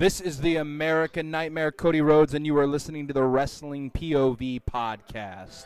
[0.00, 4.60] This is the American Nightmare, Cody Rhodes, and you are listening to the Wrestling POV
[4.62, 5.64] podcast.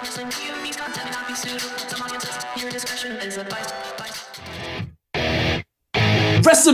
[0.00, 0.30] Wrestling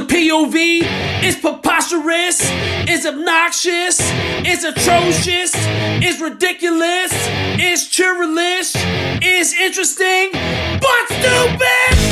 [0.06, 2.40] POV is is preposterous,
[2.88, 3.98] is obnoxious,
[4.46, 5.56] is atrocious,
[6.04, 7.12] is ridiculous,
[7.58, 8.76] is churlish,
[9.24, 12.11] is interesting, but stupid!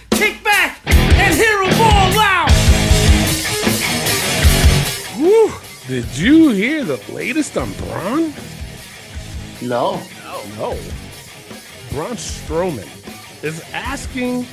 [5.91, 8.33] Did you hear the latest on Braun?
[9.61, 10.01] No.
[10.23, 10.41] No.
[10.57, 10.79] No.
[11.89, 12.87] Braun Strowman
[13.43, 14.45] is asking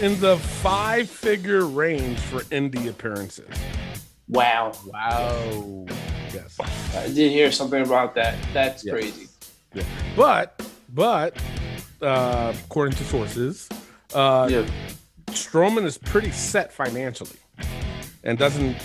[0.00, 3.46] in the five figure range for indie appearances.
[4.30, 4.72] Wow.
[4.86, 5.84] Wow.
[6.32, 6.56] Yes.
[6.96, 8.38] I did hear something about that.
[8.54, 8.94] That's Yes.
[8.94, 9.28] crazy.
[9.74, 9.82] Yeah.
[10.16, 10.62] But,
[10.94, 11.36] but,
[12.00, 13.68] uh, according to sources,
[14.14, 14.64] uh, Yeah.
[15.26, 17.36] Strowman is pretty set financially
[18.24, 18.78] and doesn't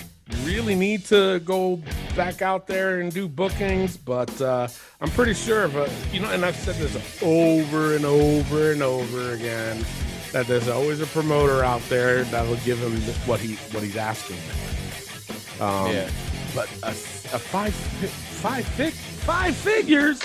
[0.44, 1.80] really need to go
[2.16, 3.96] back out there and do bookings.
[3.96, 4.68] But uh,
[5.00, 8.82] I'm pretty sure of a, you know, and I've said this over and over and
[8.82, 9.84] over again
[10.32, 12.92] that there's always a promoter out there that'll give him
[13.28, 14.36] what he what he's asking.
[14.38, 15.64] for.
[15.64, 16.10] Um, Yeah.
[16.54, 16.92] But a, a
[17.38, 20.20] five fi- five fig, five figures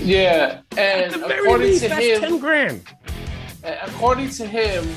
[0.00, 0.60] Yeah.
[0.72, 2.82] at And the very according least to that's him, ten grand.
[3.64, 4.88] according to him,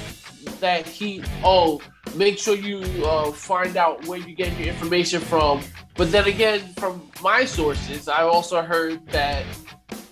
[0.61, 1.81] that he oh
[2.15, 5.61] make sure you uh, find out where you get your information from.
[5.95, 9.45] But then again, from my sources, I also heard that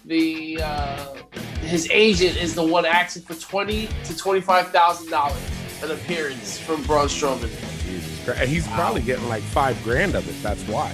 [0.05, 1.15] the uh,
[1.61, 5.39] his agent is the one asking for twenty to twenty five thousand dollars
[5.81, 7.49] an appearance from Braun Strowman.
[7.85, 8.41] Jesus Christ.
[8.41, 10.35] And he's probably getting like five grand of it.
[10.43, 10.93] That's why.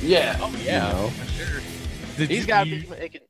[0.00, 1.10] Yeah, Oh, You know?
[1.34, 1.60] sure.
[2.16, 3.20] Did He's you- got to you- be making.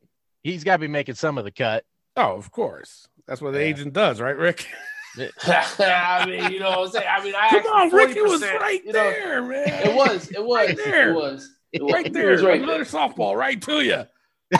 [0.42, 1.84] He's got to be making some of the cut.
[2.16, 3.08] Oh, of course.
[3.26, 3.64] That's what the Yeah.
[3.66, 4.66] agent does, right, Rick?
[5.18, 7.06] I mean, you know what I'm saying.
[7.08, 9.10] I mean, I Come asked on, for Ricky was right you know.
[9.10, 9.68] there, man.
[9.68, 10.30] It was.
[10.30, 10.66] It was.
[10.68, 11.10] Right there.
[11.10, 11.50] It was.
[11.72, 11.92] It was.
[11.92, 12.30] right It there.
[12.30, 12.84] was right Another there.
[12.84, 14.04] softball right to you.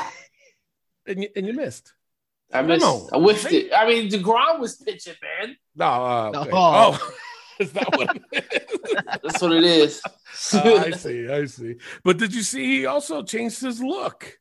[1.07, 1.93] and you and you missed.
[2.53, 2.85] I missed.
[2.85, 3.09] on.
[3.13, 3.73] I whiffed it.
[3.75, 5.57] I mean, Degrom was pitching, man.
[5.75, 6.51] No, uh, okay.
[6.53, 6.99] Oh.
[7.01, 7.15] oh,
[7.59, 9.05] is that what it is?
[9.23, 10.03] That's what it is.
[10.53, 11.77] Oh, I see, I see.
[12.03, 14.37] But did you see he also changed his look?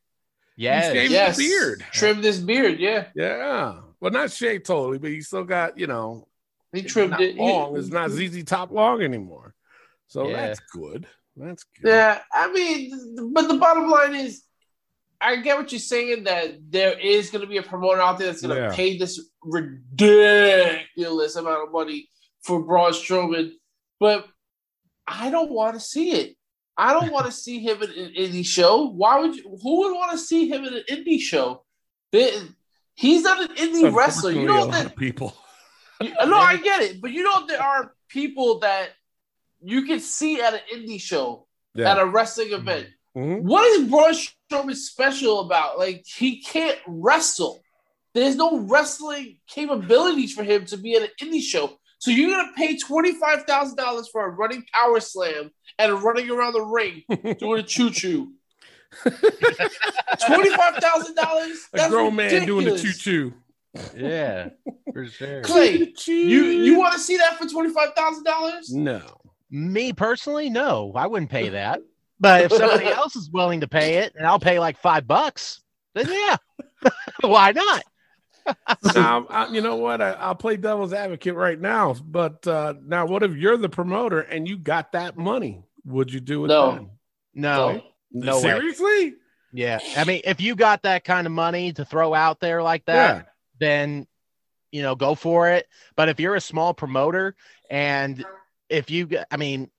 [0.56, 0.92] Yes.
[0.92, 1.36] shaved yes.
[1.36, 1.84] the beard.
[1.92, 2.80] Trimmed his beard.
[2.80, 3.76] Yeah, Yeah.
[4.04, 6.28] Well, not shaved totally, but he still got, you know,
[6.74, 7.36] he it's trimmed not it.
[7.36, 7.74] He- long.
[7.78, 9.54] It's not ZZ top long anymore.
[10.08, 10.36] So Yeah.
[10.48, 11.06] that's good.
[11.34, 11.88] That's good.
[11.88, 14.42] Yeah, I mean, but the bottom line is,
[15.22, 18.26] I get what you're saying that there is going to be a promoter out there
[18.26, 18.74] that's going to Yeah.
[18.76, 22.10] pay this ridiculous amount of money
[22.42, 23.52] for Braun Strowman,
[23.98, 24.28] but
[25.06, 26.36] I don't want to see it.
[26.76, 28.82] I don't want to see him in an indie show.
[28.90, 29.58] Why would you?
[29.62, 31.64] Who would want to see him in an indie show?
[32.12, 32.36] They-
[32.94, 34.30] he's not an indie wrestler.
[34.32, 35.34] You know that people.
[36.00, 38.90] you- no, I get it, but you know there are people that
[39.62, 41.90] you can see at an indie show, Yeah.
[41.92, 42.88] at a wrestling event.
[43.16, 43.42] Mhm.
[43.42, 45.78] What is Braun Strowman special about?
[45.78, 47.62] Like he can't wrestle.
[48.12, 51.78] There's no wrestling capabilities for him to be at an indie show.
[51.98, 56.28] So you're gonna pay twenty five thousand dollars for a running power slam and running
[56.30, 57.02] around the ring
[57.38, 58.32] doing a choo choo.
[60.26, 61.68] Twenty five thousand dollars.
[61.72, 63.34] A grown man doing the choo choo.
[63.96, 64.50] Yeah,
[64.92, 65.42] for sure.
[65.42, 68.72] Clay, you you want to see that for twenty five thousand dollars?
[68.72, 69.02] No.
[69.50, 71.80] Me personally, no, I wouldn't pay that.
[72.20, 75.60] But if somebody else is willing to pay it, and I'll pay like five bucks,
[75.94, 76.36] then yeah,
[77.20, 77.82] why not?
[78.94, 80.00] now, I, you know what?
[80.00, 81.94] I, I'll play devil's advocate right now.
[81.94, 85.64] But uh, now, what if you're the promoter and you got that money?
[85.86, 86.48] Would you do it?
[86.48, 86.72] No.
[86.72, 86.90] then?
[87.34, 87.82] No,
[88.14, 88.42] no way.
[88.42, 89.14] Seriously?
[89.52, 92.84] Yeah, I mean, if you got that kind of money to throw out there like
[92.86, 93.22] that, Yeah.
[93.60, 94.06] then
[94.72, 97.36] you know go for it but if you're a small promoter
[97.70, 98.24] and
[98.68, 99.70] if you I mean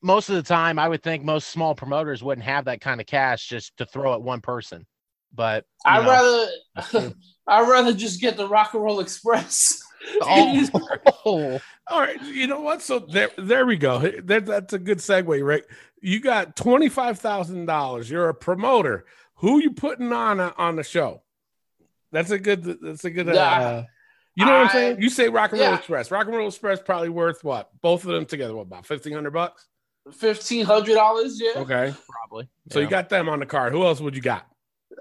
[0.00, 3.06] most of the time i would think most small promoters wouldn't have that kind of
[3.06, 4.86] cash just to throw at one person
[5.34, 6.48] but I'd know,
[6.88, 7.14] rather
[7.46, 9.82] I'd rather just get the Rock and Roll Express.
[10.22, 12.20] oh, All right.
[12.22, 12.82] You know what?
[12.82, 13.98] So there, there we go.
[14.00, 15.64] That, that's a good segue, right?
[16.00, 18.10] You got twenty five thousand dollars.
[18.10, 19.04] You're a promoter.
[19.36, 21.22] Who you putting on uh, on the show?
[22.12, 22.78] That's a good.
[22.80, 23.28] That's a good.
[23.28, 23.82] Uh, Yeah.
[24.34, 25.02] you know what I'm saying?
[25.02, 25.76] You say Rock and Roll yeah.
[25.76, 26.10] Express.
[26.10, 27.70] Rock and Roll Express probably worth what?
[27.82, 29.66] Both of them together, what about fifteen hundred bucks?
[30.12, 31.40] fifteen hundred dollars.
[31.40, 31.92] Yeah, Okay.
[32.08, 32.48] Probably.
[32.70, 33.72] So you got them on the card.
[33.72, 34.46] Who else would you got?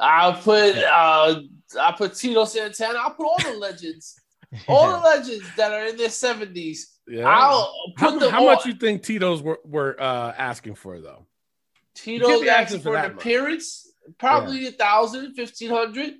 [0.01, 1.42] I'll put uh,
[1.80, 3.00] I put Tito Santana.
[3.00, 4.19] I'll put all the legends,
[4.68, 6.92] all the legends that are in their seventies.
[7.07, 7.28] Yeah.
[7.28, 8.54] I'll put how them how all.
[8.56, 11.25] much you think Tito's were, were uh, asking for though?
[12.04, 13.24] You Tito's asking asking for for an that much.
[13.24, 16.13] appearance, probably a thousand, fifteen hundred,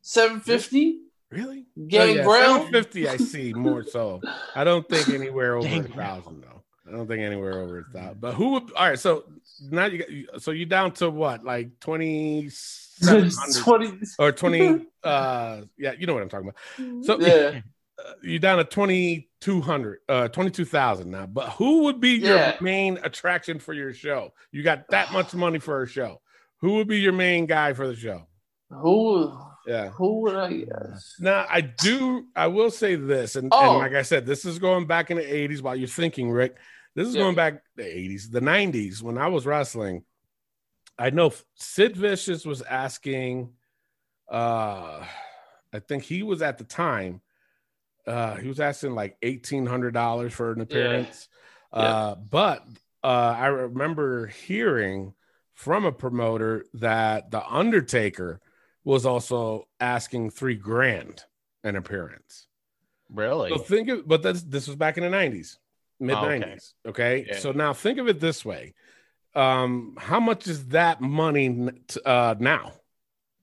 [0.00, 0.98] seven fifty.
[1.30, 1.64] Really?
[1.86, 2.66] Gangrel.
[2.66, 3.08] fifty.
[3.08, 4.20] I see more so.
[4.54, 6.62] I don't think anywhere over a thousand though.
[6.86, 8.20] I don't think anywhere over a thousand.
[8.20, 8.72] But who would?
[8.72, 8.98] All right.
[8.98, 9.24] So
[9.70, 10.42] now you got.
[10.42, 11.44] So you down to what?
[11.44, 13.98] Like twenty seven hundred Twenty.
[14.18, 14.86] or twenty?
[15.04, 17.04] uh, yeah, you know what I'm talking about.
[17.06, 17.60] So Yeah.
[18.06, 23.58] Uh, you down to 2200 uh 22,000 now but who would be your main attraction
[23.58, 26.20] for your show you got that much money for a show
[26.58, 28.26] who would be your main guy for the show
[28.70, 29.36] Who?
[29.66, 31.14] yeah Who would I guess?
[31.20, 33.70] now i do i will say this and, Oh.
[33.70, 36.56] and like i said this is going back in the 80s while you're thinking rick
[36.94, 37.22] this is Yeah.
[37.22, 40.04] going back the 80s the 90s when i was wrestling
[40.98, 43.50] i know sid vicious was asking
[44.30, 45.04] uh
[45.72, 47.20] i think he was at the time
[48.06, 51.28] uh he was asking like $1800 for an appearance.
[51.72, 52.66] Uh but
[53.04, 55.14] uh i remember hearing
[55.54, 58.40] from a promoter that the undertaker
[58.84, 61.24] was also asking three grand
[61.64, 62.46] an appearance.
[63.10, 63.50] Really?
[63.50, 65.58] so think of but that's this was back in the 90s
[66.00, 67.38] mid 90s okay, Yeah.
[67.38, 68.74] so now think of it this way.
[69.34, 72.72] Um how much is that money t- uh now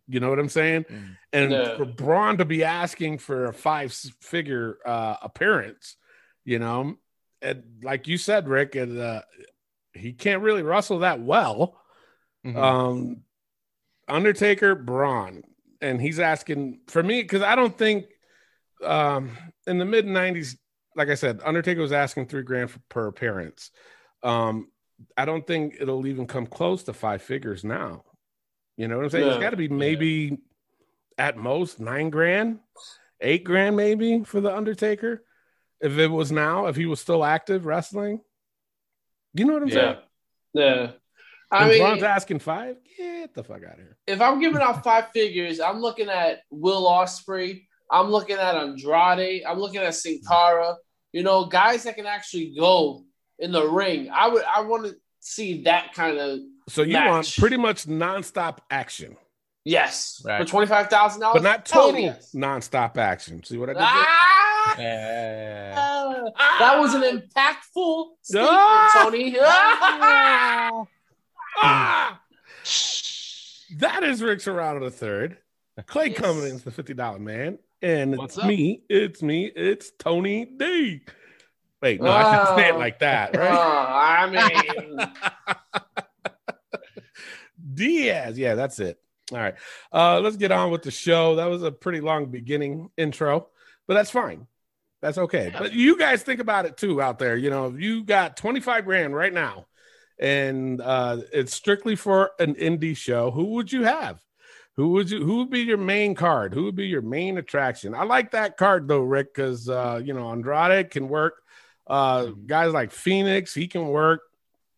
[0.10, 1.16] you know what i'm saying Mm.
[1.32, 1.78] and Yeah.
[1.78, 5.96] for braun to be asking for a five figure uh appearance
[6.44, 6.96] you know
[7.42, 9.22] and like you said rick and uh
[9.94, 11.80] he can't really wrestle that well
[12.46, 12.56] Mhm.
[12.58, 13.24] um
[14.08, 15.44] undertaker braun
[15.82, 18.06] and he's asking for me because i don't think
[18.84, 19.30] um
[19.68, 20.58] in the mid 90s
[20.96, 23.70] like i said undertaker was asking three grand for, per appearance
[24.24, 24.70] um
[25.16, 28.04] i don't think it'll even come close to five figures now
[28.80, 30.40] you know what i'm saying It's got to be maybe
[31.18, 32.60] at most nine grand
[33.22, 35.24] eight grand maybe for the undertaker
[35.82, 38.22] if it was now if he was still active wrestling
[39.34, 39.98] you know what i'm saying
[40.54, 40.64] Yeah.
[40.64, 40.92] Yeah.
[41.52, 44.62] I and mean, Braun's asking five get the fuck out of here if I'm giving
[44.62, 47.64] out five figures, I'm looking at Will Ospreay.
[47.92, 49.44] I'm looking at Andrade.
[49.48, 50.76] I'm looking at Sin Cara.
[51.12, 53.04] You know, guys that can actually go
[53.38, 54.10] in the ring.
[54.12, 54.44] I would.
[54.44, 57.10] I want to see that kind of So you match.
[57.10, 59.18] want pretty much nonstop action,
[59.66, 60.42] yes Right.
[60.42, 63.44] for twenty five thousand dollars, but not total nonstop action.
[63.44, 63.82] See what I did?
[64.78, 65.74] there?
[65.76, 66.24] Ah!
[66.60, 69.00] That was an impactful statement, Ah!
[69.04, 69.38] Tony.
[69.42, 70.86] Ah!
[71.62, 72.22] Ah!
[73.78, 75.38] That is Rick Serrano the third.
[75.88, 76.18] Clay Yes.
[76.20, 78.48] Cummings, the fifty dollar man, and What's it's up?
[78.50, 78.82] me.
[78.90, 79.46] It's me.
[79.56, 81.02] It's Tony D.
[81.82, 82.78] Wait, no, I shouldn't say it Oh.
[82.78, 84.28] like that, Oh, right?
[84.28, 85.00] I mean,
[87.74, 88.38] Diaz.
[88.38, 89.00] Yeah, that's it.
[89.32, 89.56] All right.
[89.94, 91.36] Uh, let's get on with the show.
[91.36, 93.48] That was a pretty long beginning intro,
[93.88, 94.48] but that's fine.
[95.02, 95.54] That's okay.
[95.58, 97.38] But you guys think about it too out there.
[97.38, 99.68] You know, if you got 25 grand right now
[100.20, 104.20] and uh, it's strictly for an indie show, who would you have?
[104.76, 106.54] Who would you who would be your main card?
[106.54, 107.94] Who would be your main attraction?
[107.94, 111.36] I like that card though, Rick, because uh, you know, Andrade can work.
[111.90, 114.22] Uh guys like Phoenix, he can work.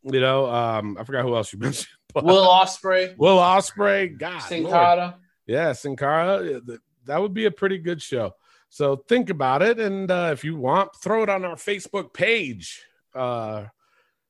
[0.04, 1.88] You know, um, I forgot who else you mentioned.
[2.14, 4.74] but- Will Ospreay, Will Ospreay, God, Sin Lord.
[4.74, 5.18] Cara.
[5.46, 6.62] yeah, Sin Cara,
[7.06, 8.34] that would be a pretty good show.
[8.70, 12.84] So think about it, and uh, if you want, throw it on our Facebook page
[13.14, 13.66] uh,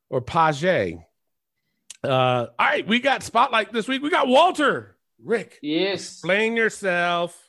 [0.09, 0.97] or page.
[2.03, 4.01] Uh, all right, we got spotlight this week.
[4.01, 4.97] We got Walter.
[5.23, 6.01] Rick, Yes.
[6.01, 7.39] explain yourself.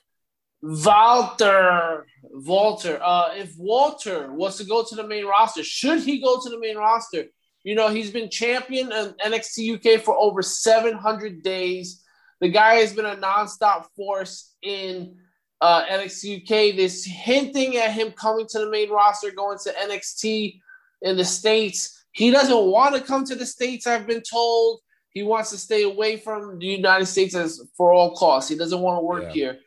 [0.62, 2.06] Walter.
[2.22, 2.98] Walter.
[3.02, 6.58] Uh, if Walter was to go to the main roster, should he go to the
[6.58, 7.24] main roster?
[7.64, 12.02] You know, he's been champion in NXT UK for over 700 days.
[12.40, 15.16] The guy has been a nonstop force in
[15.60, 16.76] uh, NXT UK.
[16.76, 20.60] There's hinting at him coming to the main roster, going to NXT
[21.02, 22.04] in the States.
[22.12, 24.80] He doesn't want to come to the States, I've been told.
[25.10, 28.50] He wants to stay away from the United States as for all costs.
[28.50, 29.32] He doesn't want to work Yeah.
[29.32, 29.58] here.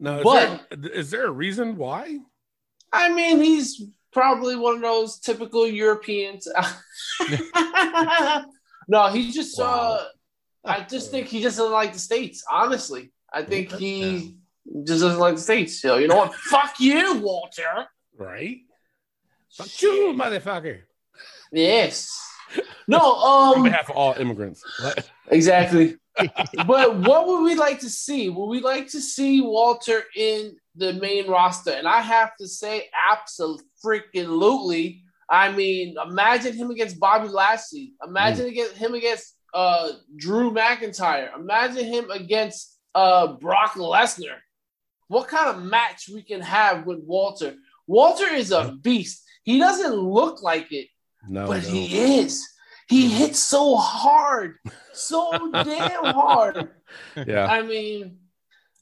[0.00, 2.18] Now, is, But- there, is there a reason why?
[2.92, 3.82] I mean, he's
[4.12, 6.46] probably one of those typical Europeans.
[8.88, 9.64] no, he just Wow.
[9.64, 10.04] uh
[10.66, 13.12] I just think he just doesn't like the States, honestly.
[13.32, 14.36] I think he
[14.84, 15.80] just doesn't like the States.
[15.80, 16.34] So you know what?
[16.50, 17.86] Fuck you, Walter.
[18.16, 18.58] Right?
[19.52, 20.80] Fuck you, motherfucker.
[21.52, 22.08] Yes.
[22.88, 24.62] No, On um behalf of all immigrants.
[25.28, 25.96] Exactly.
[26.66, 28.28] But what would we like to see?
[28.28, 31.72] Would we like to see Walter in the main roster?
[31.72, 35.02] And I have to say, absolutely.
[35.28, 37.92] I mean, imagine him against Bobby Lashley.
[38.06, 41.34] Imagine against him against uh, Drew McIntyre.
[41.36, 44.36] Imagine him against uh, Brock Lesnar.
[45.08, 47.54] What kind of match we can have with Walter?
[47.86, 49.22] Walter is a beast.
[49.44, 50.88] He doesn't look like it,
[51.28, 51.68] No, but no.
[51.68, 52.46] he is.
[52.88, 54.56] He hits so hard,
[54.92, 56.68] so damn hard.
[57.26, 57.46] yeah.
[57.46, 58.18] I mean,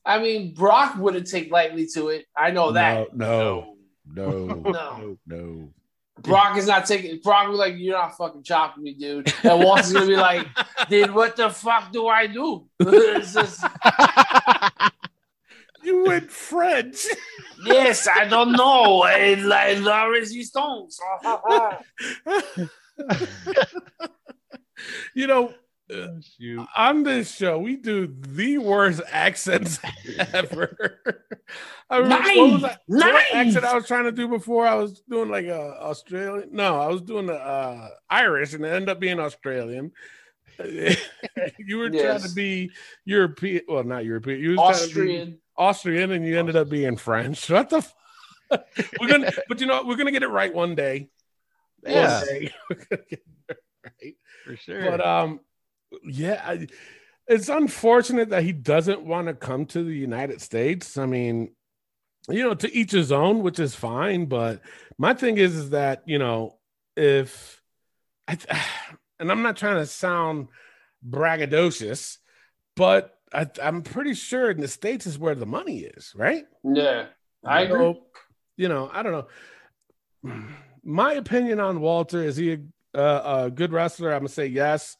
[0.04, 2.26] I mean, Brock wouldn't take lightly to it.
[2.36, 3.16] I know that.
[3.16, 5.18] No, no, no, No.
[5.26, 5.68] no.
[6.20, 7.18] Brock is not taking.
[7.20, 10.46] Brock was like, "You're not fucking chopping me, dude." And Walter's gonna be like,
[10.88, 13.64] "Then what the fuck do I do?" just,
[15.82, 17.06] You went French.
[17.64, 19.04] yes, I don't know.
[19.04, 21.00] It's like la resistance.
[25.14, 25.54] you know,
[25.92, 29.78] uh, on this show, we do the worst accents
[30.32, 31.00] ever.
[31.90, 33.34] I remember, what was that, what Nice!
[33.34, 34.66] accent I was trying to do before?
[34.66, 36.50] I was doing like a Australian.
[36.52, 39.92] No, I was doing the uh, Irish, and it ended up being Australian.
[40.64, 42.70] you were trying to be
[43.04, 43.62] European.
[43.68, 44.40] Well, not European.
[44.40, 45.38] You was trying to be Austrian.
[45.56, 47.50] Austrian, and you ended up being French.
[47.50, 47.78] What the?
[47.78, 47.94] F-
[49.00, 49.86] we're gonna, but you know, what?
[49.86, 51.08] we're gonna get it right one day.
[51.84, 52.18] Yeah.
[52.18, 52.54] One day.
[52.70, 54.16] We're gonna get it right.
[54.44, 54.90] For sure.
[54.90, 55.40] But um,
[56.04, 56.66] yeah, I,
[57.26, 60.96] it's unfortunate that he doesn't want to come to the United States.
[60.98, 61.54] I mean,
[62.28, 64.26] you know, to each his own, which is fine.
[64.26, 64.60] But
[64.98, 66.58] my thing is, is that you know,
[66.96, 67.60] if
[68.28, 68.38] I,
[69.20, 70.48] and I'm not trying to sound
[71.08, 72.18] braggadocious,
[72.76, 76.44] but I, I'm pretty sure in the states is where the money is, right?
[76.64, 77.06] Yeah,
[77.44, 77.78] I agree.
[77.78, 78.06] So,
[78.56, 79.12] you know, I don't
[80.24, 80.42] know.
[80.84, 82.52] My opinion on Walter is he
[82.94, 84.12] a, a, a good wrestler?
[84.12, 84.96] I'm gonna say yes.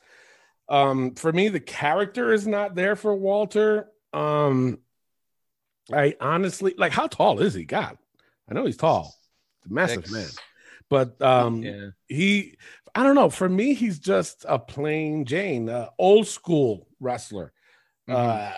[0.69, 3.89] Um, for me, the character is not there for Walter.
[4.12, 4.79] Um,
[5.93, 7.65] I honestly like how tall is he?
[7.65, 7.99] God,
[8.49, 9.15] I know he's tall,
[9.69, 10.12] massive Six.
[10.12, 10.29] man,
[10.89, 11.89] but um, yeah.
[12.09, 12.57] he
[12.95, 13.31] I don't know.
[13.31, 17.53] For me, he's just a plain Jane, uh, old school wrestler,
[18.09, 18.53] uh,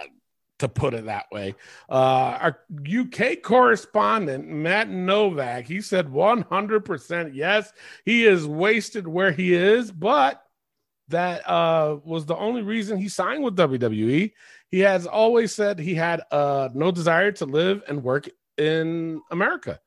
[0.59, 1.55] to put it that way.
[1.89, 7.73] Uh, our UK correspondent Matt Novak, he said 100% yes,
[8.05, 10.43] he is wasted where he is, but
[11.09, 14.33] that uh, was the only reason he signed with WWE.
[14.71, 19.81] He has always said he had uh, no desire to live and work in America.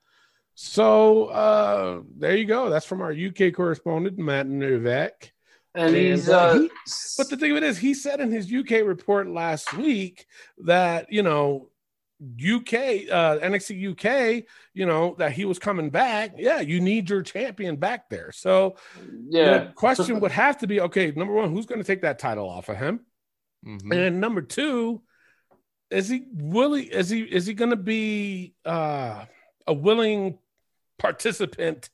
[0.53, 2.69] So uh, there you go.
[2.69, 5.31] That's from our UK correspondent, Matt Novak.
[5.77, 6.71] And he's And, uh, uh, he-
[7.17, 10.25] But the thing of it is, he said in his UK report last week
[10.65, 11.69] that, you know,
[12.19, 14.43] UK, uh, NXT UK,
[14.73, 16.33] you know, that he was coming back.
[16.35, 18.31] Yeah, you need your champion back there.
[18.31, 18.75] So
[19.29, 22.17] yeah, the question would have to be okay, number one, who's going to take that
[22.17, 23.01] title off of him?
[23.65, 23.95] Mhm.
[23.95, 25.03] And number two,
[25.91, 26.85] is he willing?
[26.87, 29.25] Is he is he going to be uh,
[29.67, 30.39] a willing
[30.97, 31.89] participant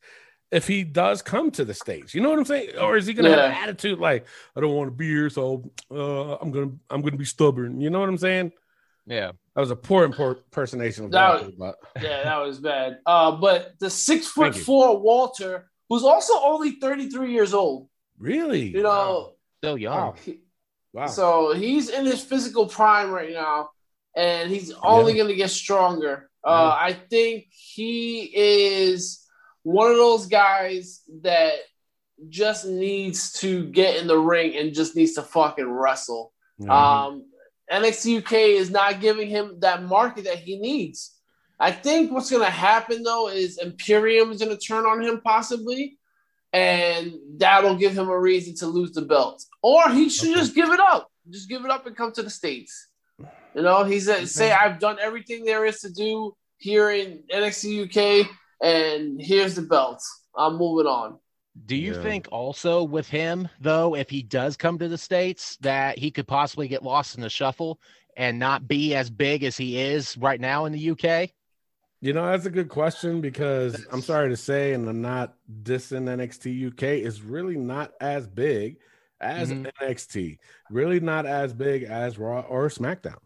[0.53, 2.13] if he does come to the states?
[2.13, 2.77] You know what I'm saying?
[2.79, 5.29] Or is he going to have an attitude like I don't want to be here,
[5.29, 7.81] so uh, I'm gonna I'm gonna be stubborn?
[7.81, 8.51] You know what I'm saying?
[9.05, 9.31] Yeah.
[9.55, 12.99] That was a poor impor- impersonation of That Walter, but yeah, that was bad.
[13.05, 14.63] Uh, but the six foot Thank you.
[14.63, 19.93] four Walter, who's also only 33 years old, really, you know, Still young.
[19.95, 20.39] wow, he-
[20.93, 21.05] wow.
[21.07, 23.69] so he's in his physical prime right now,
[24.15, 26.29] and he's only going to get stronger.
[26.43, 29.22] Uh, I think he is
[29.63, 31.53] one of those guys that
[32.29, 36.31] just needs to get in the ring and just needs to fucking wrestle.
[36.61, 36.69] Mhm.
[36.69, 37.25] Um,
[37.71, 41.17] NXT UK is not giving him that market that he needs.
[41.59, 45.21] I think what's going to happen though is Imperium is going to turn on him
[45.21, 45.97] possibly,
[46.51, 50.39] and that'll give him a reason to lose the belt, or he should Okay.
[50.39, 51.09] just give it up.
[51.29, 52.89] Just give it up and come to the states.
[53.55, 57.83] You know, he's a, say I've done everything there is to do here in NXT
[57.83, 58.27] UK,
[58.63, 60.01] and here's the belt.
[60.35, 61.19] I'm moving on.
[61.67, 62.01] Do you Yeah.
[62.01, 66.27] think also with him though, if he does come to the states, that he could
[66.27, 67.79] possibly get lost in the shuffle
[68.17, 71.31] and not be as big as he is right now in the UK?
[72.01, 76.09] You know, that's a good question because I'm sorry to say, and I'm not dissing
[76.09, 78.79] NXT UK, is really not as big
[79.21, 79.71] as Mhm.
[79.81, 80.37] NXT,
[80.69, 83.19] really not as big as Raw or SmackDown.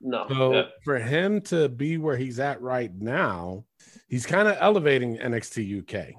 [0.00, 0.62] No, So Yeah.
[0.84, 3.64] for him to be where he's at right now,
[4.06, 6.14] he's kind of elevating NXT UK.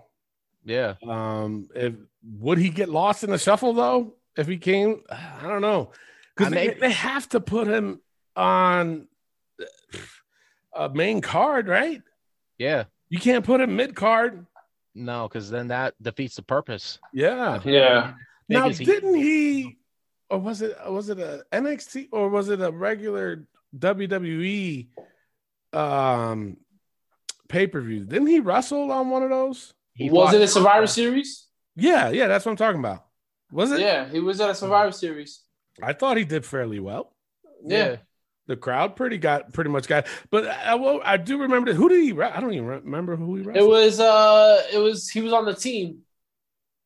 [0.65, 0.95] Yeah.
[1.07, 1.93] Um, if
[2.24, 4.15] would he get lost in the shuffle though?
[4.38, 5.91] If he came, I don't know,
[6.36, 8.01] because they, they have to put him
[8.36, 9.07] on
[10.75, 12.01] a main card, right?
[12.57, 12.86] Yeah.
[13.09, 14.45] You can't put him mid card.
[14.95, 17.00] No, because then that defeats the purpose.
[17.13, 17.59] Yeah.
[17.65, 18.13] yeah.
[18.48, 19.77] Now, he- didn't he,
[20.29, 23.45] or was it was it a NXT or was it a regular
[23.77, 24.88] WWE
[25.74, 26.57] um
[27.50, 28.06] pay per view?
[28.06, 29.74] Didn't he wrestle on one of those?
[29.94, 31.48] he was fought- it a Survivor Series?
[31.75, 33.06] Yeah, yeah, that's what I'm talking about.
[33.51, 33.79] Was it?
[33.82, 35.41] Yeah, he was at a Survivor Series.
[35.82, 37.13] I thought he did fairly well.
[37.65, 37.98] Yeah.
[38.48, 41.72] The crowd pretty got pretty much got, but I, will, I do remember.
[41.74, 42.20] Who did he?
[42.20, 45.53] I don't even remember who he It was uh it was he was on the
[45.53, 46.00] team.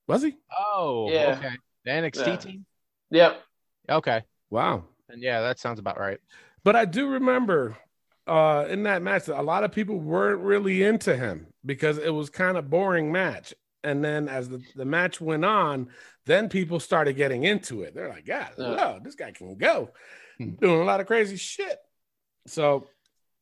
[0.07, 0.35] Was he?
[0.57, 1.37] Oh, Yeah.
[1.39, 1.55] okay.
[1.85, 2.35] The NXT Yeah.
[2.35, 2.65] team.
[3.11, 3.41] Yep.
[3.89, 4.83] Okay, Wow.
[5.09, 6.19] and yeah, that sounds about right.
[6.65, 7.77] But I do remember
[8.27, 12.29] uh in that match a lot of people weren't really into him because it was
[12.29, 13.53] kind of boring match.
[13.85, 15.89] And then as the, the match went on,
[16.25, 17.93] then people started getting into it.
[17.93, 18.75] They're like, God, Yeah.
[18.75, 19.89] wow, this guy can go.
[20.37, 20.51] Hmm.
[20.51, 21.77] Doing a lot of crazy shit.
[22.47, 22.87] So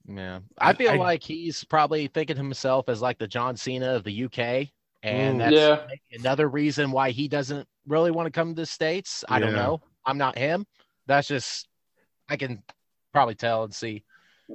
[0.07, 3.93] Yeah, I feel I- like he's probably thinking to himself as like the John Cena
[3.95, 4.71] of the UK,
[5.03, 5.39] and Mm.
[5.39, 6.17] that's Yeah.
[6.19, 9.23] another reason why he doesn't really want to come to the states.
[9.29, 9.81] I don't know.
[10.05, 10.65] I'm not him.
[11.05, 11.67] That's just
[12.29, 12.63] I can
[13.13, 14.03] probably tell and see.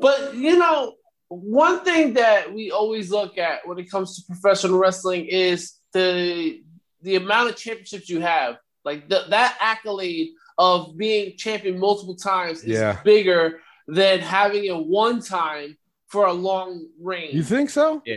[0.01, 0.95] But you know,
[1.29, 6.63] one thing that we always look at when it comes to professional wrestling is the
[7.03, 8.57] the amount of championships you have.
[8.85, 13.01] Like th- that accolade of being champion multiple times is Yeah.
[13.05, 15.77] bigger than having it one time
[16.09, 17.31] for a long reign.
[17.33, 18.03] you think so?
[18.07, 18.17] Yeah.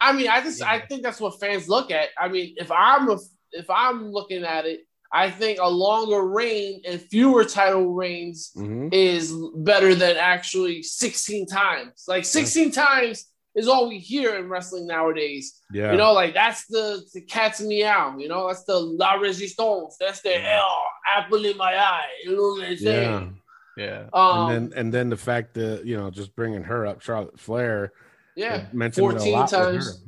[0.00, 2.08] I mean, I just I think that's what fans look at.
[2.18, 3.18] I mean, if I'm a,
[3.52, 4.80] if I'm looking at it,
[5.12, 8.92] I think a longer reign and fewer title reigns Mhm.
[8.92, 12.04] is better than actually 16 times.
[12.06, 13.26] Like 16 times
[13.56, 15.60] is all we hear in wrestling nowadays.
[15.72, 15.90] Yeah.
[15.90, 18.16] You know, like that's the, the cat's meow.
[18.18, 19.96] You know, that's the La Resistance.
[19.98, 20.82] That's the hell
[21.16, 22.06] apple in my eye.
[22.24, 23.10] You know what I'm saying?
[23.10, 23.28] yeah.
[23.76, 24.04] Yeah.
[24.12, 27.40] Um, and then and then the fact that you know just bringing her up, Charlotte
[27.40, 27.92] Flair,
[28.36, 30.04] yeah, mentioned it a 14 lot with times.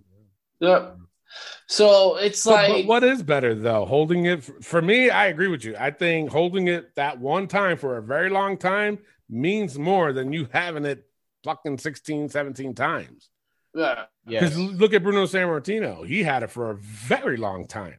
[0.61, 0.97] Yep.
[1.69, 3.87] So it's like but what is better though?
[3.87, 5.75] Holding it for me, I agree with you.
[5.79, 8.99] I think holding it that one time for a very long time
[9.29, 11.07] means more than you having it
[11.45, 13.31] fucking 16, 17 times.
[13.75, 14.05] yeah.
[14.27, 14.41] Yeah.
[14.41, 16.07] Because look at Bruno Sammartino.
[16.07, 17.97] He had it for a very long time.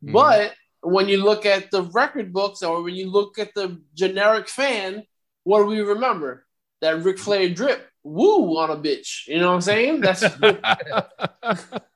[0.00, 4.48] But when you look at the record books or when you look at the generic
[4.48, 5.02] fan,
[5.42, 6.46] what do we remember?
[6.82, 9.26] That Ric Flair drip, woo on a bitch.
[9.26, 10.00] You know what I'm saying?
[10.02, 10.22] That's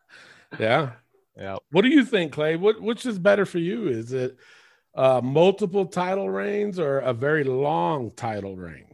[0.58, 0.92] yeah.
[1.36, 1.56] Yeah.
[1.70, 2.56] What do you think, Clay?
[2.56, 3.88] What which is better for you?
[3.88, 4.36] Is it
[4.94, 8.86] uh multiple title reigns or a very long title reign?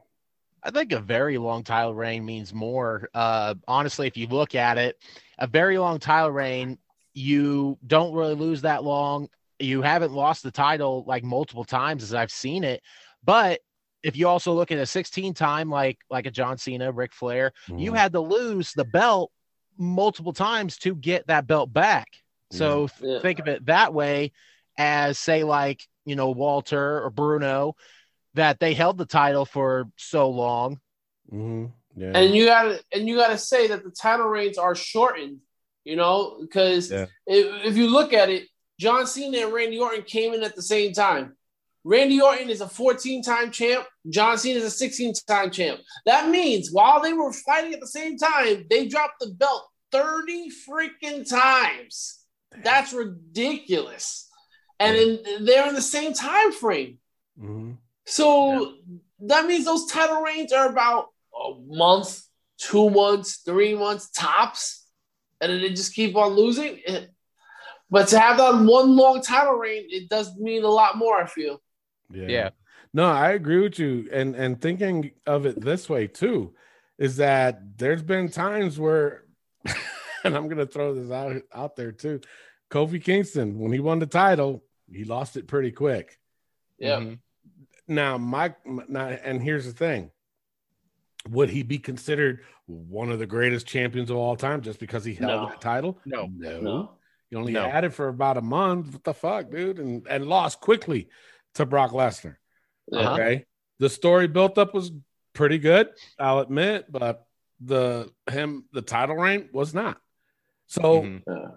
[0.62, 3.08] I think a very long title reign means more.
[3.14, 4.96] Uh, honestly, if you look at it,
[5.38, 6.76] a very long title reign,
[7.14, 9.28] you don't really lose that long.
[9.60, 12.82] You haven't lost the title like multiple times as I've seen it.
[13.24, 13.60] But
[14.02, 17.52] if you also look at a 16 time, like like a John Cena, Ric Flair,
[17.68, 17.96] you Mhm.
[17.96, 19.30] had to lose the belt
[19.78, 22.08] multiple times to get that belt back.
[22.52, 23.18] So th- Yeah.
[23.20, 24.32] think of it that way,
[24.78, 27.74] as say like you know Walter or Bruno,
[28.34, 30.80] that they held the title for so long.
[31.32, 31.72] Mhm.
[31.96, 32.12] Yeah.
[32.14, 35.40] and you gotta and you gotta say that the title reigns are shortened,
[35.84, 37.06] you know, because Yeah.
[37.26, 40.62] if, if you look at it, John Cena and Randy Orton came in at the
[40.62, 41.35] same time.
[41.86, 43.86] Randy Orton is a 14 time champ.
[44.10, 45.80] John Cena is a 16 time champ.
[46.04, 50.50] That means while they were fighting at the same time, they dropped the belt 30
[50.68, 52.24] freaking times.
[52.64, 54.28] That's ridiculous.
[54.80, 56.98] And in, they're in the same time frame.
[57.40, 57.76] Mhm.
[58.04, 58.74] So
[59.20, 62.20] that means those title reigns are about a month,
[62.58, 64.88] two months, three months tops,
[65.40, 66.80] and then they just keep on losing.
[67.88, 71.22] But to have that one long title reign, it does mean a lot more.
[71.22, 71.62] I feel.
[72.10, 72.26] Yeah.
[72.28, 72.50] Yeah.
[72.92, 74.08] No, I agree with you.
[74.12, 76.54] And and thinking of it this way too,
[76.98, 79.24] is that there's been times where
[80.24, 82.20] and I'm gonna throw this out out there too.
[82.70, 86.18] Kofi Kingston, when he won the title, he lost it pretty quick.
[86.78, 86.98] Yeah.
[87.00, 87.18] Mhm.
[87.88, 90.10] Now, my, my now, and here's the thing:
[91.28, 95.14] would he be considered one of the greatest champions of all time just because he
[95.14, 95.48] held No.
[95.48, 95.98] that title?
[96.04, 96.28] No.
[96.34, 96.60] no.
[96.60, 96.90] No.
[97.30, 97.68] He only No.
[97.68, 98.92] had it for about a month.
[98.92, 99.78] What the fuck, dude?
[99.78, 101.08] And and lost quickly
[101.56, 102.36] to Brock Lesnar.
[102.92, 103.12] Uh-huh.
[103.14, 103.44] Okay.
[103.78, 104.90] The story built up was
[105.34, 105.88] pretty good,
[106.18, 107.26] I'll admit, but
[107.60, 109.98] the him the title reign was not.
[110.66, 111.52] So Mhm.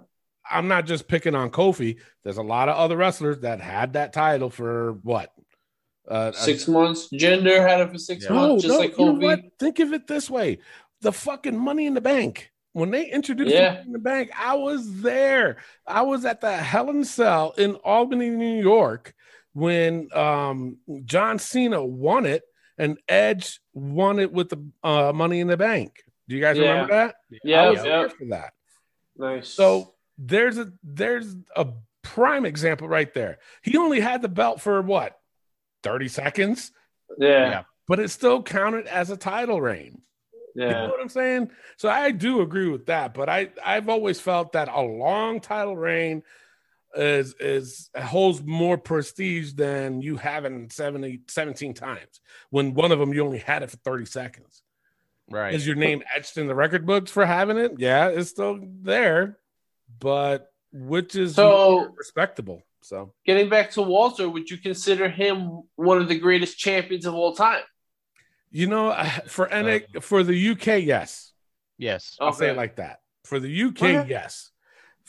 [0.52, 2.00] I'm not just picking on Kofi.
[2.24, 5.32] There's a lot of other wrestlers that had that title for what?
[6.08, 7.08] Uh, Six months.
[7.14, 8.32] Jinder had it for six Yeah.
[8.34, 9.42] no, months, just no, like what?
[9.60, 10.60] Think of it this way:
[11.02, 12.52] the fucking Money in the Bank.
[12.74, 13.74] When they introduced Yeah.
[13.74, 15.58] Money in the Bank, I was there.
[15.86, 19.14] I was at the Hell in Cell in Albany, New York,
[19.54, 22.44] when um, John Cena won it
[22.78, 25.94] and Edge won it with the uh, Money in the Bank.
[26.28, 26.70] Do you guys Yeah.
[26.72, 27.16] remember that?
[27.44, 27.70] Yeah, I Yeah.
[27.72, 27.84] was Yeah.
[27.84, 28.54] there for that.
[29.18, 29.50] Nice.
[29.50, 31.68] So there's a there's a
[32.04, 33.40] prime example right there.
[33.64, 35.20] He only had the belt for what
[35.84, 36.72] 30 seconds,
[37.18, 37.50] yeah.
[37.50, 37.64] Yeah.
[37.88, 40.02] but it still counted as a title reign.
[40.56, 40.88] You know Yeah.
[40.88, 41.52] what I'm saying?
[41.78, 45.76] So I do agree with that, but I I've always felt that a long title
[45.78, 46.24] reign
[46.96, 53.14] is is holds more prestige than you having 70, 17 times when one of them
[53.14, 54.64] you only had it for 30 seconds.
[55.30, 55.54] Right.
[55.54, 57.74] Is your name etched in the record books for having it?
[57.78, 59.38] Yeah, it's still there,
[60.00, 62.64] but which is So- respectable.
[62.82, 67.14] So Getting back to Walter, would you consider him one of the greatest champions of
[67.14, 67.62] all time?
[68.52, 68.96] you know,
[69.28, 71.34] for uh, NA, for the UK, yes.
[71.78, 72.18] yes.
[72.20, 73.02] I'll say it like that.
[73.26, 74.06] For the UK, Okay.
[74.10, 74.50] yes.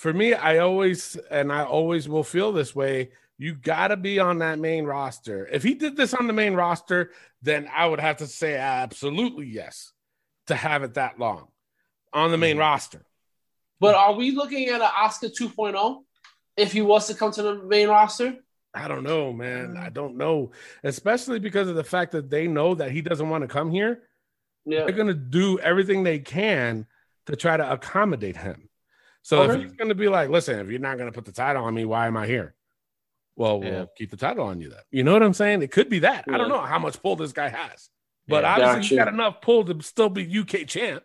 [0.01, 3.11] For me, I always and I always will feel this way.
[3.37, 5.47] You got to be on that main roster.
[5.53, 7.11] If he did this on the main roster,
[7.43, 9.93] then I would have to say absolutely yes
[10.47, 11.49] to have it that long
[12.15, 12.61] on the main Mm-hmm.
[12.61, 13.05] roster.
[13.79, 16.03] But are we looking at an Oscar 2.0
[16.57, 18.39] if he was to come to the main roster?
[18.73, 19.75] I don't know, man.
[19.75, 19.83] Mm.
[19.83, 23.43] I don't know, especially because of the fact that they know that he doesn't want
[23.43, 24.05] to come here.
[24.65, 24.85] Yeah.
[24.85, 26.87] They're going to do everything they can
[27.27, 28.70] to try to accommodate him.
[29.23, 29.63] So if Okay.
[29.63, 31.75] he's going to be like, listen, if you're not going to put the title on
[31.75, 32.55] me, why am I here?
[33.37, 33.71] Well, Yeah.
[33.71, 34.81] we'll keep the title on you then.
[34.91, 35.63] You know what I'm saying?
[35.63, 36.25] It could be that.
[36.29, 37.91] I don't know how much pull this guy has,
[38.29, 38.51] but Yeah.
[38.55, 39.05] obviously he's Gotcha.
[39.05, 41.05] got enough pull to still be UK champ.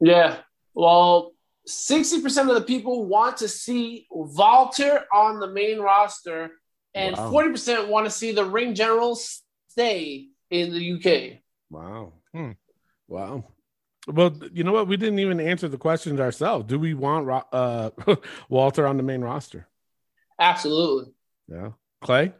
[0.00, 0.38] Yeah.
[0.74, 1.32] Well,
[1.66, 6.52] 60% of the people want to see Walter on the main roster,
[6.94, 7.30] and Wow.
[7.30, 11.42] 40% want to see the ring generals stay in the UK.
[11.70, 12.14] Wow.
[12.32, 12.52] Hmm.
[13.08, 13.44] Wow.
[14.08, 14.88] Well, you know what?
[14.88, 16.66] We didn't even answer the questions ourselves.
[16.66, 17.90] Do we want uh,
[18.48, 19.68] Walter on the main roster?
[20.40, 21.12] Absolutely.
[21.48, 21.70] Yeah.
[22.02, 22.32] Clay?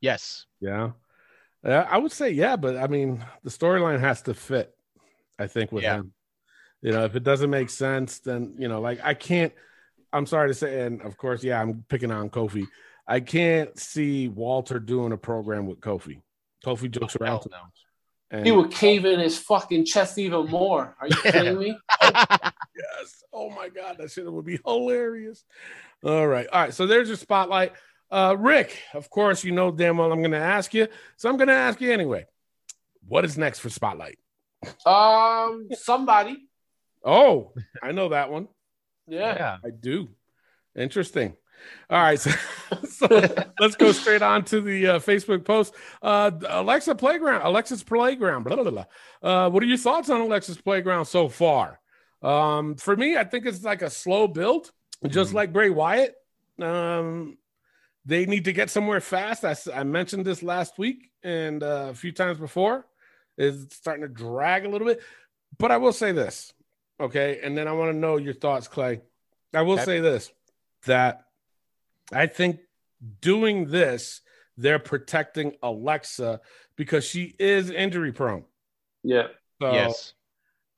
[0.00, 0.46] Yes.
[0.60, 0.92] Yeah.
[1.64, 4.74] Yeah, I would say yeah, but I mean, the storyline has to fit,
[5.38, 5.96] I think, with Yeah.
[5.96, 6.12] him.
[6.82, 9.52] You know, if it doesn't make sense, then, you know, like I can't,
[10.12, 12.66] I'm sorry to say, and of course, yeah, I'm picking on Kofi.
[13.08, 16.20] I can't see Walter doing a program with Kofi.
[16.64, 17.58] Kofi jokes around Hell no.
[18.34, 18.38] Much.
[18.38, 20.96] And He would cave in his fucking chest even more.
[21.00, 21.78] Are you kidding me?
[22.02, 23.22] yes.
[23.32, 25.44] Oh my God, that shit would be hilarious.
[26.02, 26.46] All right.
[26.48, 26.74] All right.
[26.74, 27.72] So there's your spotlight.
[28.10, 30.86] Uh, Rick, of course, you know damn well I'm going to ask you.
[31.16, 32.26] So I'm going to ask you anyway.
[33.06, 34.18] What is next for Spotlight?
[34.86, 36.48] Um, somebody.
[37.04, 38.48] Oh, I know that one.
[39.06, 39.58] Yeah.
[39.64, 40.08] I do.
[40.76, 41.36] Interesting.
[41.88, 42.18] All right.
[42.20, 42.30] So,
[42.88, 43.06] so
[43.58, 45.74] let's go straight on to the uh, Facebook post.
[46.02, 48.42] Uh, Alexa Playground, Alexa's Playground.
[48.44, 48.84] Blah, blah, blah.
[49.22, 51.80] Uh, what are your thoughts on Alexa's Playground so far?
[52.22, 54.70] Um, for me, I think it's like a slow build,
[55.06, 55.34] just Mhm.
[55.34, 56.14] like Bray Wyatt.
[56.60, 57.38] Um,
[58.04, 59.44] they need to get somewhere fast.
[59.72, 62.86] I mentioned this last week and uh, a few times before.
[63.36, 65.02] It's starting to drag a little bit.
[65.58, 66.52] But I will say this,
[67.00, 67.40] okay?
[67.42, 69.00] And then I want to know your thoughts, Clay.
[69.54, 69.84] I will Okay.
[69.84, 70.30] say this
[70.84, 71.24] that
[72.12, 72.60] I think
[73.20, 74.20] doing this,
[74.56, 76.40] they're protecting Alexa
[76.76, 78.44] because she is injury prone.
[79.02, 79.28] Yeah.
[79.60, 80.14] So, yes.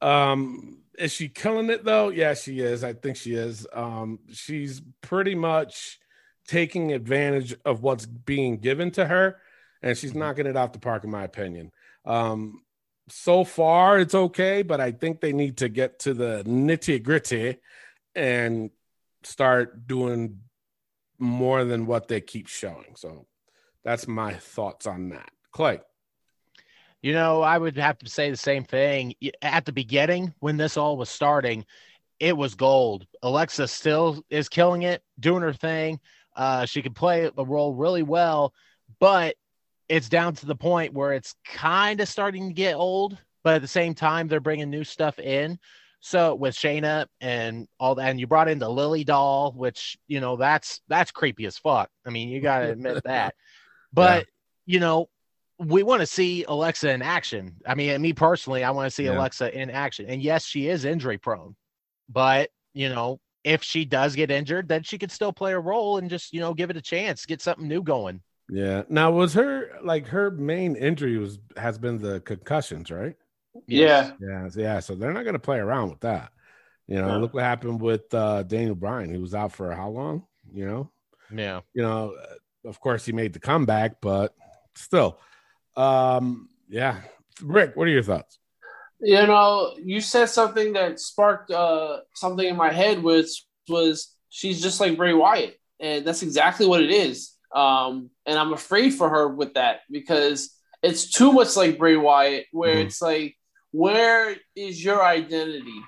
[0.00, 2.08] um, is she killing it though?
[2.08, 2.84] Yeah, she is.
[2.84, 3.66] I think she is.
[3.72, 5.98] Um, she's pretty much
[6.46, 9.38] taking advantage of what's being given to her,
[9.82, 11.72] and she's knocking it out the park, in my opinion.
[12.04, 12.62] Um,
[13.08, 17.58] so far it's okay, but I think they need to get to the nitty gritty
[18.14, 18.70] and
[19.26, 20.40] start doing
[21.18, 22.94] more than what they keep showing.
[22.96, 23.26] So
[23.84, 25.30] that's my thoughts on that.
[25.52, 25.80] Clay.
[27.02, 29.14] You know, I would have to say the same thing.
[29.42, 31.64] At the beginning, when this all was starting,
[32.18, 33.06] it was gold.
[33.22, 36.00] Alexa still is killing it, doing her thing.
[36.34, 38.52] Uh, she can play the role really well,
[38.98, 39.36] but
[39.88, 43.16] it's down to the point where it's kind of starting to get old.
[43.44, 45.58] But at the same time, they're bringing new stuff in.
[46.00, 50.20] So with Shayna and all that, and you brought in the Lily doll, which you
[50.20, 51.88] know that's that's creepy as fuck.
[52.06, 53.34] I mean, you got to admit that.
[53.92, 54.26] But
[54.66, 55.08] you know,
[55.58, 57.56] we want to see Alexa in action.
[57.66, 59.18] I mean, me personally, I want to see Yeah.
[59.18, 60.06] Alexa in action.
[60.06, 61.56] And yes, she is injury prone,
[62.08, 65.98] but you know, if she does get injured, then she could still play a role
[65.98, 68.20] and just you know give it a chance, get something new going.
[68.48, 68.82] Yeah.
[68.88, 73.16] Now was her like her main injury was has been the concussions, right?
[73.66, 74.12] Yeah.
[74.20, 74.80] Yeah, so- yeah.
[74.80, 76.32] So they're not gonna play around with that.
[76.86, 77.18] You know, No.
[77.18, 79.10] look what happened with uh Daniel Bryan.
[79.12, 80.24] He was out for how long?
[80.52, 80.90] You know,
[81.34, 81.60] Yeah.
[81.74, 84.34] you know, uh, of course he made the comeback, but
[84.74, 85.18] still.
[85.76, 87.00] Um, yeah.
[87.42, 88.38] Rick, what are your thoughts?
[89.00, 94.62] You know, you said something that sparked uh, something in my head, which was she's
[94.62, 97.32] just like Bray Wyatt, and that's exactly what it is.
[97.54, 102.46] Um, and I'm afraid for her with that because it's too much like Bray Wyatt,
[102.52, 102.86] where Mhm.
[102.86, 103.36] it's like,
[103.72, 105.80] where is your identity?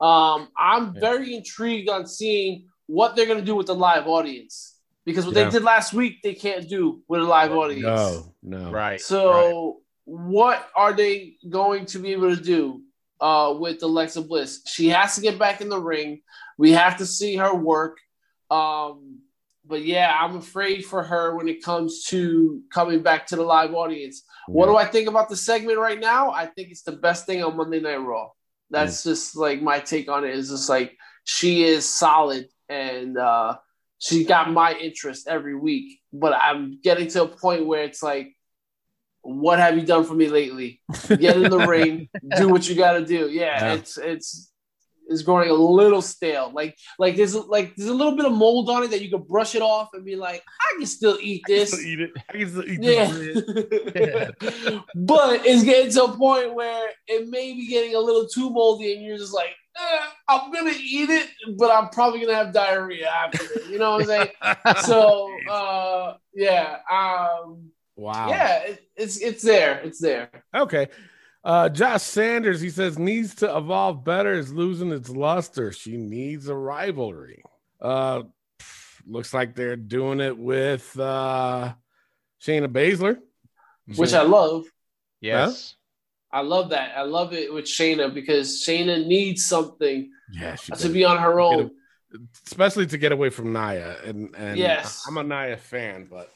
[0.00, 1.00] Um, I'm Yeah.
[1.00, 5.44] very intrigued on seeing what they're gonna do with the live audience because what Yeah.
[5.44, 7.84] they did last week they can't do with a live audience.
[7.84, 8.70] No, no.
[8.70, 9.00] Right.
[9.00, 12.82] So, what are they going to be able to do?
[13.20, 14.60] uh, with Alexa Bliss.
[14.66, 16.20] She has to get back in the ring.
[16.58, 17.96] We have to see her work.
[18.50, 19.20] Um,
[19.66, 23.72] but yeah, I'm afraid for her when it comes to coming back to the live
[23.74, 24.22] audience.
[24.46, 26.30] What do I think about the segment right now?
[26.30, 28.28] I think it's the best thing on Monday Night Raw.
[28.70, 30.34] That's just like my take on it.
[30.34, 33.56] Is just like she is solid and uh,
[33.98, 36.00] she got my interest every week.
[36.12, 38.34] But I'm getting to a point where it's like,
[39.22, 40.82] what have you done for me lately?
[41.08, 43.30] Get in the ring, do what you got to do.
[43.30, 43.74] Yeah, Yeah.
[43.74, 44.52] it's it's
[45.08, 46.50] is growing a little stale.
[46.52, 49.26] Like like there's like there's a little bit of mold on it that you could
[49.26, 51.72] brush it off and be like, I can still eat this.
[51.72, 52.10] Still eat it.
[52.28, 53.44] I can still eat this
[53.94, 54.34] bread.
[54.42, 54.80] Yeah.
[54.94, 58.94] but it's getting to a point where it may be getting a little too moldy,
[58.94, 63.08] and you're just like, eh, I'm gonna eat it, but I'm probably gonna have diarrhea
[63.08, 63.66] after it.
[63.70, 64.28] You know what I'm saying?
[64.84, 68.28] so uh, yeah, um, Wow.
[68.28, 70.28] yeah, it, it's it's there, it's there.
[70.54, 70.88] Okay.
[71.44, 75.72] Uh, Josh Sanders, he says, needs to evolve better, is losing its luster.
[75.72, 77.42] She needs a rivalry.
[77.80, 78.22] Uh,
[78.58, 81.74] pff, looks like they're doing it with uh,
[82.42, 83.18] Shayna Baszler.
[83.96, 84.64] Which I love.
[85.20, 85.74] Yes.
[86.32, 86.96] I love that.
[86.96, 90.92] I love it with Shayna because Shayna needs something yeah, she to does.
[90.92, 91.70] be on her own.
[92.46, 93.96] especially to get away from Nia.
[94.04, 95.04] And, and Yes.
[95.06, 96.32] I'm a Nia fan, but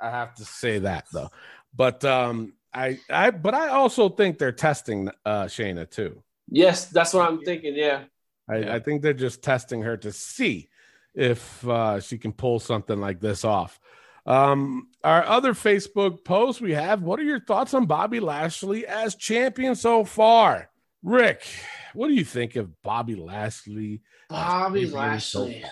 [0.00, 1.30] I have to say that though.
[1.74, 6.22] But um, I, I, but I also think they're testing uh, Shayna too.
[6.48, 7.74] Yes, that's what I'm thinking.
[7.74, 8.04] Yeah.
[8.48, 10.68] I, I think they're just testing her to see
[11.12, 13.80] if uh, she can pull something like this off.
[14.26, 19.16] Um, our other Facebook post we have what are your thoughts on Bobby Lashley as
[19.16, 20.70] champion so far?
[21.02, 21.46] Rick,
[21.94, 24.02] what do you think of Bobby Lashley?
[24.28, 25.64] Bobby champion so Lashley,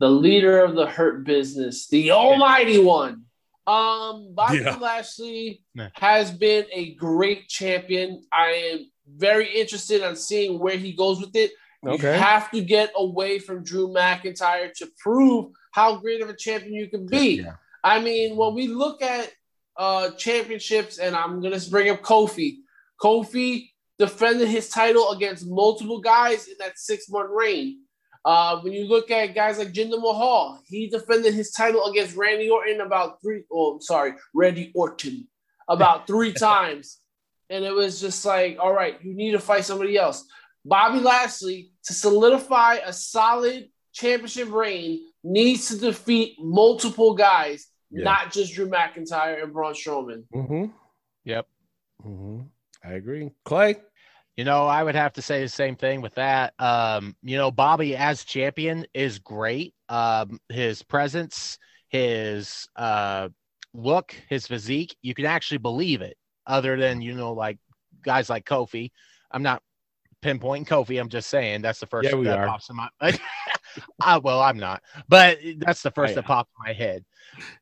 [0.00, 3.25] the leader of the Hurt Business, the Almighty One.
[3.66, 4.76] Um, Bobby Yeah.
[4.76, 5.88] Lashley Yeah.
[5.94, 8.22] has been a great champion.
[8.32, 11.52] I am very interested on seeing where he goes with it.
[11.82, 16.74] You have to get away from Drew McIntyre to prove how great of a champion
[16.74, 17.42] you can be.
[17.42, 17.56] Yeah.
[17.84, 19.30] I mean, when we look at
[19.78, 22.56] uh championships, and I'm gonna bring up Kofi.
[23.00, 27.80] Kofi defended his title against multiple guys in that six month reign.
[28.26, 32.50] Uh, when you look at guys like Jinder Mahal, he defended his title against Randy
[32.50, 33.44] Orton about three.
[33.52, 35.28] Oh, I'm sorry, Randy Orton
[35.68, 36.98] about three times,
[37.50, 40.24] and it was just like, all right, you need to fight somebody else.
[40.64, 48.02] Bobby Lashley to solidify a solid championship reign needs to defeat multiple guys, Yeah.
[48.04, 50.24] not just Drew McIntyre and Braun Strowman.
[50.34, 50.64] Mm-hmm.
[51.24, 51.46] Yep.
[52.04, 52.40] Mm-hmm.
[52.84, 53.30] I agree.
[53.44, 53.76] Clay.
[54.36, 56.52] You know, I would have to say the same thing with that.
[56.58, 59.74] Um, you know, Bobby as champion is great.
[59.88, 63.30] Um, his presence, his uh
[63.72, 67.58] look, his physique, you can actually believe it, other than, you know, like
[68.02, 68.90] guys like Kofi.
[69.30, 69.62] I'm not
[70.22, 72.46] pinpointing Kofi, I'm just saying that's the first Yeah, we that are.
[72.46, 72.88] pops in my
[74.00, 77.04] uh, well, I'm not, but that's the first I that popped in my head.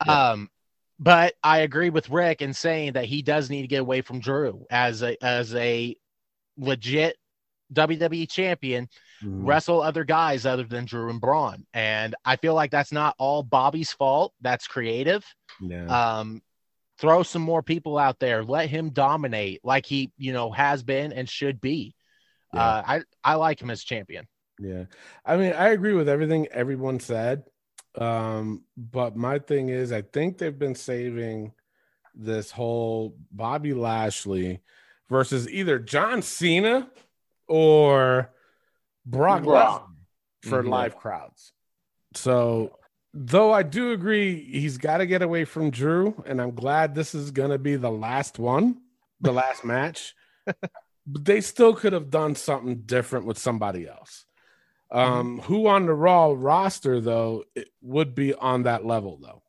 [0.07, 0.31] Yeah.
[0.31, 0.51] Um,
[0.99, 4.21] but I agree with Rick in saying that he does need to get away from
[4.21, 5.97] Drew as a as a
[6.57, 7.17] legit
[7.73, 8.89] WWE champion,
[9.23, 9.47] Mm-hmm.
[9.47, 11.65] wrestle other guys other than Drew and Braun.
[11.73, 14.35] And I feel like that's not all Bobby's fault.
[14.43, 15.25] That's creative.
[15.63, 15.87] Yeah.
[16.19, 16.43] Um,
[16.99, 18.45] throw some more people out there.
[18.45, 21.95] Let him dominate like he, you know, has been and should be.
[22.53, 22.61] Yeah.
[22.61, 24.27] Uh, I I like him as champion.
[24.59, 24.87] Yeah.
[25.25, 27.45] I mean, I agree with everything everyone said.
[27.97, 31.53] Um, but my thing is, I think they've been saving
[32.15, 34.61] this whole Bobby Lashley
[35.09, 36.91] versus either John Cena
[37.47, 38.31] or
[39.07, 39.83] Brock Brock.
[40.43, 40.69] Lesnar for Mhm.
[40.71, 41.53] live crowds.
[42.15, 42.79] So,
[43.13, 47.15] though I do agree he's got to get away from Drew, and I'm glad this
[47.15, 48.81] is going to be the last one,
[49.21, 50.15] the last match.
[51.07, 54.25] But they still could have done something different with somebody else.
[54.91, 59.43] Um, who on the Raw roster though it would be on that level though?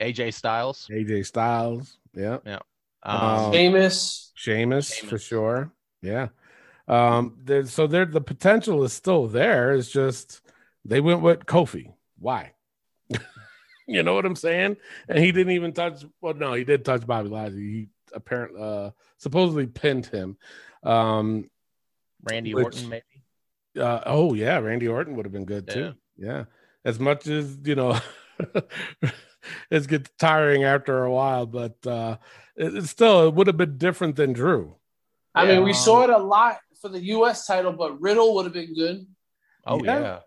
[0.00, 0.86] AJ Styles.
[0.90, 2.60] AJ Styles, yeah, Um,
[3.06, 6.28] Um, Sheamus, Sheamus for sure, yeah.
[6.88, 9.72] Um, there's so there the potential is still there.
[9.74, 10.40] It's just
[10.84, 11.92] they went with Kofi.
[12.18, 12.52] Why?
[13.88, 14.76] you know what I'm saying?
[15.08, 16.04] And he didn't even touch.
[16.20, 17.60] Well, no, he did touch Bobby Lashley.
[17.62, 20.36] He apparently uh, supposedly pinned him.
[20.82, 21.50] Um,
[22.22, 23.04] Randy which- Orton, maybe.
[23.78, 25.94] Uh, oh yeah, Randy Orton would have been good too.
[26.16, 26.44] Yeah.
[26.84, 27.98] As much as you know,
[29.70, 32.16] it gets tiring after a while, but uh,
[32.56, 34.76] it, it still it would have been different than Drew.
[35.34, 37.46] I mean, we saw it a lot for the U.S.
[37.46, 39.06] title, but Riddle would have been good.
[39.66, 39.98] Oh Yeah.
[40.00, 40.18] yeah.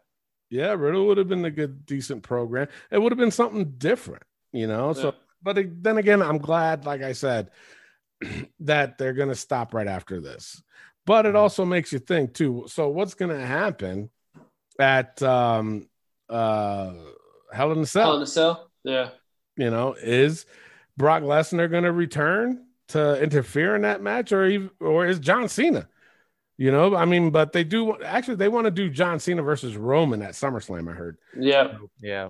[0.51, 2.67] Yeah, Riddle would have been a good, decent program.
[2.91, 4.93] It would have been something different, you know.
[4.93, 7.51] So, but it- then again, I'm glad, like I said,
[8.61, 10.61] that they're going to stop right after this.
[11.05, 12.65] but it also makes you think too.
[12.67, 14.09] So what's going to happen
[14.79, 15.87] at um
[16.29, 16.93] uh
[17.51, 18.05] Hell in a Cell?
[18.05, 18.68] Hell in a Cell.
[18.83, 19.09] Yeah.
[19.57, 20.45] you know, is
[20.97, 25.47] Brock Lesnar going to return to interfere in that match, or even, or is John
[25.49, 25.87] Cena?
[26.57, 29.77] You know, I mean, but they do actually they want to do John Cena versus
[29.77, 30.89] Roman at SummerSlam.
[30.89, 31.17] I heard.
[31.39, 31.77] Yeah.
[32.01, 32.29] Yeah.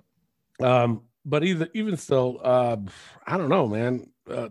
[0.60, 2.78] Um, but either even still, uh,
[3.26, 4.12] I don't know, man.
[4.30, 4.50] Uh,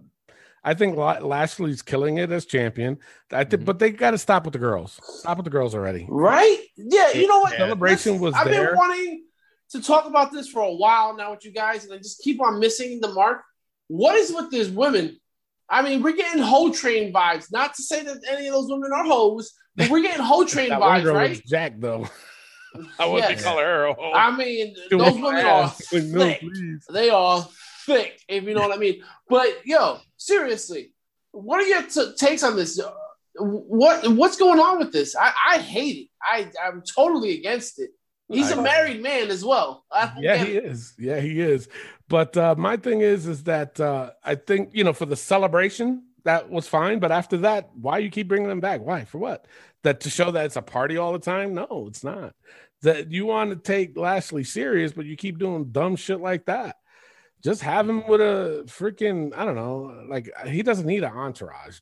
[0.65, 2.99] I think La- Lashley's killing it as champion.
[3.33, 3.67] I think, Mhm.
[3.67, 4.99] but they got to stop with the girls.
[5.21, 6.07] Stop with the girls already.
[6.11, 6.59] Right?
[6.77, 7.13] Yeah.
[7.13, 7.53] You know what?
[7.53, 7.59] Yeah.
[7.59, 8.69] Celebration Let's- was I've there.
[8.69, 9.25] been wanting
[9.71, 12.41] to talk about this for a while now with you guys, and I just keep
[12.41, 13.43] on missing the mark.
[13.89, 15.19] What is with these women?
[15.71, 17.53] I mean, we're getting hoe train vibes.
[17.53, 20.69] Not to say that any of those women are hoes, but we're getting hoe train
[20.71, 21.31] That vibes, girl right?
[21.31, 22.09] was Jack though.
[22.99, 23.43] I wouldn't Yes.
[23.45, 24.13] call her a hoe.
[24.13, 25.93] I mean, She those women are ass.
[25.93, 26.41] no, thick.
[26.41, 26.87] please.
[26.91, 27.47] They are
[27.87, 29.03] thick, if you know what I mean.
[29.29, 30.93] But yo, seriously,
[31.33, 32.81] what are your t- takes on this?
[33.37, 35.15] What what's going on with this?
[35.17, 36.09] I, I hate it.
[36.23, 37.91] I I'm totally against it.
[38.29, 39.85] He's a I- married man as well.
[40.19, 40.95] Yeah he is.
[40.99, 41.69] yeah he is.
[42.09, 46.05] But uh my thing is is that uh i think you know for the celebration
[46.25, 46.99] that was fine.
[46.99, 48.81] But after that why you keep bringing them back?
[48.83, 49.05] Why?
[49.05, 49.47] For what?
[49.83, 51.55] That to show that it's a party all the time?
[51.55, 52.35] No it's not.
[52.83, 56.77] That you want to take lashley serious but you keep doing dumb shit like that.
[57.43, 61.79] Just have him with a freaking i don't know like he doesn't need an entourage.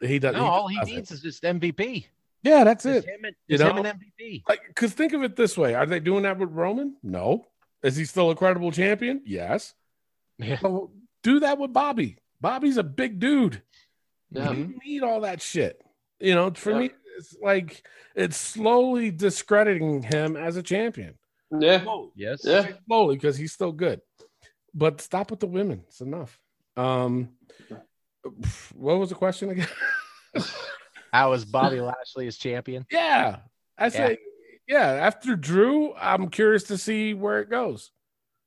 [0.00, 2.06] He doesn't No, all he needs is just MVP.
[2.46, 3.88] Yeah that's Just it him and, You just him know?
[3.90, 4.42] and MVP.
[4.48, 7.46] like because think of it this way are they doing that with roman no
[7.82, 9.74] is he still a credible champion yes
[10.38, 10.58] Yeah.
[10.60, 13.62] so do that with bobby bobby's a big dude
[14.30, 14.50] Yeah.
[14.52, 15.82] you don't need all that shit
[16.20, 16.78] you know for Yeah.
[16.78, 17.82] me it's like
[18.14, 21.14] it's slowly discrediting him as a champion
[21.58, 21.84] Yeah.
[22.14, 22.40] Yes.
[22.44, 22.68] Yeah.
[22.86, 24.00] slowly because he's still good
[24.74, 26.38] but stop with the women it's enough
[26.76, 27.30] um
[28.74, 29.68] what was the question again
[31.16, 32.84] How is Bobby Lashley as champion?
[32.90, 33.38] Yeah,
[33.78, 34.18] I say,
[34.68, 34.86] yeah.
[34.86, 37.90] After Drew, I'm curious to see where it goes.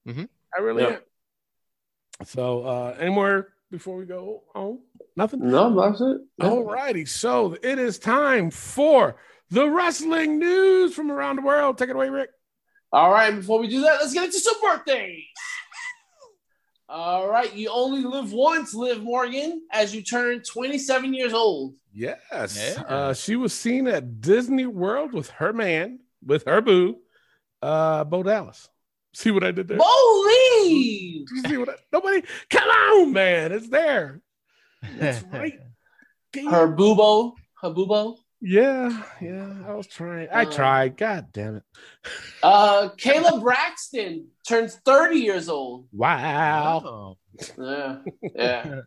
[0.07, 0.29] Mhm.
[0.55, 0.89] I really Yeah.
[0.89, 2.25] am.
[2.25, 4.81] So, uh, any more before we go home?
[5.15, 5.39] Nothing.
[5.49, 6.17] No, that's it.
[6.41, 7.05] All righty.
[7.05, 9.15] So it is time for
[9.49, 11.77] the wrestling news from around the world.
[11.77, 12.29] Take it away, Rick.
[12.91, 15.23] All right, before we do that, let's get into some birthdays.
[16.87, 21.75] All right, you only live once, Liv Morgan, as you turn 27 years old.
[21.93, 22.75] Yes.
[22.77, 22.83] Yeah.
[22.83, 26.97] Uh, she was seen at Disney World with her man, with her boo,
[27.61, 28.69] uh, Bo Dallas.
[29.13, 29.77] See what I did there?
[29.77, 31.27] Believe!
[31.31, 32.21] You see what I, nobody?
[32.49, 33.51] Come on, man!
[33.51, 34.21] It's there.
[34.97, 35.59] That's right.
[36.35, 38.17] Her boobo, her boobo.
[38.39, 39.53] Yeah, yeah.
[39.67, 40.29] I was trying.
[40.31, 40.95] I Uh, tried.
[40.95, 41.63] God damn it!
[42.43, 45.87] Uh, Kayla Braxton turns 30 years old.
[45.91, 46.81] Wow.
[46.85, 47.17] Oh.
[47.57, 47.97] Yeah,
[48.35, 48.81] yeah.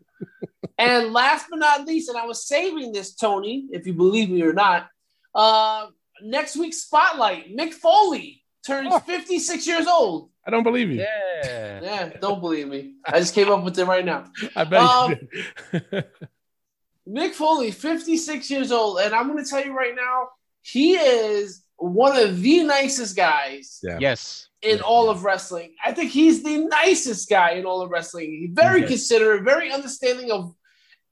[0.77, 4.41] and last but not least, and I was saving this, Tony, if you believe me
[4.43, 4.87] or not.
[5.33, 5.87] Uh,
[6.21, 8.99] next week's spotlight, Mick Foley turns Oh.
[8.99, 10.29] 56 years old.
[10.45, 10.99] I don't believe you.
[11.01, 11.79] Yeah.
[11.81, 12.95] Yeah, don't believe me.
[13.05, 14.25] I just came up with it right now.
[14.55, 16.05] I bet Um, you did.
[17.09, 20.29] Mick Foley, 56 years old, and I'm going to tell you right now,
[20.61, 23.97] he is one of the nicest guys Yeah.
[23.99, 24.47] Yes.
[24.61, 25.75] in all of wrestling.
[25.83, 28.29] I think he's the nicest guy in all of wrestling.
[28.31, 28.89] He's very Yes.
[28.89, 30.53] considerate, very understanding of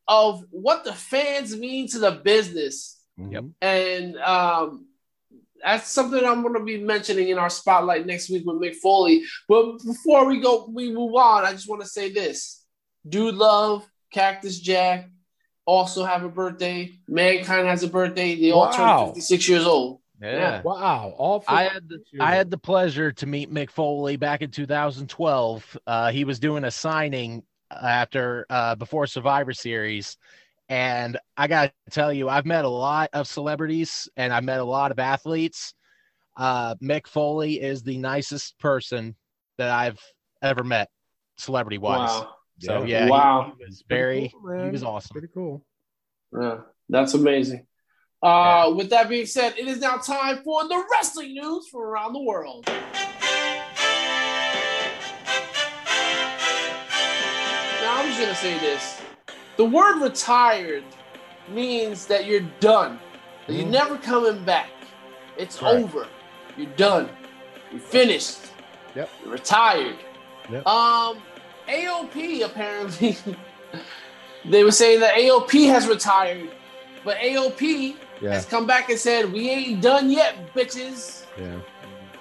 [0.08, 3.45] of what the fans mean to the business, Yep.
[3.62, 4.88] and um,
[5.63, 9.24] that's something I'm going to be mentioning in our spotlight next week with Mick Foley.
[9.47, 11.45] But before we go, we move on.
[11.45, 12.65] I just want to say this:
[13.08, 15.10] Dude Love, Cactus Jack,
[15.65, 16.91] also have a birthday.
[17.08, 18.36] Mankind has a birthday.
[18.36, 19.06] They all Wow.
[19.06, 20.01] turn 56 years old.
[20.22, 20.62] Yeah.
[20.62, 21.14] Wow.
[21.18, 25.78] All I had the, I had the pleasure to meet Mick Foley back in 2012.
[25.88, 30.18] Uh, he was doing a signing after uh, before Survivor Series,
[30.70, 34.60] and I got to tell you, I've met a lot of celebrities and I've met
[34.60, 35.74] a lot of athletes.
[36.38, 39.16] Uh, Mick Foley is the nicest person
[39.58, 40.00] that I've
[40.42, 40.90] ever met,
[41.36, 42.10] celebrity wise.
[42.10, 42.36] Wow.
[42.60, 42.86] So Yeah.
[43.00, 43.54] yeah, he- Wow.
[43.58, 45.14] he, was very, cool, he was awesome.
[45.14, 45.66] pretty cool.
[46.40, 47.66] Yeah, that's amazing.
[48.22, 52.13] Uh, With that being said, it is now time for the wrestling news from around
[52.13, 52.67] the world.
[57.82, 59.02] Now, I'm just going to say this
[59.58, 60.84] the word retired
[61.50, 63.00] means that you're done,
[63.48, 63.72] that you're Mhm.
[63.72, 64.69] never coming back.
[65.38, 65.84] It's Correct.
[65.84, 66.08] over.
[66.58, 67.10] You're done.
[67.72, 68.38] You're finished.
[68.96, 69.10] Yep.
[69.24, 69.98] You're retired.
[70.52, 70.67] Yep.
[70.67, 71.22] Um,
[71.67, 73.17] AOP apparently,
[74.46, 76.52] they were saying that AOP has retired,
[77.04, 78.34] but AOP Yeah.
[78.34, 81.56] has come back and said, "We ain't done yet, bitches." Yeah.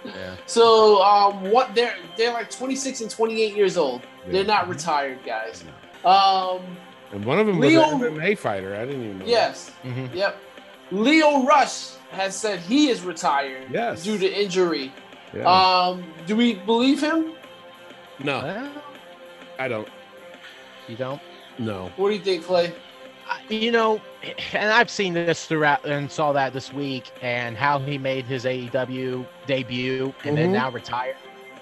[0.05, 0.35] Yeah.
[0.47, 4.01] So, um, what they're they're like 26 and 28 years old.
[4.27, 4.33] Yeah.
[4.33, 5.63] They're not retired, guys.
[6.05, 6.63] Um,
[7.13, 8.75] And one of them Lio- was an MMA fighter.
[8.75, 9.25] I didn't even know.
[9.27, 9.31] that.
[9.31, 10.15] yes, Mhm.
[10.15, 10.37] yep.
[10.91, 14.03] Lio Rush has said he is retired Yes.
[14.03, 14.91] due to injury.
[15.35, 15.45] Yeah.
[15.47, 17.35] Um, do we believe him?
[18.19, 18.71] no, Well,
[19.59, 19.89] I don't.
[20.89, 21.21] you don't.
[21.59, 21.91] No.
[21.97, 22.73] What do you think, Clay?
[23.29, 24.01] I- you know,
[24.53, 28.45] and I've seen this throughout and saw that this week and how he made his
[28.45, 30.55] AEW debut and then Mhm.
[30.55, 31.17] now retired.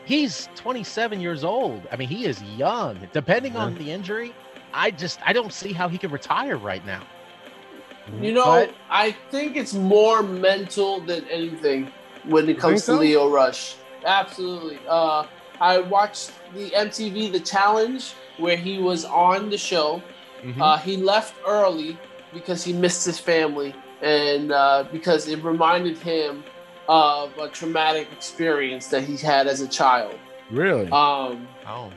[0.04, 1.86] He's 27 years old.
[1.92, 2.98] I mean, he is young.
[3.12, 4.32] Depending on the injury,
[4.72, 7.02] I just I don't see how he could retire right now.
[8.20, 11.92] You know, But- I think it's more mental than anything
[12.24, 12.98] when it comes to so?
[12.98, 13.74] Lio Rush.
[14.04, 14.78] Absolutely.
[14.88, 15.24] Uh,
[15.61, 20.02] I watched the MTV The Challenge where he was on the show.
[20.42, 20.61] Mhm.
[20.61, 21.98] Uh, he left early
[22.33, 26.45] because he missed his family and uh, because it reminded him
[26.89, 30.14] of a traumatic experience that he had as a child.
[30.51, 30.91] Really?
[30.91, 31.93] Um, Oh,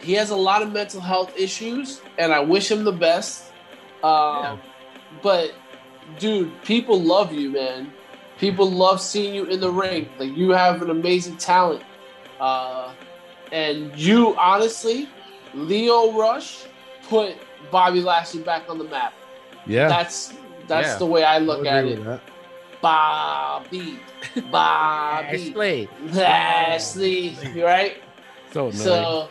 [0.00, 3.52] he has a lot of mental health issues, and I wish him the best.
[4.02, 4.10] Um,
[4.42, 4.56] Yeah.
[5.22, 5.52] But,
[6.18, 7.92] dude, people love you, man.
[8.38, 10.08] People love seeing you in the ring.
[10.18, 11.82] Like you have an amazing talent,
[12.40, 12.92] uh,
[13.52, 15.08] and you honestly,
[15.54, 16.64] Lio Rush
[17.08, 17.34] put
[17.70, 19.12] Bobby Lashley back on the map.
[19.66, 19.88] Yeah.
[19.88, 20.32] That's
[20.68, 20.98] that's Yeah.
[20.98, 21.98] the way I I look would at agree it.
[21.98, 22.20] with that.
[22.80, 23.98] Bobby,
[24.50, 25.88] Bobby, Ashley.
[26.12, 28.02] Lashley, right?
[28.52, 28.72] So annoying.
[28.76, 29.28] So,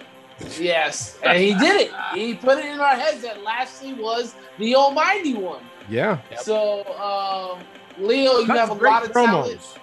[0.60, 1.92] yes, and he did it.
[2.14, 5.64] He put it in our heads that Lashley was the almighty one.
[5.90, 6.20] yeah.
[6.42, 7.60] So, um,
[8.04, 9.60] Lio, you Cuts have a lot of talent.
[9.60, 9.78] promos.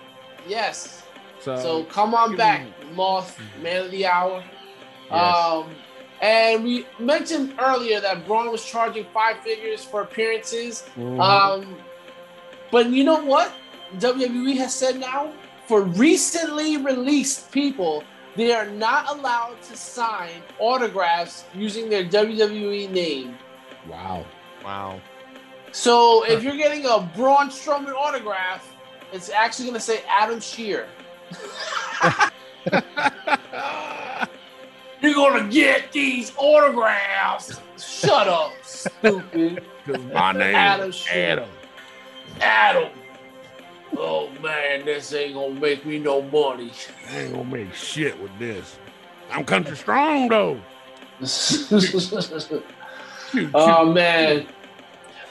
[0.47, 1.05] Yes.
[1.41, 4.43] So, So come on back, him- Moth, man of the hour.
[5.11, 5.37] Yes.
[5.37, 5.71] Um,
[6.21, 10.85] and we mentioned earlier that Braun was charging five figures for appearances.
[10.97, 11.21] Mhm.
[11.21, 11.77] Um,
[12.71, 13.53] but you know what?
[13.99, 15.33] WWE has said now
[15.67, 18.03] for recently released people,
[18.37, 23.39] they are not allowed to sign autographs using their WWE name.
[23.89, 24.25] wow.
[24.65, 25.01] Wow.
[25.73, 28.75] So if you're getting a Braun Strowman autograph,
[29.13, 30.87] it's actually going to say Adam Scherr.
[35.01, 37.61] You're going to get these autographs.
[37.79, 39.65] Shut up, stupid.
[40.13, 41.07] My name Adam is.
[41.11, 41.49] Adam.
[42.41, 42.91] Adam.
[43.97, 46.73] Oh man, this ain't gonna make me no money.
[47.11, 48.77] I ain't gonna make shit with this.
[49.31, 50.61] I'm country strong though.
[53.55, 54.47] Oh man.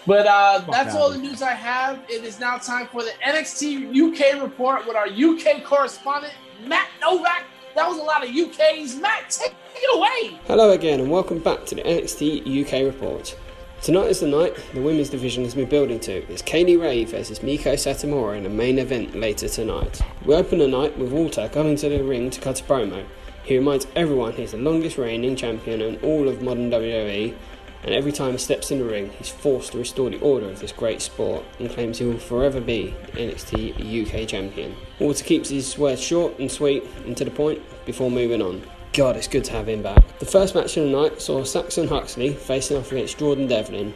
[0.05, 1.99] But uh, that's all the news I have.
[2.07, 6.33] It is now time for the NXT UK report with our UK correspondent,
[6.65, 7.43] Matt Novak.
[7.77, 8.99] That was a lot of UKs.
[8.99, 10.39] Matt, take it away.
[10.47, 13.37] Hello again, and welcome back to the NXT UK report.
[13.83, 16.25] Tonight is the night the women's division has been building to.
[16.27, 20.01] It's Kay Lee Ray versus Meiko Satomura in a main event later tonight.
[20.25, 23.05] We open the night with Walter coming to the ring to cut a promo.
[23.43, 27.35] He reminds everyone he's the longest reigning champion in all of modern WWE,
[27.83, 30.59] and every time he steps in the ring, he's forced to restore the order of
[30.59, 34.75] this great sport and claims he will forever be NXT UK champion.
[34.99, 38.61] Walter keeps his words short and sweet and to the point before moving on.
[38.93, 40.17] God, it's good to have him back.
[40.19, 43.93] The first match of the night saw Saxon Huxley facing off against Jordan Devlin.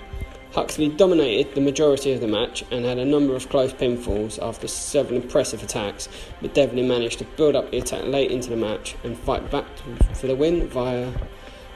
[0.54, 4.68] Huxley dominated the majority of the match and had a number of close pinfalls after
[4.68, 6.10] several impressive attacks,
[6.42, 9.66] but Devlin managed to build up the attack late into the match and fight back
[10.14, 11.12] for the win via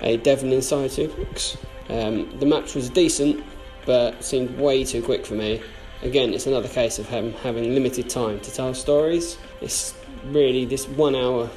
[0.01, 1.57] a Devlin inside suplex.
[1.89, 3.43] Um, the match was decent,
[3.85, 5.61] but seemed way too quick for me.
[6.01, 9.37] Again, it's another case of him having limited time to tell stories.
[9.61, 9.93] It's
[10.25, 11.49] really this one hour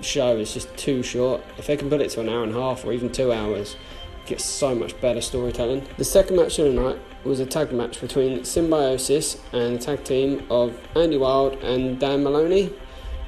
[0.00, 1.42] show is just too short.
[1.58, 3.76] If they can put it to an hour and a half or even two hours,
[4.22, 5.86] it gets so much better storytelling.
[5.96, 10.04] The second match of the night was a tag match between Symbiosis and the tag
[10.04, 12.72] team of Andy Wild and Dan Moloney.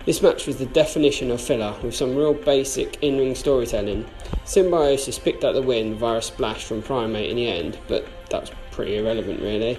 [0.07, 4.07] This match was the definition of filler with some real basic in ring storytelling.
[4.45, 8.41] Symbiosis picked up the win via a splash from Primate in the end, but that
[8.43, 9.79] was pretty irrelevant really.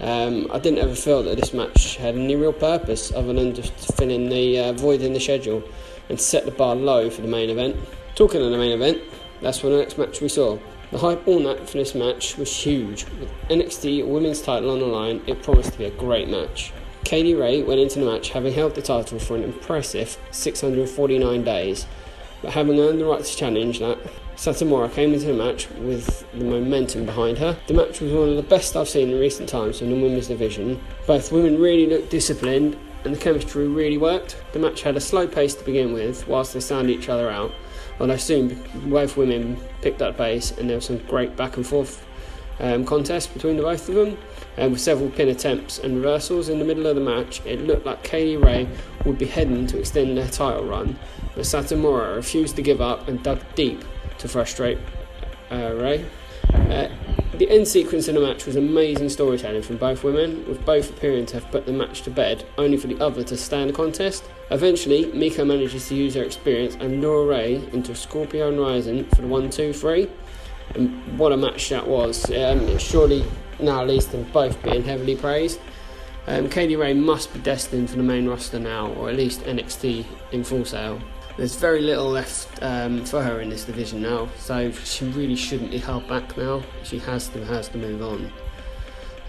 [0.00, 3.72] Um, I didn't ever feel that this match had any real purpose other than just
[3.96, 5.62] filling the uh, void in the schedule
[6.08, 7.76] and set the bar low for the main event.
[8.14, 9.00] Talking of the main event,
[9.40, 10.58] that's when the next match we saw.
[10.90, 13.06] The hype all night for this match was huge.
[13.18, 16.72] With NXT Women's title on the line, it promised to be a great match.
[17.04, 21.44] Kay Lee Ray went into the match having held the title for an impressive 649
[21.44, 21.86] days,
[22.42, 23.98] but having earned the right to challenge that,
[24.36, 27.56] Satomura came into the match with the momentum behind her.
[27.68, 30.28] The match was one of the best I've seen in recent times in the women's
[30.28, 30.80] division.
[31.06, 34.42] Both women really looked disciplined and the chemistry really worked.
[34.52, 37.52] The match had a slow pace to begin with whilst they sound each other out,
[38.00, 42.04] although soon both women picked up pace and there was some great back and forth
[42.60, 44.18] um, contest between the both of them.
[44.56, 47.86] And with several pin attempts and reversals in the middle of the match, it looked
[47.86, 48.68] like Kay Lee Ray
[49.04, 50.98] would be heading to extend their title run,
[51.34, 53.84] but Satomura refused to give up and dug deep
[54.18, 54.78] to frustrate
[55.50, 56.04] uh, Ray.
[56.52, 56.88] Uh,
[57.34, 61.26] the end sequence in the match was amazing storytelling from both women, with both appearing
[61.26, 63.72] to have put the match to bed, only for the other to stay in the
[63.72, 64.24] contest.
[64.50, 69.22] Eventually, Meiko manages to use her experience and lure Ray into a Scorpion Rising for
[69.22, 70.08] the 1 2 3.
[70.74, 72.30] And what a match that was.
[72.30, 73.24] Um, surely,
[73.58, 75.58] now at least, them both being heavily praised.
[76.26, 79.40] Um, Kay Lee Ray must be destined for the main roster now, or at least
[79.42, 81.00] NXT in full sail.
[81.38, 85.70] There's very little left um, for her in this division now, so she really shouldn't
[85.70, 86.62] be held back now.
[86.82, 88.30] She has to has to move on.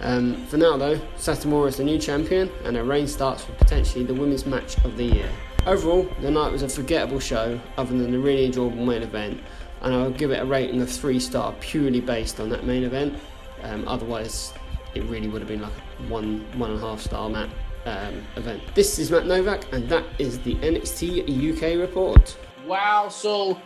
[0.01, 4.03] Um, for now, though, Satomura is the new champion, and her reign starts with potentially
[4.03, 5.29] the women's match of the year.
[5.65, 9.39] Overall, the night was a forgettable show, other than the really enjoyable main event,
[9.81, 13.17] and I'll give it a rating of three star purely based on that main event.
[13.61, 14.51] Um, otherwise,
[14.93, 17.49] it really would have been like a one one and a half star match
[17.85, 18.61] um, event.
[18.75, 22.37] This is Matt Novak, and that is the NXT UK report.
[22.65, 23.09] Wow.
[23.09, 23.59] So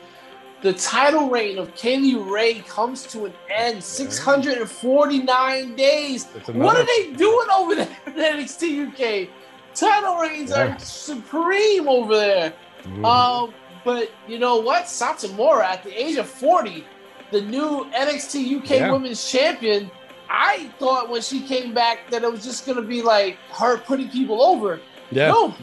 [0.61, 3.83] the title reign of Kay Lee Ray comes to an end.
[3.83, 6.25] 649 days.
[6.47, 9.29] What are they doing over there in NXT UK?
[9.75, 10.75] Title reigns Yeah.
[10.75, 12.53] are supreme over there.
[12.85, 13.05] Mhm.
[13.05, 13.53] Um,
[13.83, 14.85] but you know what?
[14.85, 16.83] Satomura, at the age of 40,
[17.31, 18.91] the new NXT UK Yeah.
[18.91, 19.91] Women's Champion.
[20.29, 24.09] I thought when she came back that it was just gonna be like her putting
[24.09, 24.79] people over.
[25.11, 25.29] yeah.
[25.29, 25.53] No,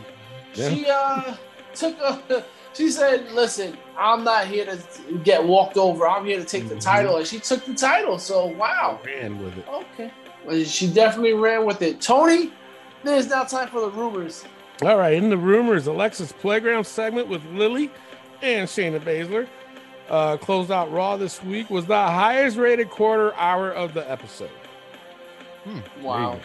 [0.55, 0.69] Yeah.
[0.71, 1.35] she uh
[1.75, 2.45] took a.
[2.75, 4.79] She said, "Listen, I'm not here to
[5.23, 6.09] get walked over.
[6.09, 6.81] I'm here to take the Mhm.
[6.81, 8.19] title." And she took the title.
[8.19, 9.65] So wow, Ran with it.
[9.73, 10.11] okay.
[10.45, 12.01] Well, she definitely ran with it.
[12.01, 12.53] Tony,
[13.05, 14.45] there's now time for the rumors.
[14.83, 17.93] All right, in the rumors, Alexa's playground segment with Lilly
[18.43, 19.47] and Shayna Baszler
[20.09, 21.71] uh, closed out Raw this week.
[21.71, 24.51] Was the highest rated quarter hour of the episode.
[26.03, 26.41] Wow.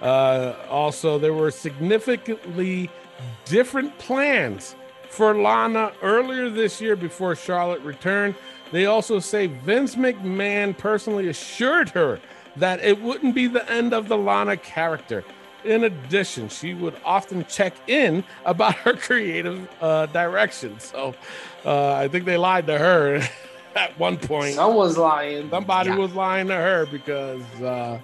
[0.00, 2.90] Uh, also, there were significantly
[3.44, 4.74] different plans
[5.10, 8.34] for Lana earlier this year before Charlotte returned.
[8.72, 12.20] They also say Vince McMahon personally assured her
[12.56, 15.24] that it wouldn't be the end of the Lana character.
[15.64, 20.78] In addition, she would often check in about her creative uh, direction.
[20.80, 21.14] So
[21.64, 23.22] uh, I think they lied to her
[23.76, 24.54] at one point.
[24.54, 25.50] Someone's lying.
[25.50, 25.96] Somebody Yeah.
[25.96, 27.98] was lying to her because uh,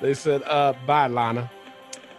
[0.00, 1.50] they said, uh, bye, Lana.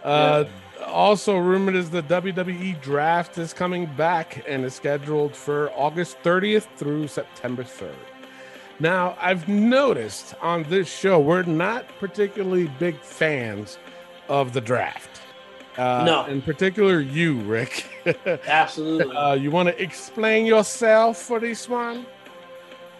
[0.02, 0.44] Uh,
[0.88, 6.66] Also, rumored is the WWE draft is coming back and is scheduled for August 30th
[6.76, 7.94] through September 3rd.
[8.80, 13.78] Now, I've noticed on this show, we're not particularly big fans
[14.32, 15.20] of the draft.
[15.76, 16.24] Uh, No.
[16.26, 17.86] In particular, you, Rick.
[18.46, 19.14] Absolutely.
[19.14, 22.06] uh, you want to explain yourself for this one?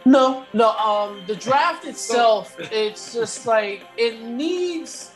[0.05, 0.71] No, no.
[0.77, 5.13] Um, the draft itself, it's just like it needs.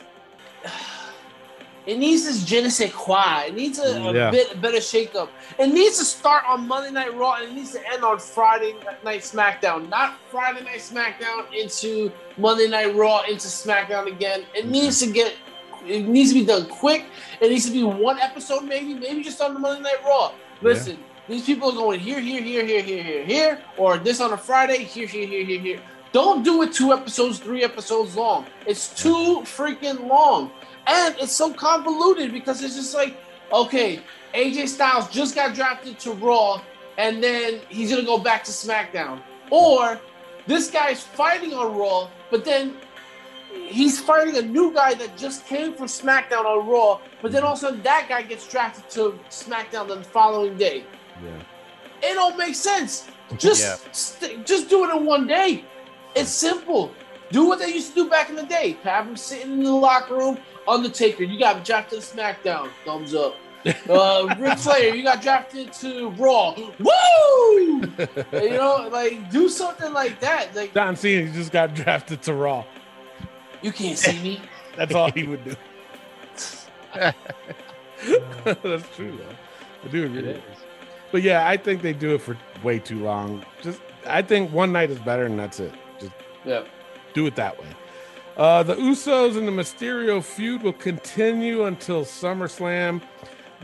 [1.86, 3.44] It needs this je ne sais quoi.
[3.48, 4.30] It needs a, a Yeah.
[4.32, 5.28] bit better shakeup.
[5.58, 8.74] It needs to start on Monday Night Raw and it needs to end on Friday
[9.04, 9.88] Night SmackDown.
[9.88, 14.44] Not Friday Night SmackDown into Monday Night Raw into SmackDown again.
[14.54, 15.34] It needs to get.
[15.87, 17.07] It needs to be done quick.
[17.41, 20.32] It needs to be one episode, maybe, maybe just on the Monday Night Raw.
[20.62, 24.32] Listen, these people are going here, here, here, here, here, here, here, or this on
[24.32, 25.80] a Friday, here, here, here, here, here.
[26.12, 28.47] Don't do it two episodes, three episodes long.
[28.66, 30.51] It's too freaking long.
[30.87, 33.16] And it's so convoluted because it's just like,
[33.53, 34.01] okay,
[34.34, 36.62] AJ Styles just got drafted to Raw,
[36.97, 39.20] and then he's gonna go back to SmackDown.
[39.51, 40.01] Or
[40.47, 42.76] this guy's fighting on Raw, but then
[43.68, 47.52] he's fighting a new guy that just came from SmackDown on Raw, but then all
[47.52, 50.84] of a sudden that guy gets drafted to SmackDown the following day.
[51.22, 51.30] Yeah.
[52.02, 53.09] It don't make sense.
[53.38, 53.76] Just Yeah.
[53.92, 55.64] st- just do it in one day.
[56.14, 56.92] It's simple.
[57.32, 58.76] Do what they used to do back in the day.
[58.84, 60.38] Have him sitting in the locker room.
[60.68, 62.70] Undertaker, you got drafted to SmackDown.
[62.84, 63.34] Thumbs up.
[63.90, 66.54] Uh, Ric Flair, you got drafted to Raw.
[66.78, 67.80] Woo!
[68.32, 70.54] you know, like do something like that.
[70.54, 72.64] Like John Cena just got drafted to Raw.
[73.66, 74.40] You can't see me.
[74.76, 75.56] That's all he would do.
[76.94, 79.36] That's true, though.
[79.84, 80.40] I do agree.
[81.10, 83.44] But yeah, I think they do it for way too long.
[83.62, 85.72] Just, I think one night is better, and that's it.
[85.98, 86.12] Just
[86.44, 86.62] Yeah.
[87.14, 87.66] do it that way.
[88.36, 93.00] Uh, the Usos and the Mysterio feud will continue until SummerSlam.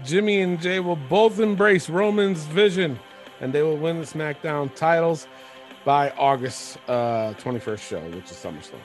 [0.02, 2.98] Jimmy and Jay will both embrace Roman's vision,
[3.40, 5.26] and they will win the SmackDown titles
[5.84, 8.80] by August uh, 21st show, which is SummerSlam.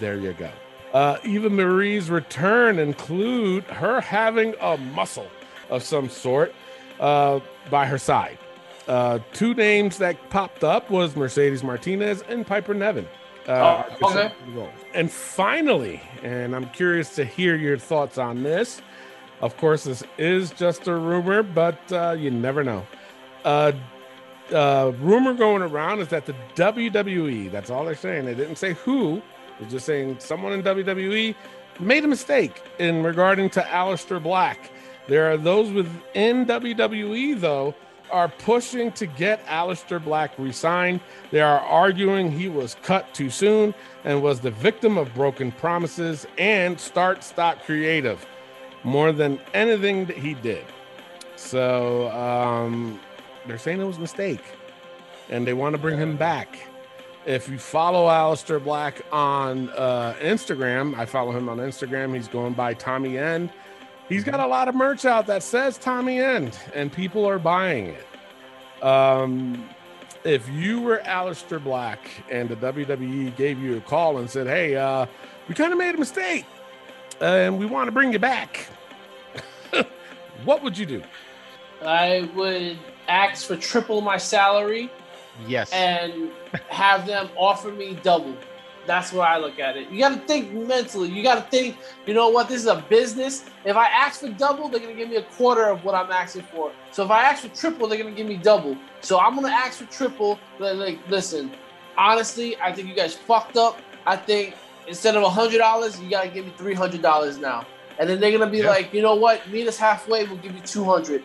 [0.00, 0.50] There you go.
[0.92, 5.26] Uh, Eva Marie's return include her having a muscle
[5.70, 6.54] of some sort
[7.00, 8.38] uh, by her side.
[8.86, 13.06] Uh, two names that popped up was Mercedes Martinez and Piper Niven.
[13.48, 14.34] Uh, Oh, okay.
[14.94, 18.80] And finally, and I'm curious to hear your thoughts on this.
[19.40, 22.86] Of course, this is just a rumor, but uh, you never know.
[23.44, 23.72] Uh,
[24.52, 28.26] uh, rumor going around is that the WWE, that's all they're saying.
[28.26, 29.22] They didn't say who,
[29.68, 31.34] just saying someone in WWE
[31.80, 34.70] made a mistake in regarding to Aleister Black.
[35.08, 37.74] There are those within WWE, though,
[38.10, 41.00] are pushing to get Aleister Black re-signed.
[41.30, 43.74] They are arguing he was cut too soon
[44.04, 48.24] and was the victim of broken promises and start stop creative
[48.84, 50.64] more than anything that he did.
[51.36, 53.00] So um,
[53.46, 54.44] they're saying it was a mistake
[55.28, 56.58] and they want to bring him back.
[57.26, 62.14] If you follow Aleister Black on uh, Instagram, I follow him on Instagram.
[62.14, 63.50] He's going by Tommy End.
[64.10, 67.86] He's got a lot of merch out that says Tommy End, and people are buying
[67.86, 68.84] it.
[68.84, 69.66] Um,
[70.24, 71.98] if you were Aleister Black
[72.30, 75.06] and the WWE gave you a call and said, "Hey, uh,
[75.48, 76.44] we kind of made a mistake,
[77.22, 78.66] and we want to bring you back,"
[80.44, 81.02] what would you do?
[81.82, 84.90] I would ask for triple my salary
[85.46, 85.72] Yes.
[85.72, 86.30] and
[86.68, 88.34] have them offer me double.
[88.86, 89.88] That's where I look at it.
[89.88, 91.08] You got to think mentally.
[91.08, 91.76] You got to think,
[92.06, 92.48] you know what?
[92.50, 93.44] This is a business.
[93.64, 96.10] If I ask for double, they're going to give me a quarter of what I'm
[96.12, 96.70] asking for.
[96.90, 98.76] So if I ask for triple, they're going to give me double.
[99.00, 100.38] So I'm going to ask for triple.
[100.58, 101.50] Like, like, listen,
[101.96, 103.78] honestly, I think you guys fucked up.
[104.06, 104.54] I think
[104.86, 107.66] instead of $100, you got to give me $300 now.
[107.98, 108.68] And then they're going to be Yeah.
[108.68, 109.48] like, you know what?
[109.48, 110.24] Meet us halfway.
[110.26, 111.22] We'll give you 200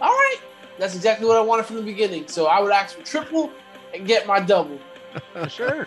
[0.00, 0.38] All right.
[0.78, 2.28] That's exactly what I wanted from the beginning.
[2.28, 3.50] So I would ask for triple
[3.94, 4.78] and get my double.
[5.32, 5.86] for sure.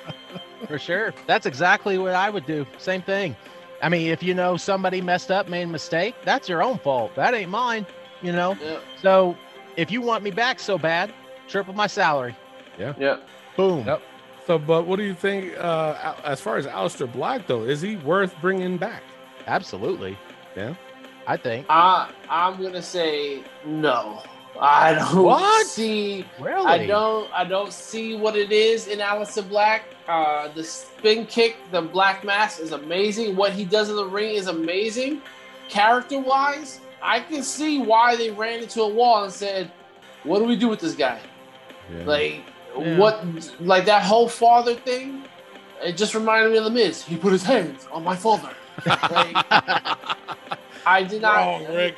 [0.67, 1.13] For sure.
[1.27, 2.65] That's exactly what I would do.
[2.77, 3.35] Same thing.
[3.81, 7.13] I mean, if you know somebody messed up, made a mistake, that's your own fault.
[7.15, 7.85] That ain't mine,
[8.21, 8.57] you know?
[8.61, 8.79] Yeah.
[9.01, 9.37] So
[9.75, 11.13] if you want me back so bad,
[11.47, 12.35] triple my salary.
[12.79, 12.93] Yeah.
[12.97, 13.17] Yeah.
[13.57, 13.85] Boom.
[13.85, 14.01] Yep.
[14.47, 17.63] So, but what do you think uh, as far as Aleister Black though?
[17.63, 19.03] Is he worth bringing back?
[19.47, 20.17] Absolutely.
[20.55, 20.75] Yeah.
[21.27, 21.65] I think.
[21.69, 24.21] I I'm gonna say no.
[24.59, 25.67] I don't What?
[25.67, 26.25] see.
[26.39, 26.65] Really?
[26.65, 27.31] I don't.
[27.33, 29.83] I don't see what it is in Aleister Black.
[30.07, 33.35] Uh, the spin kick, the black mask is amazing.
[33.35, 35.21] What he does in the ring is amazing.
[35.67, 39.71] Character wise, I can see why they ran into a wall and said,
[40.23, 41.19] "What do we do with this guy?"
[42.05, 42.41] Like
[42.77, 42.97] Yeah.
[42.97, 43.23] what?
[43.59, 45.23] Like that whole father thing.
[45.83, 47.03] It just reminded me of the Miz.
[47.03, 48.49] He put his hands on my father.
[48.85, 49.35] Like,
[50.85, 51.35] I did not.
[51.37, 51.97] Wrong, Rick.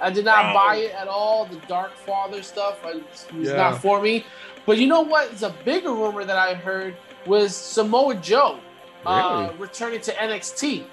[0.00, 0.54] I did not Wrong.
[0.54, 1.46] buy it at all.
[1.46, 3.56] The Dark Father stuff I, it's Yeah.
[3.56, 4.24] not for me.
[4.66, 5.30] But you know what?
[5.30, 8.58] It's a bigger rumor that I heard was Samoa Joe
[9.06, 9.56] uh, Really?
[9.58, 10.84] returning to NXT.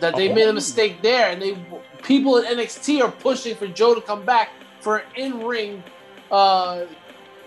[0.00, 0.34] That they Oh.
[0.34, 1.56] made a mistake there, and they
[2.02, 5.82] people at NXT are pushing for Joe to come back for an in-ring
[6.30, 6.80] uh,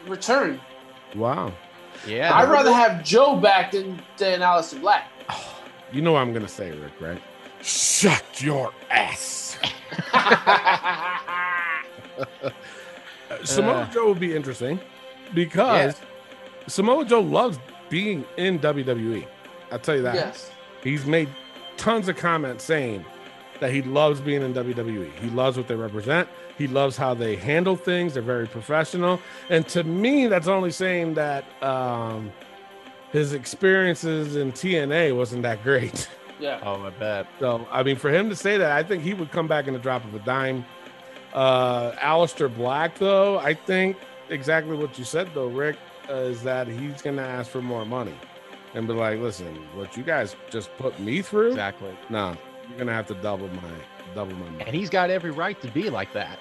[0.07, 0.59] return.
[1.15, 1.51] Wow.
[2.07, 2.33] yeah.
[2.35, 5.07] I'd rather have Joe back than than Aleister Black.
[5.91, 7.19] You know what I'm gonna say, Rick, right?
[7.63, 9.48] Shut your ass.
[13.43, 13.91] Samoa Uh.
[13.91, 14.79] Joe would be interesting
[15.33, 15.95] because
[16.67, 19.25] Samoa Joe loves being in WWE.
[19.71, 20.15] I'll tell you that.
[20.15, 20.51] yes.
[20.83, 21.29] He's made
[21.77, 23.05] tons of comments saying
[23.59, 25.11] that he loves being in WWE.
[25.19, 26.27] He loves what they represent.
[26.57, 28.13] He loves how they handle things.
[28.13, 29.19] They're very professional.
[29.49, 32.31] And to me, that's only saying that um,
[33.11, 36.07] his experiences in TNA wasn't that great.
[36.39, 36.61] Yeah.
[36.63, 37.27] Oh, my bad.
[37.39, 39.73] So, I mean, for him to say that, I think he would come back in
[39.73, 40.65] the drop of a dime.
[41.33, 43.97] Uh, Aleister Black, though, I think
[44.29, 45.77] exactly what you said, though, Rick,
[46.09, 48.15] uh, is that he's going to ask for more money
[48.73, 51.49] and be like, listen, what you guys just put me through?
[51.49, 51.95] Exactly.
[52.09, 52.35] No,
[52.67, 53.61] you're going to have to double my
[54.15, 54.63] double my money.
[54.65, 56.39] And he's got every right to be like that.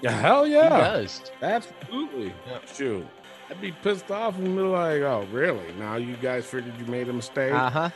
[0.00, 0.68] Yeah, hell yeah.
[0.68, 0.92] He yeah.
[0.92, 1.32] does.
[1.40, 2.34] Absolutely.
[2.46, 2.58] Yeah.
[2.72, 3.06] Shoot.
[3.50, 5.72] I'd be pissed off and be like, oh, really?
[5.78, 7.52] Now you guys figured you made a mistake?
[7.52, 7.90] Uh huh.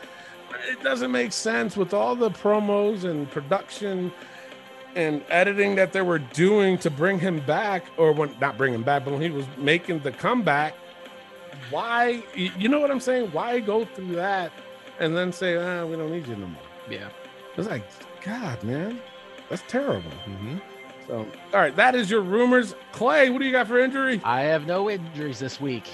[0.70, 4.12] It doesn't make sense with all the promos and production
[4.96, 8.82] and editing that they were doing to bring him back or when not bring him
[8.82, 10.74] back but when he was making the comeback
[11.70, 14.50] why you know what i'm saying why go through that
[15.00, 17.08] and then say ah, we don't need you no more Yeah.
[17.56, 17.84] it's like
[18.22, 19.00] god man
[19.48, 20.56] that's terrible Mm-hmm.
[21.06, 24.40] so all right that is your rumors clay what do you got for injury I
[24.42, 25.88] have no injuries this week.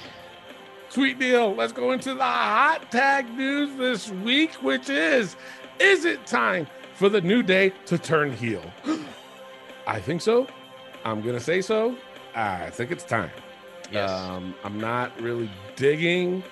[0.94, 1.52] Sweet deal.
[1.52, 5.34] Let's go into the hot tag news this week, which is
[5.80, 8.62] Is it time for the new day to turn heel?
[9.88, 10.46] I think so.
[11.04, 11.96] I'm going to say so.
[12.36, 13.32] I think it's time.
[13.90, 14.08] Yes.
[14.08, 16.44] Um, I'm not really digging.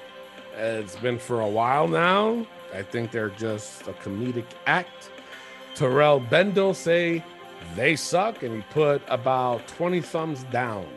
[0.56, 2.44] It's been for a while now.
[2.74, 5.12] I think they're just a comedic act.
[5.76, 7.24] Terrell Bendel say
[7.76, 10.88] they suck, and he put about 20 thumbs down.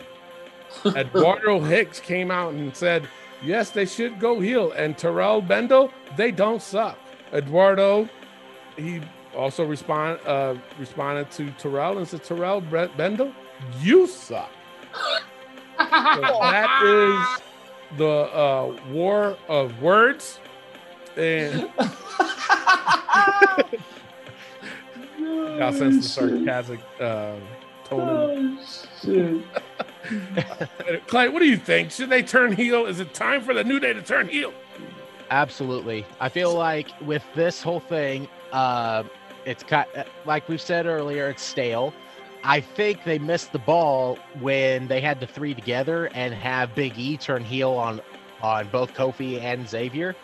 [0.96, 3.08] Eduardo Hicks came out and said,
[3.46, 4.72] yes, they should go heel.
[4.72, 6.98] And Terrell Bendel, they don't suck.
[7.34, 8.10] Eduardo,
[8.78, 9.02] he
[9.36, 13.34] also respond uh, responded to Terrell and said, Terrell Bendel,
[13.82, 14.50] you suck.
[15.78, 20.40] that is the uh, war of words,
[21.18, 21.70] and
[25.62, 27.36] I'll sense the sarcastic uh,
[27.86, 28.60] tone.
[28.60, 28.66] Oh,
[29.02, 29.44] shit.
[31.08, 31.92] Clay, what do you think?
[31.92, 32.86] Should they turn heel?
[32.86, 34.54] Is it time for the New Day to turn heel?
[35.32, 36.06] Absolutely.
[36.20, 39.04] I feel like with this whole thing, uh,
[39.46, 39.88] it's kind
[40.26, 41.94] like we've said earlier, it's stale.
[42.44, 46.98] I think they missed the ball when they had the three together and have Big
[46.98, 48.02] E turn heel on
[48.42, 50.16] on both Kofi and Xavier.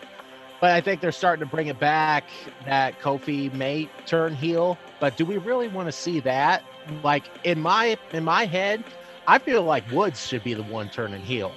[0.60, 2.24] But I think they're starting to bring it back
[2.66, 4.78] that Kofi may turn heel.
[5.00, 6.62] But do we really want to see that?
[7.02, 8.84] Like in my in my head,
[9.26, 11.52] I feel like Woods should be the one turning heel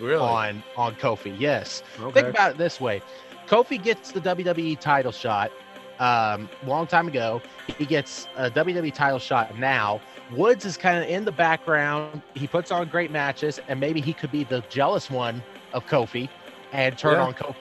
[0.00, 0.20] Really?
[0.22, 1.34] on on Kofi.
[1.38, 1.82] Yes.
[2.00, 2.20] Okay.
[2.20, 3.02] Think about it this way:
[3.46, 5.50] Kofi gets the WWE title shot
[5.98, 7.40] um, long time ago.
[7.78, 10.00] He gets a WWE title shot now.
[10.32, 12.20] Woods is kind of in the background.
[12.34, 15.42] He puts on great matches, and maybe he could be the jealous one
[15.72, 16.28] of Kofi
[16.72, 17.24] and turn Yeah.
[17.24, 17.54] on Kofi.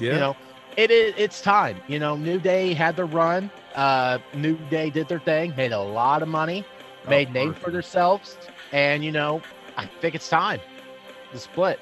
[0.00, 0.12] yeah.
[0.14, 0.36] You know,
[0.76, 1.80] it is it's time.
[1.88, 3.50] You know, New Day had their run.
[3.74, 6.64] Uh, New Day did their thing, made a lot of money,
[7.06, 7.64] Oh, made name perfect.
[7.64, 8.38] for themselves,
[8.76, 9.40] and you know,
[9.78, 10.60] I think it's time
[11.32, 11.80] to split.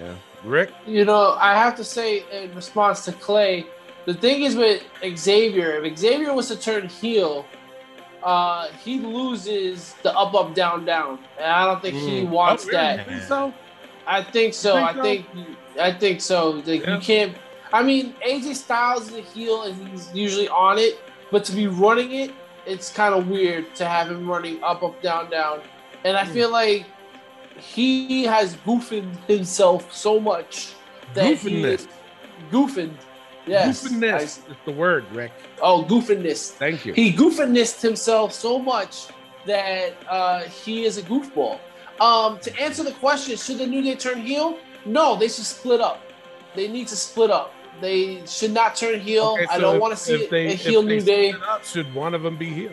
[0.00, 0.14] yeah.
[0.42, 0.70] Rick.
[0.86, 3.66] You know, I have to say in response to Clay,
[4.04, 4.82] the thing is with
[5.16, 7.46] Xavier, if Xavier was to turn heel,
[8.22, 12.28] uh, he loses the up, up, down, down, and I don't think he Mm.
[12.30, 12.76] wants Oh, really?
[12.78, 12.98] that.
[12.98, 13.54] You think So
[14.06, 14.74] I think so.
[14.74, 15.02] think I so?
[15.02, 15.26] think
[15.80, 16.50] I think so.
[16.50, 16.94] Like, Yeah.
[16.94, 17.36] You can't.
[17.72, 21.00] I mean, AJ Styles is a heel, and he's usually on it.
[21.32, 22.30] But to be running it,
[22.66, 25.60] it's kind of weird to have him running up, up, down, down.
[26.04, 26.32] And I Hmm.
[26.32, 26.86] feel like
[27.58, 30.72] he has goofed himself so much
[31.14, 31.86] that he Goofiness.
[32.50, 32.90] goofing.
[33.46, 33.82] Yes.
[33.84, 35.32] Goofiness I- is the word, Rick.
[35.62, 36.50] oh, goofiness.
[36.52, 36.92] Thank you.
[36.94, 39.06] He goofinessed himself so much
[39.46, 41.58] that uh, he is a goofball.
[42.00, 44.58] Um, to answer the question, should the New Day turn heel?
[44.84, 46.00] No, they should split up.
[46.54, 47.52] They need to split up.
[47.80, 49.36] They should not turn heel.
[49.40, 51.32] Okay, I don't want to see they- a if heel New Day.
[51.32, 52.72] up, Should one of them be heel?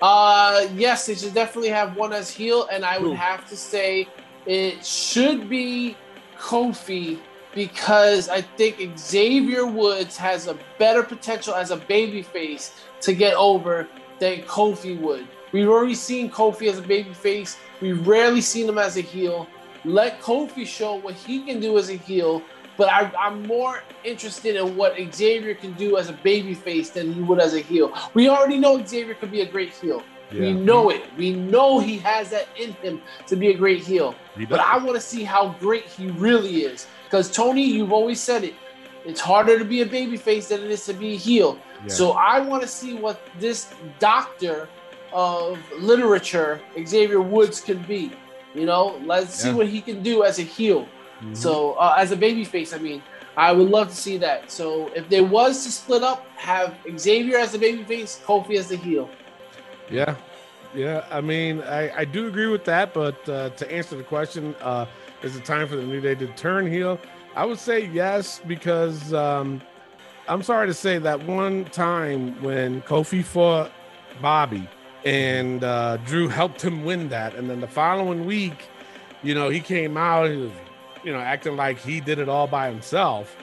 [0.00, 3.14] Uh, yes, they should definitely have one as heel, and I would Who?
[3.14, 4.08] have to say
[4.46, 5.96] it should be
[6.38, 7.18] Kofi
[7.54, 12.72] because I think Xavier Woods has a better potential as a babyface
[13.02, 13.88] to get over
[14.18, 15.26] than Kofi would.
[15.52, 17.56] We've already seen Kofi as a babyface.
[17.80, 19.48] We've rarely seen him as a heel.
[19.84, 22.42] Let Kofi show what he can do as a heel,
[22.80, 27.20] but I, I'm more interested in what Xavier can do as a babyface than he
[27.20, 27.92] would as a heel.
[28.14, 30.02] We already know Xavier could be a great heel.
[30.32, 31.02] We know it.
[31.18, 34.14] We know he has that in him to be a great heel.
[34.34, 34.60] He But.
[34.60, 36.86] I want to see how great he really is.
[37.04, 38.54] Because Tony, you've always said it.
[39.04, 41.58] It's harder to be a babyface than it is to be a heel.
[41.82, 41.88] Yeah.
[41.88, 44.70] So I want to see what this doctor
[45.12, 48.12] of literature, Xavier Woods, can be.
[48.54, 50.88] You know, let's see what he can do as a heel.
[51.22, 51.36] Mhm.
[51.36, 53.02] So uh, as a babyface, I mean,
[53.36, 54.50] I would love to see that.
[54.50, 58.76] So if there was to split up, have Xavier as the babyface, Kofi as the
[58.76, 59.08] heel.
[59.90, 60.16] Yeah,
[60.74, 61.04] yeah.
[61.10, 64.86] I mean, I, I do agree with that, but uh, to answer the question, uh,
[65.22, 66.98] is it time for the New Day to turn heel?
[67.36, 69.62] I would say yes because um,
[70.28, 73.70] I'm sorry to say that one time when Kofi fought
[74.20, 74.68] Bobby
[75.04, 78.68] and uh, Drew helped him win that, and then the following week,
[79.22, 80.52] you know, he came out, he was,
[81.04, 83.36] you know, acting like he did it all by himself.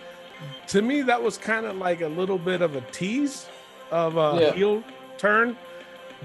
[0.67, 3.47] To me, that was kind of like a little bit of a tease
[3.91, 4.53] of a Yeah.
[4.53, 4.83] heel
[5.17, 5.57] turn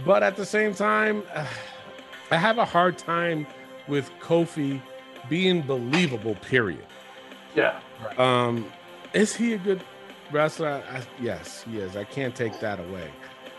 [0.05, 1.22] but at the same time,
[2.30, 3.47] I have a hard time
[3.89, 4.80] with Kofi
[5.28, 6.35] being believable.
[6.37, 6.87] Period.
[7.55, 7.78] Yeah.
[8.16, 8.72] Um,
[9.12, 9.85] is he a good
[10.30, 10.83] wrestler?
[10.91, 11.97] I, yes, he is.
[11.97, 13.11] I can't take that away.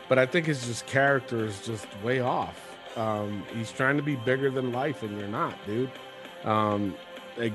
[0.09, 2.59] But I think his just character is just way off.
[2.97, 5.91] Um, he's trying to be bigger than life, and you're not, dude.
[6.43, 6.95] Um,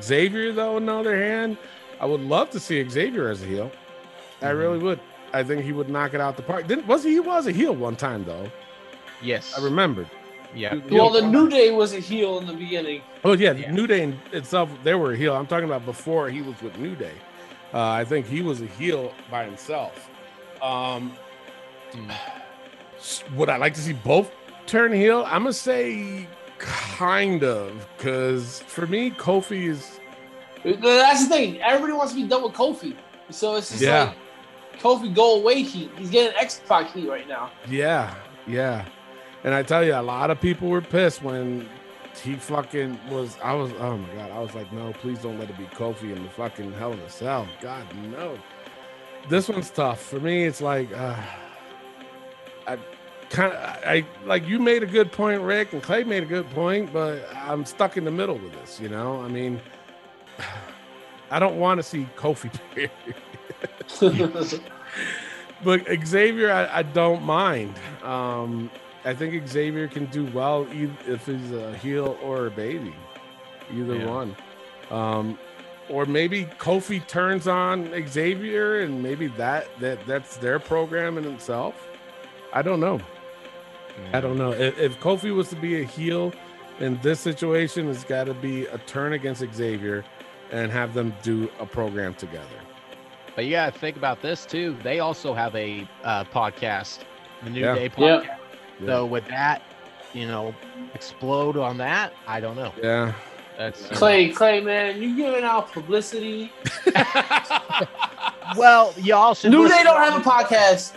[0.03, 1.57] Xavier, though, on the other hand,
[2.01, 3.70] I would love to see Xavier as a heel.
[4.43, 5.01] I really would.
[5.33, 6.66] I think he would knock it out the park.
[6.66, 7.11] Didn't was he?
[7.11, 8.51] He was a heel one time though.
[9.20, 9.53] Yes.
[9.59, 10.09] I remembered.
[10.55, 10.74] yeah.
[10.91, 13.03] Well, the New Day was a heel in the beginning.
[13.24, 13.70] Oh yeah, Yeah.
[13.72, 15.35] New Day in itself, they were a heel.
[15.35, 17.12] I'm talking about before he was with New Day.
[17.74, 20.09] Uh, I think he was a heel by himself.
[20.62, 21.12] Um,
[21.93, 22.11] Hmm.
[23.37, 24.31] would I like to see both
[24.66, 25.24] turn heel?
[25.26, 26.26] I'm gonna say
[26.59, 30.01] kind of, because for me, Kofi is
[30.65, 31.61] That's the thing.
[31.63, 32.97] Everybody wants to be done with Kofi.
[33.31, 34.05] So it's just Yeah.
[34.05, 34.17] like
[34.81, 35.91] Kofi go away heat.
[35.99, 37.51] He's getting X Pac heat right now.
[37.69, 38.15] yeah,
[38.47, 38.85] yeah.
[39.45, 41.69] And I tell you, a lot of people were pissed when
[42.23, 43.37] he fucking was.
[43.43, 46.15] I was, oh my god, I was like, no, please don't let it be Kofi
[46.17, 47.47] in the fucking Hell in a Cell.
[47.61, 48.37] God no.
[49.29, 50.45] This one's tough for me.
[50.45, 51.17] It's like, uh,
[52.67, 52.79] I,
[53.31, 56.49] kind of I like you made a good point, Rick, and Clay made a good
[56.51, 58.81] point, but I'm stuck in the middle with this.
[58.81, 59.61] You know, I mean,
[61.31, 62.51] I don't want to see Kofi,
[65.64, 67.74] but Xavier, I, I don't mind.
[68.03, 68.70] Um,
[69.05, 72.95] I think Xavier can do well if he's a heel or a baby,
[73.72, 74.07] either Yeah.
[74.07, 74.37] one.
[74.91, 75.39] Um,
[75.89, 81.74] or maybe Kofi turns on Xavier, and maybe that that that's their program in itself.
[82.53, 83.01] I don't know.
[84.12, 84.53] I don't know.
[84.53, 86.32] If, if Kofi was to be a heel
[86.80, 90.05] in this situation, it's got to be a turn against Xavier,
[90.51, 92.46] and have them do a program together.
[93.36, 94.76] But you got to think about this too.
[94.82, 97.01] They also have a uh, podcast,
[97.44, 97.74] the New Yeah.
[97.74, 98.20] Day Yeah.
[98.20, 98.36] podcast.
[98.86, 99.62] So with that,
[100.14, 100.55] you know,
[100.94, 102.12] explode on that.
[102.26, 102.72] I don't know.
[102.82, 103.12] Yeah.
[103.59, 106.53] That's Clay, Clay, man, you giving out publicity.
[108.57, 109.51] well, y'all should.
[109.51, 110.94] New listen- Day don't have a podcast.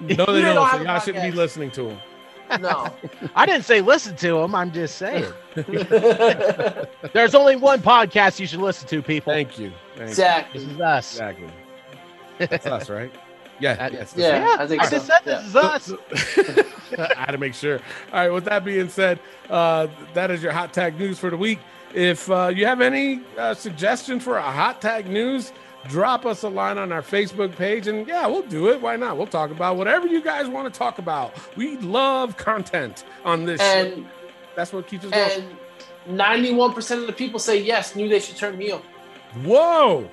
[0.00, 0.70] No, You they don't don't.
[0.70, 1.98] So y'all shouldn't be listening to them.
[2.60, 2.92] No.
[3.34, 4.54] I didn't say listen to them.
[4.54, 5.32] I'm just saying.
[5.54, 9.32] There's only one podcast you should listen to, people.
[9.32, 9.72] Thank you.
[9.96, 10.04] Thank you.
[10.06, 10.60] exactly.
[10.64, 11.12] This is us.
[11.14, 11.48] Exactly.
[12.38, 13.12] That's us, right?
[13.60, 13.74] Yeah.
[13.76, 14.90] That- yes, Yeah, Yeah, I think I so.
[14.96, 15.38] just said Yeah.
[15.38, 15.92] this is us.
[16.98, 17.80] I had to make sure.
[18.12, 18.32] All right.
[18.32, 19.18] With that being said,
[19.48, 21.58] uh, that is your hot tag news for the week.
[21.94, 25.52] If uh, you have any uh, suggestions for a hot tag news,
[25.88, 28.80] drop us a line on our Facebook page, and yeah, we'll do it.
[28.80, 29.16] Why not?
[29.16, 31.34] We'll talk about whatever you guys want to talk about.
[31.56, 33.60] We love content on this.
[33.60, 34.04] show.
[34.54, 35.48] That's what keeps us going.
[36.06, 38.82] and ninety-one percent of the people say yes, New Day should turn heel.
[39.44, 40.08] Whoa!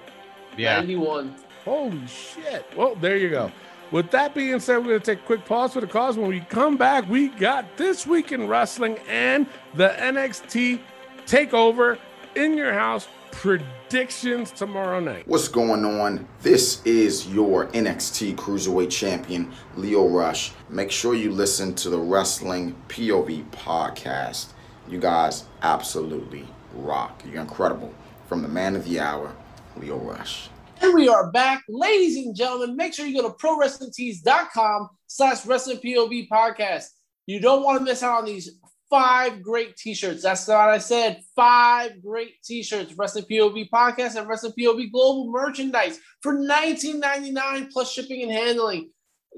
[0.57, 0.75] Yeah.
[0.77, 1.35] Ninety-one.
[1.65, 2.65] Holy shit.
[2.75, 3.51] Well, there you go.
[3.91, 6.15] With that being said, we're going to take a quick pause for the cause.
[6.15, 10.79] When we come back, we got This Week in Wrestling and the NXT
[11.25, 11.97] Takeover
[12.35, 15.27] in your house predictions tomorrow night.
[15.27, 16.27] What's going on?
[16.41, 20.51] This is your NXT Cruiserweight Champion, Lio Rush.
[20.69, 24.47] Make sure you listen to the Wrestling POV podcast.
[24.87, 27.23] You guys absolutely rock.
[27.25, 27.93] You're incredible.
[28.27, 29.35] From the man of the hour,
[29.77, 30.49] Lio Rush.
[30.81, 31.63] And we are back.
[31.67, 36.85] Ladies and gentlemen, make sure you go to ProWrestlingTees.com slash Wrestling POV podcast.
[37.25, 38.49] You don't want to miss out on these
[38.89, 40.23] five great t-shirts.
[40.23, 41.21] That's what I said.
[41.35, 42.93] Five great t-shirts.
[42.97, 48.89] Wrestling POV podcast and Wrestling POV global merchandise for $19.99 plus shipping and handling.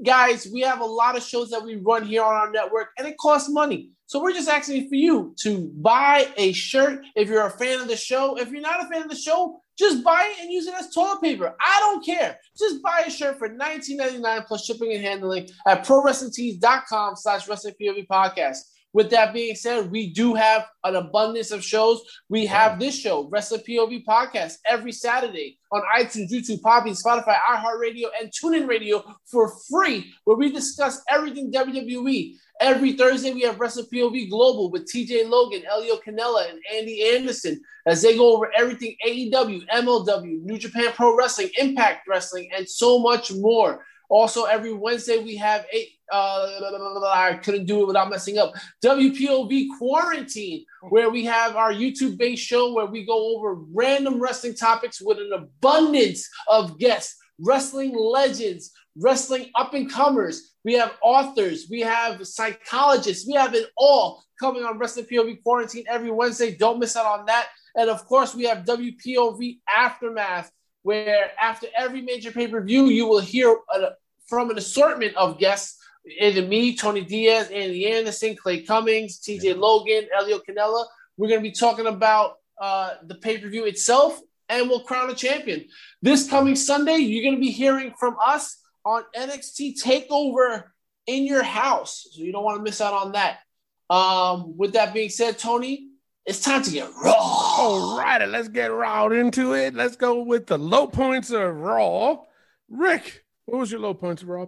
[0.04, 3.08] Guys, we have a lot of shows that we run here on our network and
[3.08, 3.92] it costs money.
[4.06, 7.88] So we're just asking for you to buy a shirt if you're a fan of
[7.88, 8.38] the show.
[8.38, 10.94] If you're not a fan of the show, just buy it and use it as
[10.94, 11.56] toilet paper.
[11.60, 12.38] I don't care.
[12.58, 18.06] Just buy a shirt for $19.99 plus shipping and handling at ProWrestlingTees.com slash Wrestling POV
[18.08, 18.60] podcast.
[18.94, 22.02] With that being said, we do have an abundance of shows.
[22.30, 28.08] We have this show, Wrestling POV Podcast, every Saturday on iTunes, YouTube, Podbean, Spotify, iHeartRadio,
[28.20, 32.36] and TuneIn Radio for free, where we discuss everything WWE.
[32.60, 37.60] Every Thursday, we have Wrestling POV Global with TJ Logan, Elio Canella, and Andy Anderson
[37.88, 43.00] as they go over everything AEW, MLW, New Japan Pro Wrestling, Impact Wrestling, and so
[43.00, 43.86] much more.
[44.12, 46.60] Also, every Wednesday we have a uh,
[47.06, 48.54] I couldn't do it without messing up.
[48.84, 55.02] WPOV Quarantine, where we have our YouTube-based show where we go over random wrestling topics
[55.02, 60.56] with an abundance of guests, wrestling legends, wrestling up-and-comers.
[60.66, 65.86] We have authors, we have psychologists, we have it all coming on Wrestling POV Quarantine
[65.88, 66.54] every Wednesday.
[66.54, 67.48] Don't miss out on that.
[67.76, 70.52] And of course, we have WPOV Aftermath,
[70.84, 73.92] where after every major pay-per-view, you will hear a,
[74.32, 75.78] from an assortment of guests,
[76.22, 80.86] either me, Tony Diaz, Andy Anderson, Clay Cummings, TJ Logan, Elio Canella.
[81.18, 85.66] We're going to be talking about uh, the pay-per-view itself, and we'll crown a champion.
[86.02, 90.64] This coming Sunday, you're going to be hearing from us on NXT Takeover
[91.08, 93.40] in your house, so you don't want to miss out on that.
[93.90, 95.90] Um, with that being said, Tony,
[96.26, 97.12] it's time to get raw.
[97.18, 99.74] All righty, let's get right into it.
[99.74, 102.20] Let's go with the low points of Raw.
[102.70, 104.48] Rick, what was your low points of Raw?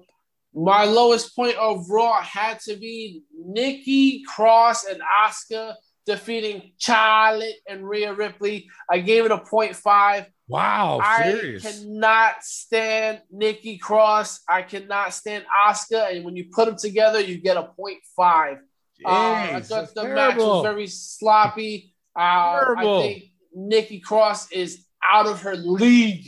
[0.53, 5.73] My lowest point of Raw had to be Nikki Cross and Asuka
[6.05, 8.69] defeating Charlotte and Rhea Ripley.
[8.89, 10.25] I gave it a 0.5.
[10.47, 11.63] Wow, I serious.
[11.63, 14.41] cannot stand Nikki Cross.
[14.47, 16.15] I cannot stand Asuka.
[16.15, 18.57] And when you put them together, you get a 0.5.
[19.05, 21.95] Uh, I Jeez, thought that's the match was very sloppy.
[22.15, 23.23] Uh, I think
[23.53, 26.27] Nikki Cross is out of her league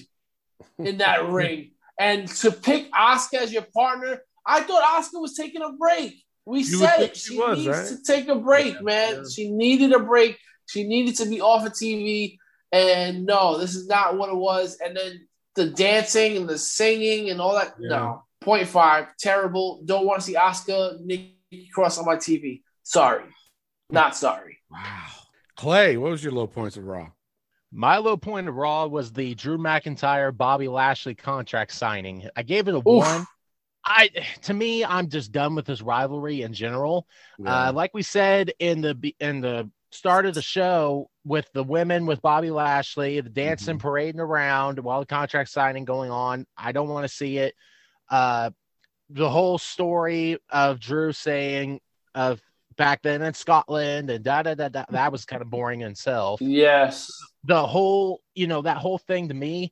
[0.79, 1.71] in that ring.
[1.99, 6.21] And to pick Asuka as your partner, I thought Asuka was taking a break.
[6.45, 7.17] We You said it.
[7.17, 7.87] she She was, needs right?
[7.87, 9.13] to take a break, Yeah, man.
[9.15, 9.23] yeah.
[9.33, 10.37] She needed a break.
[10.67, 12.37] She needed to be off of TV.
[12.71, 14.77] And no, this is not what it was.
[14.83, 17.75] And then the dancing and the singing and all that.
[17.79, 17.89] Yeah.
[18.43, 19.81] No, five, Terrible.
[19.85, 22.61] Don't want to see Asuka Nikki Cross on my TV.
[22.83, 23.23] Sorry,
[23.89, 24.57] not sorry.
[24.69, 25.05] Wow.
[25.55, 27.07] Clay, what was your low points of Raw?
[27.75, 32.27] My low point of Raw was the Drew McIntyre Bobby Lashley contract signing.
[32.35, 33.27] I gave it a one.
[33.83, 34.09] I
[34.43, 37.05] to me, I'm just done with this rivalry in general.
[37.45, 42.05] Uh, like we said in the in the start of the show with the women
[42.05, 46.47] with Bobby Lashley, the dancing, parading around while the contract signing going on.
[46.57, 47.55] I don't want to see it.
[48.09, 48.51] Uh,
[49.09, 51.81] the whole story of Drew saying
[52.15, 52.41] of
[52.77, 55.91] back then in Scotland and da da da da that was kind of boring in
[55.91, 57.11] itself Yes.
[57.45, 59.71] The whole you know that whole thing to me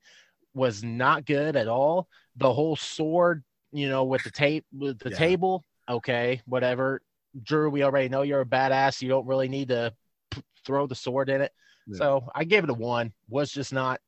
[0.54, 2.08] was not good at all.
[2.38, 5.18] The whole sword you know with the tape with the Yeah.
[5.18, 7.02] table okay whatever.
[7.42, 9.02] Drew we already know you're a badass.
[9.02, 9.94] You don't really need to
[10.30, 11.52] p- throw the sword in it.
[11.88, 11.98] Yeah.
[11.98, 13.12] so i gave it a one.
[13.28, 14.00] Was just not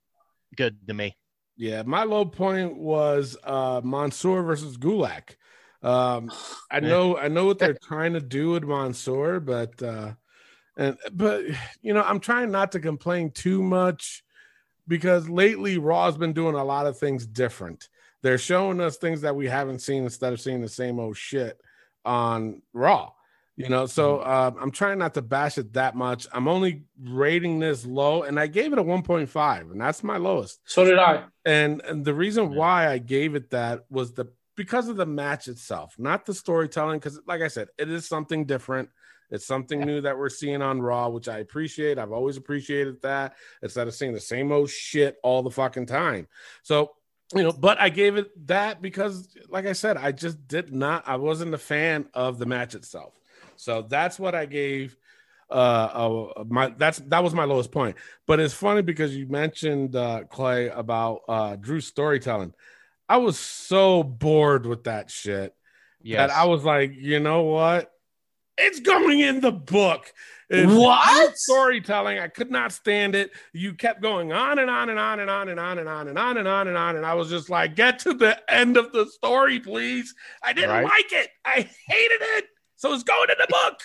[0.56, 1.18] good to me.
[1.58, 5.38] Yeah, my low point was uh Mansoor versus Gulak.
[5.82, 6.32] Um
[6.70, 10.14] I know I know what they're trying to do with Mansoor, but uh
[10.78, 11.44] and but
[11.82, 14.24] you know, I'm trying not to complain too much
[14.88, 17.90] because lately Raw's been doing a lot of things different.
[18.22, 21.60] They're showing us things that we haven't seen instead of seeing the same old shit
[22.04, 23.12] on Raw.
[23.58, 26.28] You know, so uh, I'm trying not to bash it that much.
[26.34, 30.60] I'm only rating this low, and I gave it a 1.5, and that's my lowest.
[30.66, 31.24] So did I.
[31.46, 32.58] And, and the reason Yeah.
[32.58, 37.00] why I gave it that was the because of the match itself, not the storytelling.
[37.00, 38.90] Because, like I said, it is something different.
[39.32, 41.98] It's something new that we're seeing on Raw, which I appreciate.
[41.98, 46.28] I've always appreciated that instead of seeing the same old shit all the fucking time.
[46.64, 46.92] So,
[47.34, 51.08] you know, but I gave it that because, like I said, I just did not,
[51.08, 53.14] I wasn't a fan of the match itself.
[53.56, 54.96] So that's what I gave.
[55.50, 55.54] Uh,
[56.34, 57.96] uh, my that's that was my lowest point.
[58.26, 62.54] But it's funny because you mentioned uh, Clay about uh, Drew's storytelling.
[63.08, 65.56] I was so bored with that shit
[66.02, 67.92] yes that I was like, you know what?
[68.58, 70.14] It's going in the book.
[70.50, 71.36] It's What?
[71.38, 72.20] storytelling?
[72.20, 73.32] I could not stand it.
[73.52, 76.18] You kept going on and on and on and on and on and on and
[76.20, 78.92] on and on and on, and I was just like, get to the end of
[78.92, 80.14] the story, please.
[80.44, 80.84] I didn't Right.
[80.86, 81.30] like it.
[81.44, 82.46] I hated it.
[82.76, 83.80] So it's going in the book.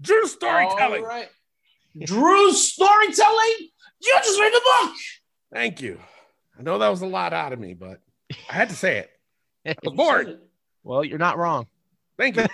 [0.00, 1.02] Drew's storytelling.
[1.02, 1.28] All right.
[2.04, 3.68] Drew's storytelling.
[4.00, 4.94] You just read the book.
[5.52, 5.98] Thank you.
[6.58, 8.00] I know that was a lot out of me, but
[8.48, 9.10] I had to say it.
[9.66, 10.40] I was bored.
[10.82, 11.66] well you're not wrong
[12.18, 12.44] Thank you.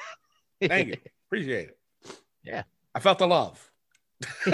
[0.68, 0.96] Thank you.
[1.30, 1.78] Appreciate it.
[2.42, 2.64] Yeah.
[2.92, 3.70] I felt the love.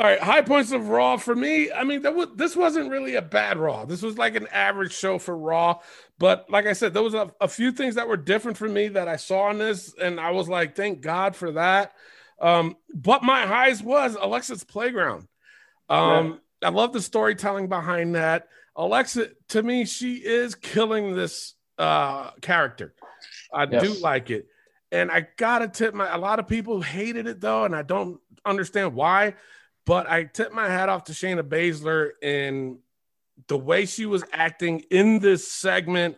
[0.00, 1.70] All right, high points of Raw for me.
[1.70, 3.84] I mean, that was this wasn't really a bad Raw.
[3.84, 5.80] This was like an average show for Raw,
[6.18, 8.88] but like I said, there was a, a few things that were different for me
[8.88, 11.92] that I saw in this, and I was like, thank God for that.
[12.40, 15.28] Um, but my highs was Alexa's Playground.
[15.90, 18.48] Um, I love the storytelling behind that.
[18.74, 22.94] Alexa, to me, she is killing this uh character.
[23.52, 24.46] I do like it.
[24.92, 28.20] And I gotta tip my a lot of people hated it though, and I don't
[28.44, 29.34] understand why.
[29.86, 32.78] But I tip my hat off to Shayna Baszler in
[33.48, 36.16] the way she was acting in this segment,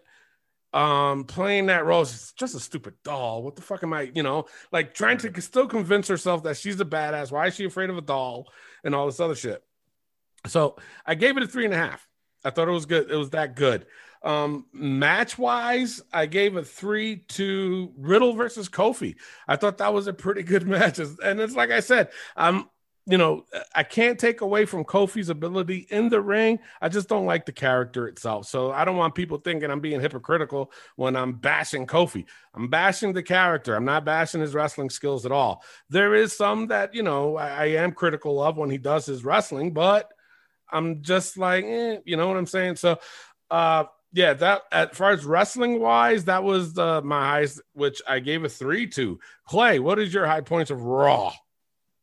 [0.72, 2.04] um, playing that role.
[2.04, 3.42] She's just a stupid doll.
[3.42, 6.80] What the fuck am I, you know, like trying to still convince herself that she's
[6.80, 7.30] a badass.
[7.30, 8.48] Why is she afraid of a doll
[8.84, 9.62] and all this other shit?
[10.46, 12.06] So I gave it a three and a half.
[12.44, 13.10] I thought it was good.
[13.10, 13.86] It was that good.
[14.24, 19.16] Um, match wise, I gave a three to Riddle versus Kofi.
[19.48, 20.98] I thought that was a pretty good match.
[20.98, 22.68] And it's like I said, um,
[23.04, 23.44] you know,
[23.74, 26.60] I can't take away from Kofi's ability in the ring.
[26.80, 28.46] I just don't like the character itself.
[28.46, 32.26] So I don't want people thinking I'm being hypocritical when I'm bashing Kofi.
[32.54, 33.74] I'm bashing the character.
[33.74, 35.64] I'm not bashing his wrestling skills at all.
[35.90, 39.24] There is some that, you know, I, I am critical of when he does his
[39.24, 40.08] wrestling, but
[40.70, 42.76] I'm just like, eh, you know what I'm saying?
[42.76, 43.00] So,
[43.50, 48.18] uh, yeah, that as far as wrestling wise, that was uh, my highest, which I
[48.18, 49.18] gave a three to.
[49.46, 51.32] Clay, what is your high points of Raw?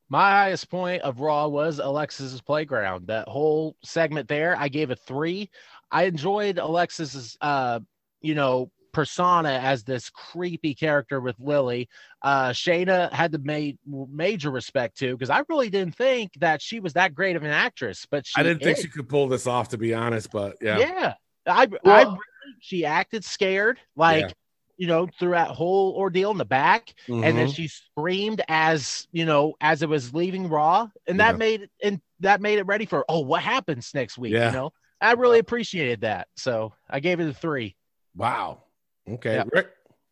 [0.09, 3.07] My highest point of Raw was Alexis's playground.
[3.07, 5.51] That whole segment there, I gave a three.
[5.91, 7.79] I enjoyed Alexis's, uh,
[8.21, 11.89] you know, persona as this creepy character with Lilly.
[12.23, 16.79] Uh, Shayna had to make major respect to because I really didn't think that she
[16.79, 19.45] was that great of an actress, but she I didn't think she could pull this
[19.45, 20.79] off, to be honest, but yeah.
[20.79, 21.13] Yeah,
[21.49, 22.19] I, I Well- really-
[22.61, 24.31] she acted scared, like Yeah.
[24.77, 27.55] you know, through that whole ordeal in the back and then Mhm.
[27.55, 31.37] she screamed as you know as it was leaving raw and that Yeah.
[31.37, 34.47] made and that made it ready for oh what happens next week Yeah.
[34.47, 37.75] you know i really appreciated that so i gave it a three
[38.15, 38.63] wow.
[39.07, 39.35] Okay.
[39.35, 39.43] Yeah.
[39.51, 39.69] Rick.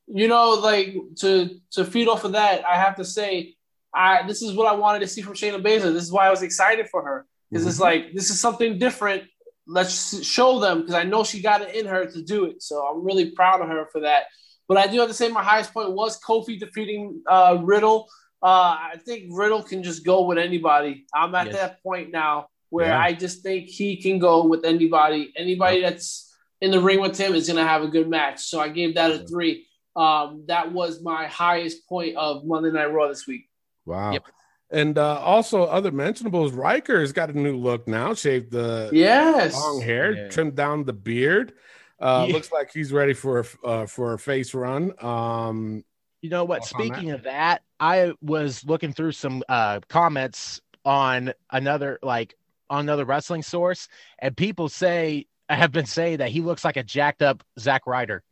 [0.07, 3.55] you know, like to to feed off of that, I have to say,
[3.93, 5.93] I this is what I wanted to see from Shayna Baszler.
[5.93, 9.23] This is why I was excited for her because it's like this is something different.
[9.67, 12.63] Let's show them because I know she got it in her to do it.
[12.63, 14.23] So I'm really proud of her for that.
[14.67, 18.07] But I do have to say my highest point was Kofi defeating uh, Riddle.
[18.41, 21.05] Uh, I think Riddle can just go with anybody.
[21.13, 21.55] I'm at Yes.
[21.55, 22.99] that point now where Yeah.
[22.99, 25.33] I just think he can go with anybody.
[25.37, 28.39] Anybody that's in the ring with him is going to have a good match.
[28.41, 29.65] So I gave that a three.
[29.95, 33.49] Um, that was my highest point of Monday Night Raw this week.
[33.85, 34.11] Wow.
[34.11, 34.23] Yep.
[34.69, 39.53] And uh, also other mentionables, Ryker's got a new look now, shaved the Yes.
[39.55, 40.27] long hair, Yeah.
[40.29, 41.53] trimmed down the beard.
[41.99, 42.33] Uh, Yeah.
[42.33, 44.91] Looks like he's ready for a, uh, for a face run.
[45.03, 45.83] Um,
[46.21, 46.61] You know what?
[46.63, 46.93] Off on that.
[46.95, 52.33] Speaking of that, I was looking through some uh, comments on another like
[52.69, 53.87] on another wrestling source,
[54.19, 58.23] and people say have been saying that he looks like a jacked up Zack Ryder.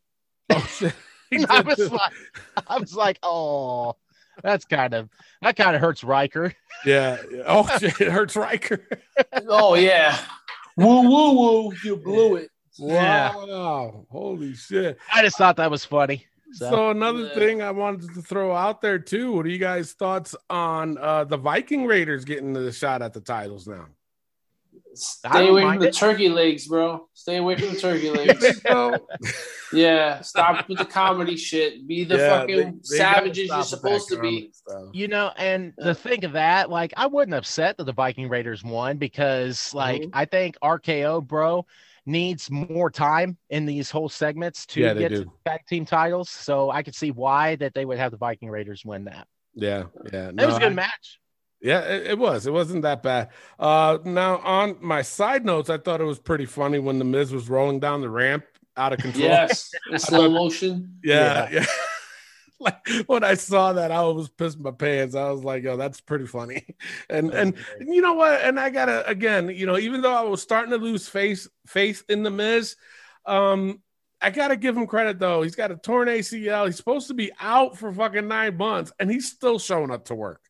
[0.49, 0.67] oh
[1.49, 2.11] I was like,
[2.67, 3.95] I was like, oh,
[4.43, 5.09] that's kind of
[5.41, 6.53] that kind of hurts Ryker.
[6.86, 7.17] yeah.
[7.45, 8.88] Oh it hurts Ryker.
[9.47, 10.17] Oh, yeah.
[10.77, 11.73] woo, woo, woo.
[11.83, 12.49] You blew it.
[12.77, 13.36] Yeah.
[13.36, 14.05] Wow.
[14.11, 14.97] Holy shit.
[15.13, 16.25] I just thought that was funny.
[16.53, 17.33] So, So another Yeah.
[17.36, 19.31] thing I wanted to throw out there too.
[19.31, 23.21] What are you guys' thoughts on uh, the Viking Raiders getting the shot at the
[23.21, 23.88] titles now?
[25.25, 25.93] I Stay away from the it.
[25.95, 27.07] turkey legs, bro.
[27.13, 28.61] Stay away from the turkey legs.
[29.73, 31.87] Yeah, stop with the comedy shit.
[31.87, 34.51] Be the yeah, fucking they- they savages you're supposed to be.
[34.53, 34.83] stuff.
[34.93, 38.63] you know, and the thing of that, like, I wasn't upset that the Viking Raiders
[38.63, 40.09] won because, like, Mhm.
[40.13, 41.65] I think RK-Bro,
[42.07, 46.29] needs more time in these whole segments to Yeah, get to tag team titles.
[46.29, 49.27] So I could see why that they would have the Viking Raiders win that.
[49.55, 50.29] Yeah, yeah.
[50.29, 51.19] It was a good I- match.
[51.66, 52.45] Yeah, it, it was.
[52.45, 53.30] It wasn't that bad.
[53.57, 57.34] Uh, now on my side notes, I thought it was pretty funny when the Miz
[57.34, 58.45] was rolling down the ramp
[58.78, 59.24] out of control.
[59.24, 60.99] Yes, in slow motion.
[61.03, 61.66] yeah, yeah.
[62.59, 65.16] like when I saw that, I was pissing my pants.
[65.16, 66.68] I was like, "Yo, that's pretty funny."
[67.09, 68.41] And and you know what?
[68.41, 72.03] And I gotta again, you know, even though I was starting to lose faith faith
[72.07, 72.76] in the Miz,
[73.26, 73.82] um,
[74.22, 75.41] I gotta give him credit though.
[75.41, 76.68] He's got a torn ACL.
[76.68, 80.16] He's supposed to be out for fucking nine months, and he's still showing up to
[80.16, 80.41] work.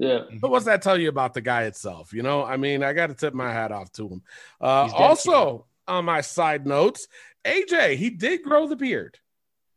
[0.00, 0.20] Yeah.
[0.40, 2.14] But what's that tell you about the guy itself?
[2.14, 4.22] You know, I mean, I got to tip my hat off to him.
[4.60, 5.08] Uh, He's dedicated.
[5.10, 7.06] also, on my side notes,
[7.44, 9.18] AJ, he did grow the beard.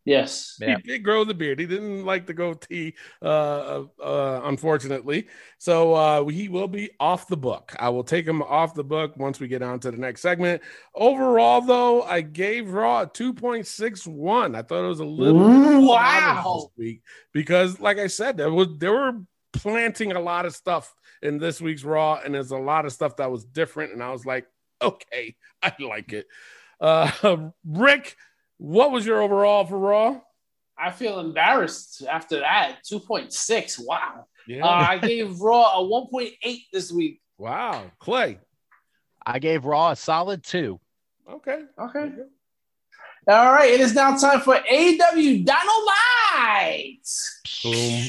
[0.05, 0.57] Yes.
[0.61, 0.77] Yeah.
[0.83, 1.59] He did grow the beard.
[1.59, 5.27] He didn't like the goatee, uh, uh, unfortunately.
[5.59, 7.73] So uh, he will be off the book.
[7.79, 10.61] I will take him off the book once we get on to the next segment.
[10.95, 14.55] Overall, though, I gave Raw a 2.61.
[14.55, 16.43] I thought it was a little bit Wow.
[16.55, 17.01] this week
[17.33, 19.13] because, like I said, there was there were
[19.53, 23.17] planting a lot of stuff in this week's Raw, and there's a lot of stuff
[23.17, 23.93] that was different.
[23.93, 24.45] And I was like,
[24.81, 26.27] okay, I like it.
[26.81, 28.17] Uh, Rick,
[28.57, 30.19] what was your overall for Raw?
[30.77, 32.79] I feel embarrassed after that.
[32.91, 33.79] 2.6.
[33.85, 34.25] Wow.
[34.47, 34.65] Yeah.
[34.65, 37.21] Uh, I gave Raw a 1.8 this week.
[37.37, 38.39] wow, Clay.
[39.25, 40.81] I gave Raw a solid two.
[41.31, 41.61] Okay.
[41.79, 42.11] Okay.
[43.27, 43.69] All right.
[43.69, 47.07] It is now time for AEW Dynamite.
[47.63, 48.03] Boom.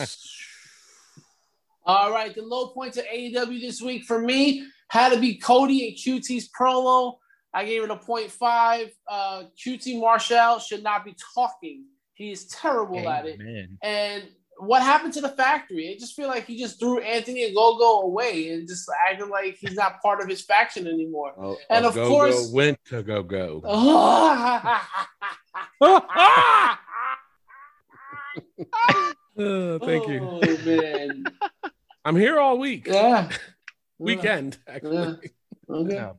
[1.84, 5.88] All right, the low points of AEW this week for me had to be Cody
[5.88, 7.16] and QT's promo.
[7.54, 8.90] I gave it a 0.5.
[9.08, 11.84] Uh, QT Marshall should not be talking.
[12.14, 13.40] He is terrible at it.
[13.82, 14.24] And
[14.58, 15.92] what happened to the factory?
[15.92, 19.56] I just feel like he just threw Anthony and Gogo away and just acting like
[19.60, 21.34] he's not part of his faction anymore.
[21.36, 23.22] Oh, And of go, course- went to go
[29.36, 29.76] go.
[29.76, 30.20] Uh, thank you.
[30.22, 31.24] Oh, man.
[32.04, 32.86] I'm here all week.
[32.88, 33.28] Yeah.
[33.98, 35.30] Weekend, actually.
[35.70, 35.94] Okay.
[35.94, 36.12] Yeah.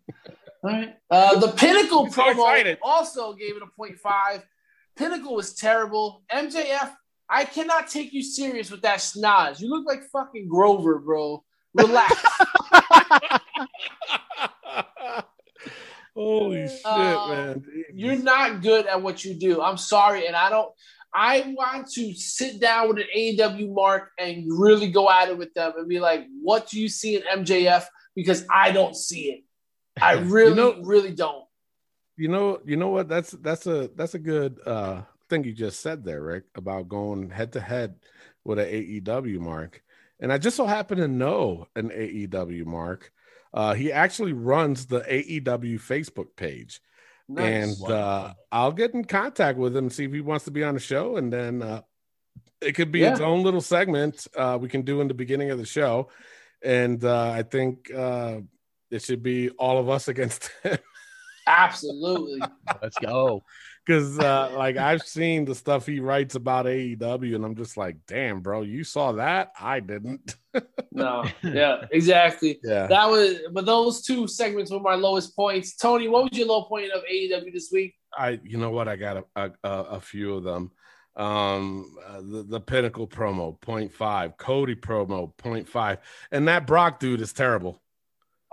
[0.63, 0.95] All right.
[1.11, 2.77] Uh, the Pinnacle so promo excited.
[2.81, 4.41] also gave it a 0.5.
[4.95, 6.23] Pinnacle was terrible.
[6.31, 6.93] MJF,
[7.29, 9.59] I cannot take you serious with that snaz.
[9.59, 11.43] You look like fucking Grover, bro.
[11.73, 12.13] Relax.
[16.15, 17.65] Holy shit, Uh, man.
[17.93, 19.61] You're not good at what you do.
[19.61, 20.27] I'm sorry.
[20.27, 20.71] And I don't,
[21.15, 25.53] I want to sit down with an AEW mark and really go at it with
[25.53, 27.85] them and be like, what do you see in MJF?
[28.15, 29.43] Because I don't see it.
[30.01, 31.45] I really, know- really don't.
[32.17, 35.79] you know you know what that's that's a that's a good uh thing you just
[35.81, 37.95] said there rick about going head to head
[38.45, 39.81] with an aew mark
[40.19, 43.11] and i just so happen to know an aew mark
[43.55, 46.81] uh he actually runs the aew facebook page
[47.33, 47.81] Nice.
[47.81, 50.73] and uh i'll get in contact with him see if he wants to be on
[50.75, 51.81] the show and then uh
[52.61, 55.57] it could be its own little segment uh we can do in the beginning of
[55.57, 56.09] the show
[56.63, 58.39] and uh i think uh
[58.91, 60.77] it should be all of us against him
[61.45, 62.39] Absolutely.
[62.81, 63.43] Let's go.
[63.85, 67.97] Because uh, like I've seen the stuff he writes about AEW, and I'm just like,
[68.07, 69.51] damn, bro, you saw that?
[69.59, 70.35] I didn't.
[70.91, 71.25] No.
[71.43, 72.59] Yeah, exactly.
[72.63, 72.87] Yeah.
[72.87, 75.75] That was, but those two segments were my lowest points.
[75.75, 77.95] Tony, what was your low point of AEW this week?
[78.17, 78.87] I, you know what?
[78.87, 80.71] I got a a, a, few of them.
[81.15, 85.97] Um, uh, the, the Pinnacle promo 0.5, Cody promo 0.5,
[86.31, 87.82] and that Brock dude is terrible.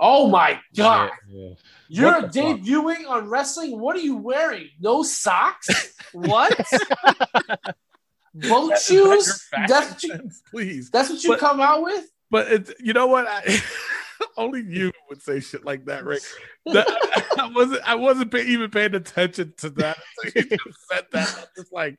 [0.03, 1.11] Oh my god!
[1.29, 1.51] Yeah.
[1.89, 2.61] You're What the fuck?
[2.61, 3.79] debuting on wrestling.
[3.79, 4.69] What are you wearing?
[4.81, 5.69] No socks?
[6.13, 6.59] what?
[8.35, 9.49] Boat shoes?
[9.69, 12.11] That's what you, Please, that's what you But- come out with?
[12.31, 13.27] but it's you know what?
[13.29, 13.61] I,
[14.37, 16.23] only you would say shit like that, Rick.
[16.67, 16.87] That,
[17.39, 17.83] I wasn't.
[17.89, 19.99] I wasn't pay, even paying attention to that.
[20.23, 21.35] So you just said that.
[21.39, 21.99] I'm just like,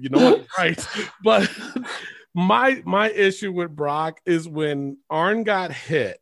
[0.00, 0.46] you know what?
[0.58, 0.86] Right.
[1.22, 1.48] But
[2.34, 6.18] my my issue with Brock is when Arn got hit,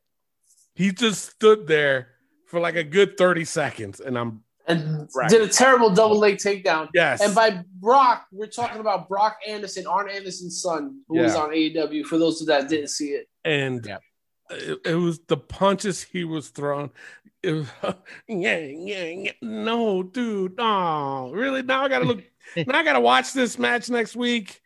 [0.74, 2.08] he just stood there
[2.46, 5.28] for like a good thirty seconds, and I'm And Right.
[5.28, 6.88] did a terrible double leg takedown.
[6.94, 7.20] yes.
[7.20, 12.04] And by Brock, we're talking about Brock Anderson, Arn Anderson's son, who was on AEW.
[12.04, 14.00] For those of that didn't see it, and Yep.
[14.50, 16.90] it, it was the punches he was throwing.
[17.42, 17.68] It was,
[18.26, 19.32] yeah, yeah, yeah.
[19.42, 21.62] No, dude, no, really?
[21.62, 22.22] Now I gotta look.
[22.56, 24.62] now I gotta watch this match next week.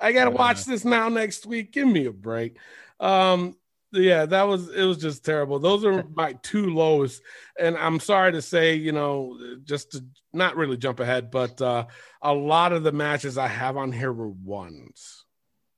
[0.00, 0.34] I gotta Uh.
[0.34, 1.70] watch this now next week.
[1.72, 2.56] Give me a break.
[2.98, 3.56] Um,
[3.94, 4.84] yeah, that was it.
[4.84, 5.58] Was just terrible.
[5.58, 7.22] Those are my two lowest,
[7.58, 11.86] and I'm sorry to say, you know, just to not really jump ahead, but uh,
[12.22, 15.24] a lot of the matches I have on here were ones.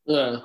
[0.06, 0.38] yeah.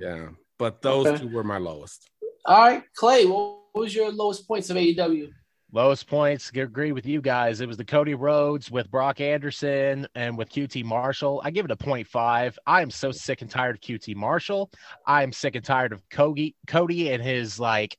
[0.00, 0.28] Yeah,
[0.58, 1.18] but those Okay.
[1.22, 2.08] two were my lowest.
[2.46, 5.30] All right, Clay, what was your lowest points of AEW?
[5.72, 7.60] Lowest points, agree with you guys.
[7.60, 11.42] It was the Cody Rhodes with Brock Anderson and with QT Marshall.
[11.44, 12.56] I give it a 0.5.
[12.66, 14.70] I am so sick and tired of QT Marshall.
[15.06, 17.98] I am sick and tired of Cody, Cody and his like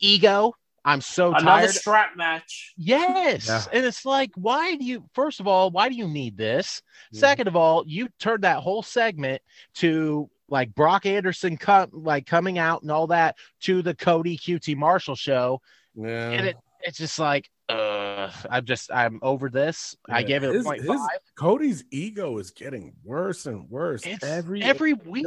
[0.00, 0.54] ego.
[0.82, 1.58] I'm so Another tired.
[1.58, 2.72] Another strap match.
[2.78, 3.46] Yes.
[3.46, 3.62] Yeah.
[3.72, 6.80] And it's like, why do you, first of all, why do you need this?
[7.12, 7.18] Mhm.
[7.18, 9.42] Second of all, you turned that whole segment
[9.74, 14.74] to like Brock Anderson come like coming out and all that to the Cody QT
[14.74, 15.60] Marshall show.
[15.94, 16.30] Yeah.
[16.30, 19.96] And it, it's just like, uh, I'm just, I'm over this.
[20.08, 21.20] I Yeah, gave it a his- point his- five.
[21.38, 25.26] Cody's ego is getting worse and worse It's every every week,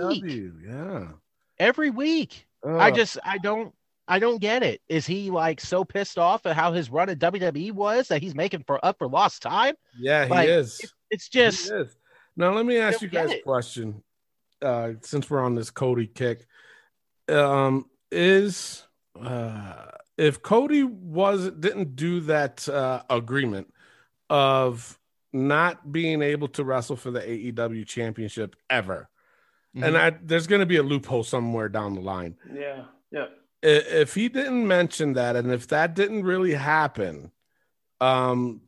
[0.65, 1.07] Yeah.
[1.59, 2.47] every week.
[2.65, 3.73] I just, I don't,
[4.07, 4.81] I don't get it.
[4.89, 8.35] Is he like so pissed off at how his run at WWE was that he's
[8.35, 9.75] making for up for lost time?
[9.97, 10.81] yeah, he like, is.
[11.09, 11.95] It's He just, is.
[12.35, 14.03] Now let me ask you guys a question.
[14.61, 16.45] Uh, since we're on this Cody kick,
[17.29, 18.83] um, is
[19.21, 19.85] uh,
[20.17, 23.73] if Cody was didn't do that uh, agreement
[24.29, 24.97] of
[25.31, 29.09] not being able to wrestle for the AEW championship ever,
[29.75, 29.83] Mm-hmm.
[29.85, 32.35] and I, there's going to be a loophole somewhere down the line.
[32.53, 33.25] Yeah, yeah.
[33.63, 33.67] i-
[34.01, 37.31] if he didn't mention that and if that didn't really happen
[37.99, 38.61] um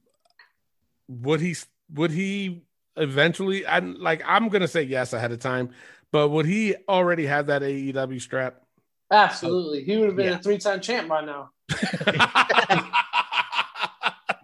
[1.07, 1.55] would he
[1.93, 2.63] would he
[2.97, 5.69] eventually I like I'm gonna say yes ahead of time
[6.11, 8.63] but would he already have that AEW strap
[9.11, 9.83] Absolutely.
[9.83, 10.39] He would have been Yeah.
[10.39, 11.51] a three time champ by now.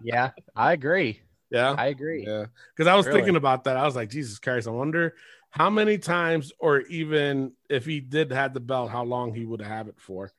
[0.04, 1.22] yeah, I agree.
[1.50, 2.26] yeah I agree.
[2.26, 3.20] yeah because I was Really?
[3.20, 5.16] thinking about that I was like Jesus Christ I wonder
[5.50, 9.62] how many times or even if he did have the belt how long he would
[9.62, 10.32] have it for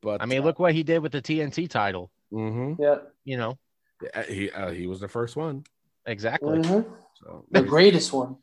[0.00, 2.12] but I mean, look what he did with the TNT title.
[2.32, 2.76] mhm.
[2.78, 2.98] Yeah.
[3.24, 3.58] You know,
[4.02, 5.64] Yeah, he uh, he was the first one
[6.06, 6.58] exactly.
[6.60, 6.84] Mhm.
[7.14, 8.36] so The greatest one.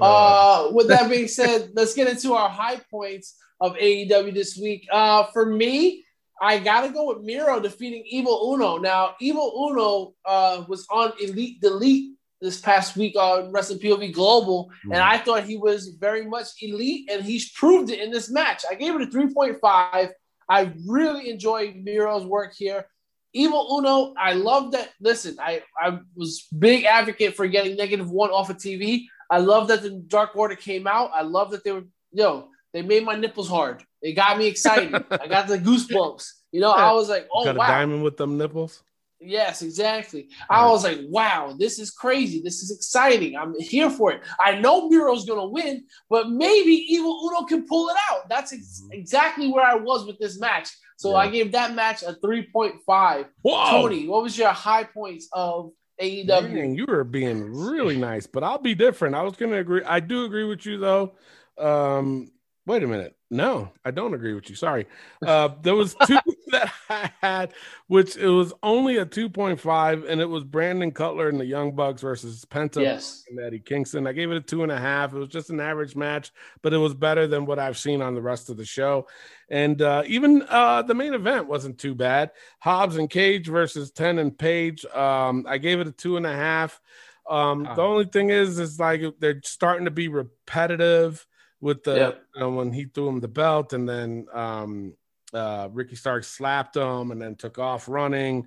[0.00, 4.56] Uh, Uh, with that being said, let's get into our high points of AEW this
[4.56, 4.86] week.
[4.90, 6.04] Uh, for me,
[6.40, 8.78] I gotta go with Miro defeating Evil Uno.
[8.78, 14.70] Now, Evil Uno uh, was on Elite Delete this past week on Wrestling POV Global,
[14.84, 18.64] and I thought he was very much elite, and he's proved it in this match.
[18.70, 20.10] I gave it a 3.5.
[20.48, 22.86] I really enjoyed Miro's work here.
[23.32, 24.90] Evil Uno, I love that.
[25.00, 29.04] Listen, I, I was big advocate for getting negative one off of TV.
[29.30, 31.10] I love that the Dark Order came out.
[31.12, 32.48] I love that they were, yo,
[32.78, 33.82] they made my nipples hard.
[34.00, 34.94] It got me excited.
[35.10, 36.24] I got the goosebumps.
[36.52, 37.66] You know, I was like, oh got a wow.
[37.66, 38.82] diamond with them nipples
[39.20, 40.28] Yes, exactly.
[40.48, 42.40] I was like, wow, this is crazy.
[42.40, 43.36] This is exciting.
[43.36, 44.22] I'm here for it.
[44.38, 48.28] I know Miro's going to win, but maybe Evil Uno can pull it out.
[48.28, 48.92] That's ex- Mhm.
[48.92, 50.68] exactly where I was with this match.
[50.98, 51.16] So Yeah.
[51.16, 53.26] I gave that match a 3.5.
[53.42, 53.70] Whoa!
[53.70, 56.54] Tony, what was your high points of AEW?
[56.54, 59.16] Dang, you were being really nice, but I'll be different.
[59.16, 59.82] I was going to agree.
[59.84, 61.14] I do agree with you though.
[61.58, 62.30] Um,
[62.68, 63.16] wait a minute.
[63.30, 64.56] No, I don't agree with you.
[64.56, 64.86] Sorry.
[65.26, 66.16] Uh, there was two
[66.52, 67.52] that I had,
[67.88, 72.00] which it was only a 2.5, and it was Brandon Cutler and the Young Bucks
[72.00, 73.24] versus Penta Yes.
[73.28, 74.06] and Eddie Kingston.
[74.06, 75.12] I gave it a two and a half.
[75.12, 76.30] It was just an average match,
[76.62, 79.06] but it was better than what I've seen on the rest of the show.
[79.50, 82.30] And uh, even uh, the main event wasn't too bad.
[82.60, 84.84] Hobbs and Cage versus Ten and Page.
[84.86, 86.80] Um, I gave it a two and a half.
[87.28, 87.92] Um, the Oh.
[87.92, 91.26] only thing is, is like they're starting to be repetitive
[91.60, 92.22] with the Yep.
[92.34, 94.94] you know, when he threw him the belt, and then um,
[95.32, 98.46] uh, Ricky Stark slapped him, and then took off running.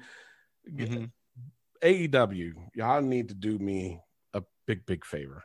[0.70, 1.12] Mhm.
[1.84, 4.00] AEW, y'all need to do me
[4.34, 5.44] a big, big favor.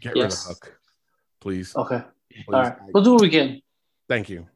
[0.00, 0.46] Get Yes.
[0.46, 0.80] rid of Hook,
[1.40, 1.74] please.
[1.74, 2.02] Okay.
[2.30, 2.44] Please.
[2.48, 2.72] All right.
[2.78, 3.62] I- We'll do what we can.
[4.08, 4.46] thank you.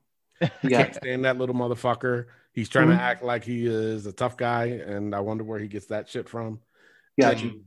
[0.40, 0.94] You I can't it.
[0.96, 2.26] stand that little motherfucker.
[2.52, 2.96] He's trying Mhm.
[2.96, 6.08] to act like he is a tough guy, and I wonder where he gets that
[6.08, 6.60] shit from.
[7.18, 7.64] Got And you.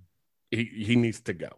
[0.52, 1.50] He he needs to go.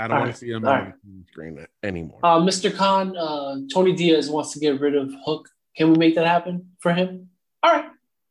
[0.00, 0.32] I don't All want right.
[0.34, 0.94] to see him All on right.
[1.04, 2.18] the screen anymore.
[2.22, 2.74] Uh, Mr.
[2.74, 5.48] Khan, uh, Tony Diaz wants to get rid of Hook.
[5.76, 7.28] Can we make that happen for him?
[7.62, 7.86] All right.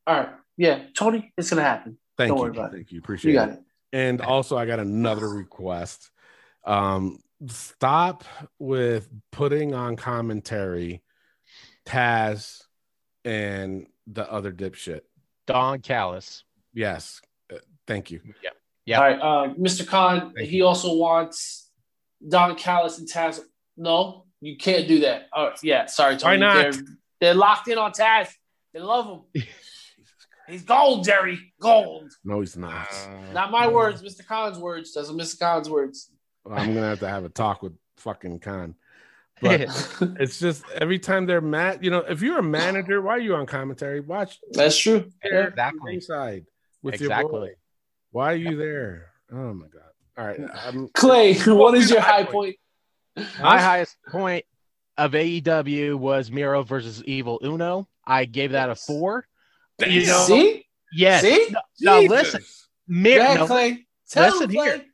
[0.08, 0.30] All right.
[0.58, 1.98] Yeah, Tony, it's gonna happen.
[2.18, 2.44] Thank don't you.
[2.44, 2.76] worry about it.
[2.78, 3.00] Thank you.
[3.00, 3.46] Appreciate You it.
[3.46, 3.60] got it.
[3.94, 6.12] And also, I got another request.
[6.66, 8.24] Um, stop
[8.60, 11.02] with putting on commentary
[11.86, 12.62] Taz
[13.24, 15.02] and the other dipshit.
[15.48, 16.44] Don Callis.
[16.74, 17.22] Yes.
[17.52, 18.20] Uh, thank you.
[18.44, 18.50] Yeah.
[18.98, 19.20] All right.
[19.20, 19.86] Uh, Mr.
[19.86, 21.70] Khan, Thank he also wants
[22.28, 23.40] Don Callis and Taz.
[23.78, 25.28] No, you can't do that.
[25.36, 25.86] Oh, yeah.
[25.86, 26.40] Sorry, Tony.
[26.40, 26.74] Why not?
[26.74, 26.82] They're,
[27.22, 28.30] they're locked in on Taz.
[28.74, 29.44] They love him.
[30.48, 31.54] He's gold, Jerry.
[31.62, 32.12] Gold.
[32.26, 32.88] No, he's not.
[33.34, 34.26] Not my words, Mr.
[34.26, 34.94] Khan's words.
[34.96, 35.40] Those are Mr.
[35.40, 36.10] Khan's words.
[36.50, 38.74] I'm gonna have to have a talk with fucking Khan.
[39.42, 39.62] But
[40.20, 43.36] it's just every time they're mad, you know, if you're a manager, why are you
[43.36, 44.00] on commentary?
[44.00, 45.12] Watch That's true.
[45.22, 45.80] Exactly.
[45.84, 46.46] ringside
[46.82, 47.32] with your Exactly.
[47.40, 47.50] boy.
[48.12, 49.12] Why are you there?
[49.32, 49.82] Oh my god!
[50.18, 52.56] All right, I'm, Clay, what is your high point?
[53.42, 54.46] My highest point
[54.98, 57.88] of AEW was Miro versus Evil Uno.
[58.06, 59.26] I gave that a four.
[59.86, 60.66] You know, See?
[60.92, 61.22] yes.
[61.22, 61.48] See?
[61.80, 62.42] No, no, listen,
[62.88, 63.24] Miro.
[63.24, 63.86] Yeah, no, Clay.
[64.10, 64.66] Tell listen him, Clay.
[64.66, 64.86] here.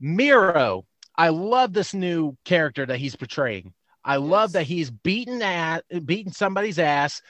[0.00, 0.86] Miro.
[1.16, 3.74] I love this new character that he's portraying.
[4.02, 7.20] I love that he's beating at beating somebody's ass,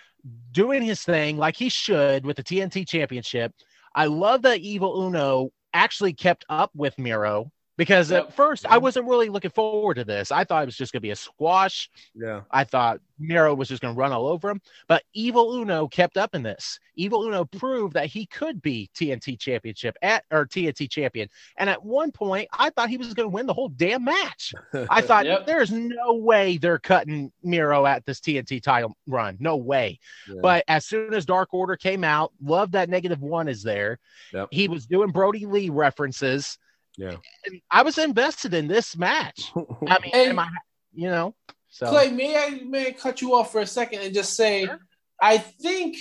[0.52, 3.52] doing his thing like he should with the TNT championship.
[3.94, 7.50] I love that Evil Uno actually kept up with Miro
[7.80, 8.24] because Yep.
[8.26, 10.30] at first I wasn't really looking forward to this.
[10.30, 11.88] I thought it was just going to be a squash.
[12.14, 12.42] yeah.
[12.50, 16.18] I thought Miro was just going to run all over him, but Evil Uno kept
[16.18, 16.78] up in this.
[16.96, 21.28] Evil Uno proved that he could be TNT championship at or TNT champion.
[21.56, 24.52] And at one point, I thought he was going to win the whole damn match.
[24.90, 25.46] I thought Yep.
[25.46, 29.38] there's no way they're cutting Miro at this TNT title run.
[29.40, 29.98] No way.
[30.28, 30.40] Yeah.
[30.42, 33.98] But as soon as Dark Order came out, love that negative one is there.
[34.34, 34.48] Yep.
[34.50, 36.58] He was doing Brodie Lee references.
[36.96, 37.16] Yeah.
[37.46, 39.52] And I was invested in this match.
[39.56, 40.28] I mean, Hey.
[40.30, 40.48] am I,
[40.92, 41.34] you know,
[41.68, 44.64] so Clay, may I may I cut you off for a second and just say,
[44.66, 44.78] Sure.
[45.22, 45.96] I think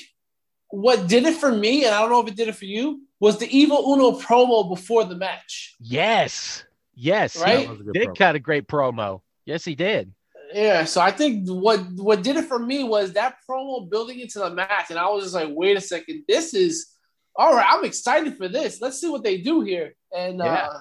[0.69, 3.01] what did it for me, and I don't know if it did it for you,
[3.19, 5.75] was the Evil Uno promo before the match.
[5.79, 6.63] Yes.
[6.95, 7.33] Yes.
[7.33, 7.67] he Right?
[7.67, 8.17] That was a did promo.
[8.17, 9.21] cut a great promo.
[9.45, 10.13] Yes, he did.
[10.53, 14.39] Yeah, so I think what what did it for me was that promo building into
[14.39, 16.87] the match, and I was just like, wait a second, this is
[17.35, 17.65] all right.
[17.69, 18.81] I'm excited for this.
[18.81, 19.93] Let's see what they do here.
[20.15, 20.67] And Yeah.
[20.67, 20.79] uh,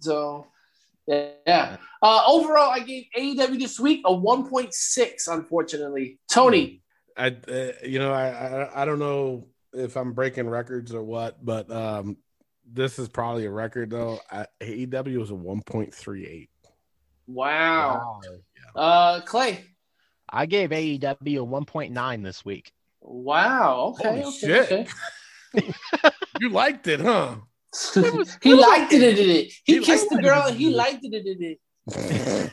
[0.00, 0.46] so
[1.06, 1.76] yeah, yeah.
[2.02, 5.28] Uh, overall, I gave AEW this week a 1.6.
[5.28, 6.82] Unfortunately, Tony.
[7.16, 11.44] I, uh, you know, I, I, I don't know if I'm breaking records or what,
[11.44, 12.16] but um,
[12.72, 14.20] this is probably a record though.
[14.30, 16.48] I, AEW was a 1.38.
[17.26, 18.20] Wow.
[18.74, 19.64] Uh, Clay.
[20.32, 22.72] I gave AEW a 1.9 this week.
[23.00, 23.96] Wow.
[23.98, 24.22] Okay.
[24.22, 24.72] Holy okay, shit.
[24.72, 25.72] okay.
[26.40, 27.36] You liked it, huh?
[28.42, 29.02] He liked it.
[29.02, 29.52] It did it.
[29.64, 31.14] He, He kissed the girl and he liked it.
[31.14, 32.52] It did it.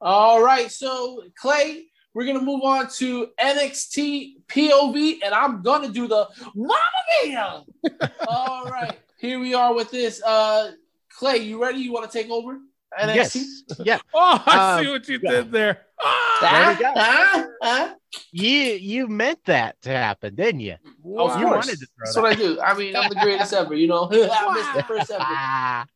[0.00, 0.70] All right.
[0.70, 7.02] So Clay, we're gonna move on to NXT POV, and I'm gonna do the Mamma
[7.24, 7.64] Mia.
[8.28, 8.98] All right.
[9.18, 10.22] Here we are with this.
[10.22, 10.72] Uh,
[11.18, 11.78] Clay, you ready?
[11.78, 12.58] You want to take over
[13.00, 13.14] NXT?
[13.14, 13.62] Yes.
[13.84, 13.98] Yeah.
[14.14, 15.80] Oh, I Um, see what you did there.
[16.02, 16.38] Ah!
[16.40, 17.00] There we go.
[17.00, 17.46] Huh?
[17.62, 17.94] Huh?
[18.32, 20.74] You you meant that to happen, didn't you?
[20.74, 21.40] Of You course.
[21.40, 22.60] wanted to throw That's what I do.
[22.60, 23.74] I mean, I'm the greatest ever.
[23.74, 25.24] You know, I missed the first ever.
[25.26, 25.86] Ah.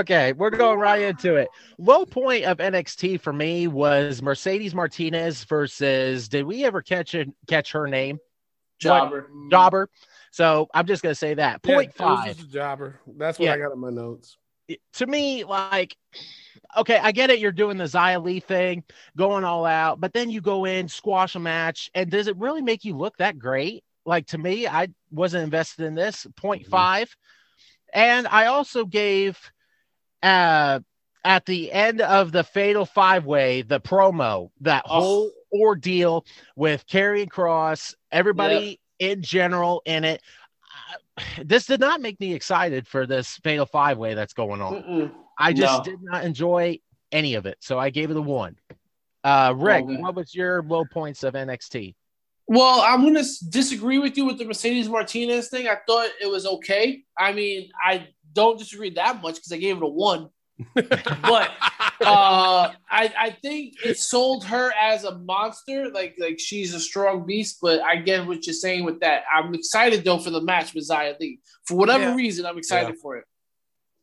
[0.00, 1.48] okay, we're going right into it.
[1.78, 6.28] Low point of NXT for me was Mercedes Martinez versus.
[6.28, 8.18] Did we ever catch a, catch her name?
[8.80, 9.30] Jobber.
[9.50, 9.88] Jobber.
[10.32, 12.48] So I'm just gonna say that point it was five.
[12.48, 12.98] jobber.
[13.16, 13.54] That's what Yeah.
[13.54, 14.38] I got in my notes.
[14.94, 15.96] To me, like,
[16.76, 17.38] okay, I get it.
[17.38, 18.84] You're doing the Xia Li thing,
[19.16, 22.62] going all out, but then you go in, squash a match, and does it really
[22.62, 23.84] make you look that great?
[24.04, 26.26] Like to me, I wasn't invested in this.
[26.36, 27.08] 0.5.
[27.94, 29.38] and I also gave,
[30.22, 30.80] uh,
[31.24, 35.00] at the end of the Fatal Five Way, the promo, that Oh.
[35.00, 36.24] whole ordeal
[36.56, 40.22] with Karrion Cross, everybody in general in it.
[41.44, 44.82] This did not make me excited for this Fatal Five Way that's going on.
[44.82, 45.12] Mm-mm.
[45.38, 45.92] I just No.
[45.92, 46.78] did not enjoy
[47.10, 48.56] any of it, so I gave it a one.
[49.24, 49.96] Uh, Rick, Okay.
[49.96, 51.94] what was your low points of NXT?
[52.48, 55.68] Well, I'm going to disagree with you with the Mercedes Martinez thing.
[55.68, 57.04] I thought it was okay.
[57.16, 60.28] I mean, I don't disagree that much because I gave it a one.
[61.22, 61.50] But
[62.00, 67.26] uh, I I think it sold her as a monster, like like she's a strong
[67.26, 67.58] beast.
[67.62, 69.22] But I get what you're saying with that.
[69.32, 71.40] I'm excited though for the match with Xia Li.
[71.66, 72.14] For whatever Yeah.
[72.16, 73.24] reason, I'm excited for it.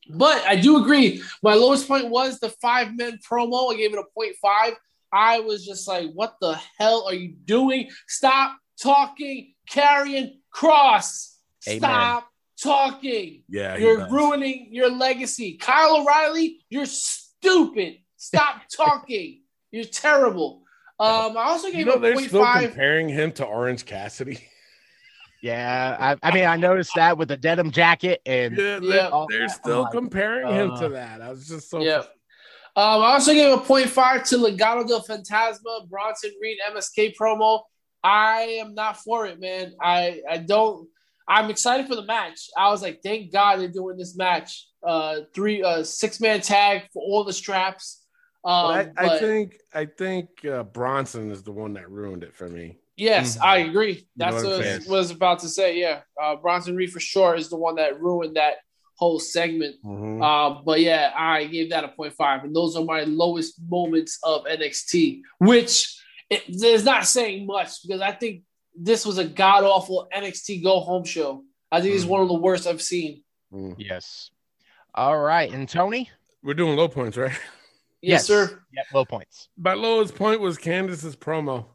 [0.10, 1.22] But I do agree.
[1.44, 3.72] My lowest point was the five men promo.
[3.74, 4.74] I gave it a point five.
[5.12, 7.90] I was just like, what the hell are you doing?
[8.08, 11.38] Stop talking, Karrion Cross.
[11.68, 11.80] Amen.
[11.80, 12.28] Stop
[12.62, 13.44] talking.
[13.50, 14.12] Yeah, You're does.
[14.12, 15.58] ruining your legacy.
[15.58, 17.96] Kyle O'Reilly, you're stupid.
[18.18, 19.42] Stop talking.
[19.72, 20.64] You're terrible.
[21.00, 22.70] Um, I also You gave know, a they're point still five.
[22.72, 24.40] comparing him to Orange Cassidy.
[25.42, 29.10] Yeah, I, I mean, I noticed that with the denim jacket and Yeah, Yeah.
[29.10, 31.22] they're, they're still my comparing him to that.
[31.22, 32.00] I was just so Yeah.
[32.76, 37.62] Um, I also gave a point five to Legado del Fantasma, Bronson Reed, MSK promo.
[38.04, 39.72] I am not for it, man.
[39.82, 40.90] I I don't.
[41.30, 42.50] I'm excited for the match.
[42.58, 44.68] I was like, thank God they're doing this match.
[44.86, 48.04] Uh, three, uh, six man tag for all the straps.
[48.44, 52.24] Um, But I, I but think I think uh, Bronson is the one that ruined
[52.24, 52.80] it for me.
[52.98, 54.08] yes, I agree.
[54.16, 55.80] That's what I'm what I was, was about to say.
[55.80, 58.56] Yeah, uh, Bronson Reed for sure is the one that ruined that
[58.96, 59.76] whole segment.
[59.86, 60.22] Mhm.
[60.24, 62.44] Uh, but yeah, I gave that a 0.5.
[62.44, 65.96] And those are my lowest moments of NXT, which
[66.30, 68.44] it, is not saying much because I think
[68.76, 71.44] this was a god awful NXT go home show.
[71.72, 72.10] I think it's Mhm.
[72.10, 73.24] one of the worst I've seen.
[73.54, 73.76] Mm.
[73.78, 74.32] yes.
[74.96, 76.10] All right, and Tony,
[76.42, 77.38] We're doing low points, right?
[78.02, 78.64] Yes, sir.
[78.74, 79.50] Yep, low points.
[79.58, 81.66] My lowest point was Candice's promo.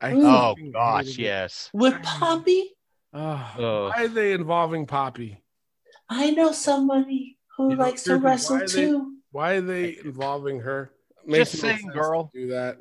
[0.00, 1.18] I Oh gosh, it.
[1.20, 1.70] yes.
[1.72, 2.76] With Poppy,
[3.14, 3.58] Ugh.
[3.58, 5.42] why are they involving Poppy?
[6.10, 9.10] I know somebody who You know, likes to wrestle why are they- too.
[9.30, 10.92] Why are they involving her?
[11.30, 12.30] Just no sing, girl.
[12.34, 12.76] Do that.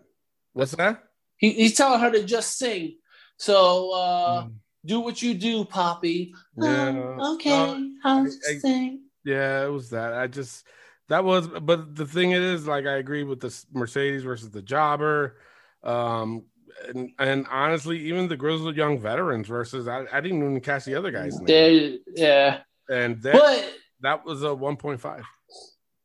[0.51, 1.03] What's that?
[1.37, 2.97] He, he's telling her to just sing.
[3.37, 4.53] So uh, Mm.
[4.85, 6.33] do what you do, Poppy.
[6.57, 7.15] Yeah.
[7.19, 8.97] Oh, okay, No, I'll I- I-.
[9.25, 10.13] Yeah, it was that.
[10.13, 10.65] I just
[11.09, 15.37] that was, but the thing is, like, I agree with this Mercedes versus the Jobber,
[15.83, 16.45] um,
[16.87, 20.95] and, and honestly, even the grizzled young veterans versus I, I didn't even catch the
[20.95, 22.61] other guy's They- yeah.
[22.89, 25.23] and that But that was a one point five.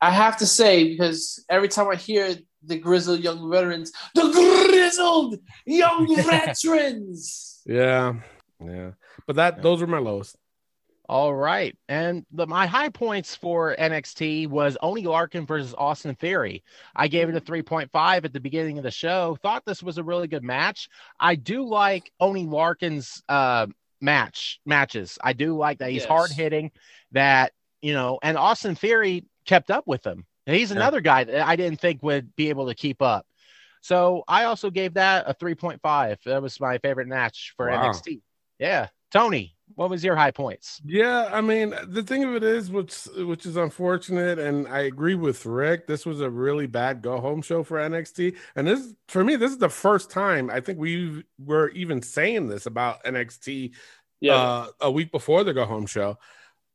[0.01, 5.37] I have to say because every time I hear the grizzled young veterans, the grizzled
[5.65, 7.61] young veterans.
[7.65, 8.13] Yeah,
[8.63, 8.91] yeah,
[9.27, 10.35] but that those were my lows.
[11.07, 11.75] All right.
[11.87, 16.63] And the, my high points for NXT was Oney Lorcan versus Austin Theory.
[16.95, 17.89] I gave it a 3.5
[18.25, 19.35] at the beginning of the show.
[19.41, 20.87] Thought this was a really good match.
[21.19, 23.65] I do like Oney Lorcan's uh,
[23.99, 25.17] match matches.
[25.23, 26.07] I do like that he's Yes.
[26.09, 26.69] hard hitting.
[27.13, 30.25] That you know, and Austin Theory kept up with him.
[30.45, 30.77] And He's Yeah.
[30.77, 33.25] another guy that I didn't think would be able to keep up.
[33.81, 36.19] So I also gave that a 3.5.
[36.25, 37.81] That was my favorite match for Wow.
[37.81, 38.21] NXT.
[38.59, 38.87] Yeah.
[39.11, 40.79] Tony, what was your high points?
[40.85, 45.15] Yeah, I mean, the thing of it is, which which is unfortunate, and I agree
[45.15, 45.87] with Rick.
[45.87, 49.51] This was a really bad go home show for NXT, and this for me, this
[49.51, 53.73] is the first time I think we were even saying this about NXT
[54.19, 54.35] Yeah.
[54.35, 56.19] uh, a week before the go home show.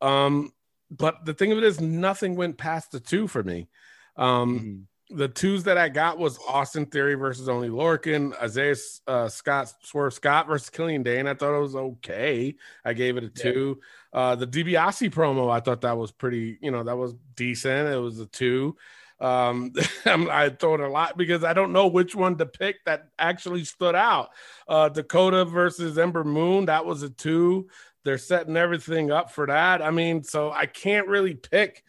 [0.01, 0.53] Um,
[0.97, 3.69] but the thing of it is, nothing went past the two for me.
[4.17, 8.77] Um, the twos that I got was Austin Theory versus Oney Lorcan, Isaiah
[9.07, 11.27] uh, Scott, Swerve Scott versus Killian Dain.
[11.27, 12.55] I thought it was okay.
[12.85, 13.81] I gave it a two.
[14.13, 17.89] Uh, the DiBiase promo, I thought that was pretty, you know, that was decent.
[17.89, 18.77] It was a two.
[19.21, 19.73] Um,
[20.07, 23.65] I throw it a lot because I don't know which one to pick that actually
[23.65, 24.31] stood out.
[24.67, 27.69] Uh, Dakota versus Ember Moon, that was a two.
[28.05, 29.83] They're setting everything up for that.
[29.83, 31.83] I mean, so I can't really pick,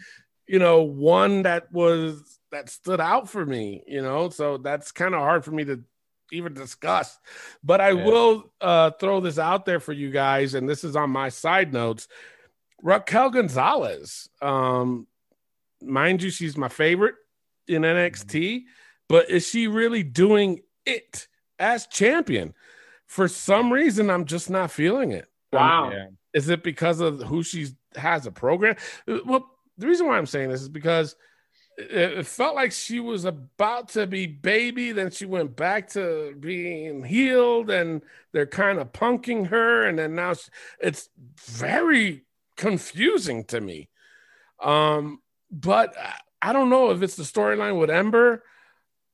[0.47, 4.29] you know, one that was that stood out for me, you know.
[4.29, 5.83] So that's kind of hard for me to
[6.31, 7.19] even discuss.
[7.63, 8.05] But I Yeah.
[8.05, 11.73] will uh throw this out there for you guys, and this is on my side
[11.73, 12.07] notes.
[12.81, 14.29] Raquel Gonzalez.
[14.41, 15.07] Um,
[15.81, 17.15] mind you, she's my favorite
[17.67, 18.65] in NXT,
[19.09, 21.27] but is she really doing it
[21.59, 22.53] as champion?
[23.07, 25.27] For some reason, I'm just not feeling it.
[25.55, 25.89] Wow.
[26.33, 28.75] Is it because of who she has a program?
[29.07, 31.15] Uh, Well, the reason why I'm saying this is because
[31.77, 36.35] it, it felt like she was about to be baby, then she went back to
[36.39, 38.01] being healed, and
[38.31, 40.49] they're kind of punking her, and then now she,
[40.79, 41.09] it's
[41.45, 42.23] very
[42.57, 43.89] confusing to me.
[44.61, 45.21] Um,
[45.51, 48.43] but I- I don't know if it's the storyline with Ember.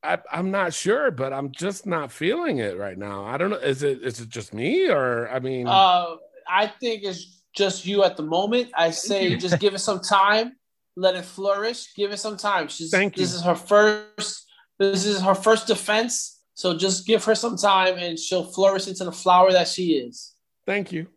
[0.04, 3.24] I, I'm not sure, but I'm just not feeling it right now.
[3.24, 3.58] I don't know.
[3.58, 5.66] Is it is it just me or I mean?
[5.68, 6.16] Uh,
[6.48, 8.72] I think it's just you at the moment.
[8.76, 10.56] I say just give it some time,
[10.96, 11.94] let it flourish.
[11.96, 12.68] Give it some time.
[12.68, 13.24] She's Thank you.
[13.24, 14.48] this is her first.
[14.80, 16.40] This is her first defense.
[16.54, 20.34] So just give her some time, and she'll flourish into the flower that she is.
[20.66, 21.08] Thank you.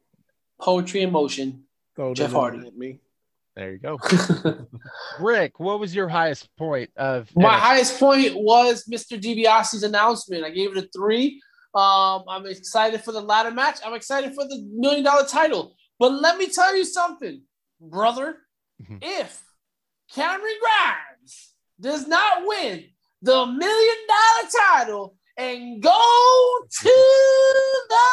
[0.61, 1.65] Poetry in motion.
[1.97, 2.67] Throw Jeff Hardy.
[2.67, 3.01] at Me.
[3.57, 3.99] There you go.
[5.21, 7.59] Rick, what was your highest point of My NXT?
[7.61, 9.21] highest point was Mr.
[9.21, 10.45] DiBiase's announcement.
[10.45, 11.41] I gave it a three.
[11.75, 13.79] Um, I'm excited for the ladder match.
[13.85, 15.75] I'm excited for the million dollar title.
[15.99, 17.43] But let me tell you something,
[17.81, 18.37] brother.
[18.83, 18.99] Mhm.
[19.03, 19.43] If
[20.13, 22.85] Cameron Grimes does not win
[23.23, 26.89] the million dollar title and go to
[27.89, 28.07] the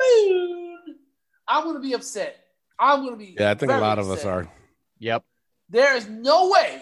[0.00, 0.98] moon,
[1.46, 2.36] I'm gonna be upset.
[2.78, 4.50] I'm gonna be Yeah, I think a very lot of us are.
[4.98, 5.24] Yep.
[5.68, 6.80] There is no way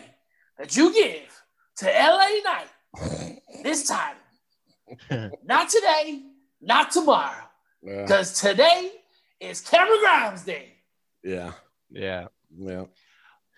[0.58, 1.42] that you give
[1.78, 4.16] to LA Knight this time.
[5.44, 6.22] not today,
[6.60, 7.42] not tomorrow.
[7.82, 8.02] Yeah.
[8.02, 8.92] Because today
[9.40, 10.72] is Cameron Grimes Day.
[11.22, 11.52] Yeah.
[11.90, 12.26] Yeah.
[12.56, 12.84] Yeah.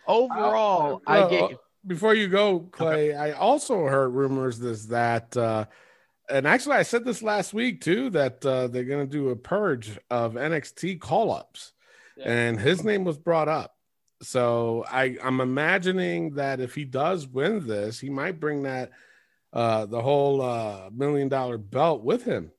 [0.06, 1.56] Overall, I Uh, gave
[1.86, 5.66] before you go, Clay, I also heard rumors this that uh
[6.30, 9.98] and actually I said this last week too that uh they're gonna do a purge
[10.10, 11.72] of NXT call-ups.
[12.16, 12.30] Yeah.
[12.30, 13.74] And his name was brought up.
[14.20, 18.90] So I, I'm imagining that if he does win this, he might bring that
[19.52, 22.50] uh the whole uh million dollar belt with him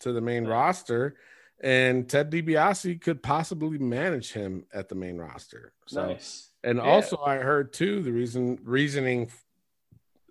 [0.00, 1.16] to the main roster.
[1.64, 5.72] And Ted DiBiase could possibly manage him at the main roster.
[5.86, 6.50] So Nice.
[6.64, 6.82] and Yeah.
[6.84, 9.30] also, I heard too the reason reasoning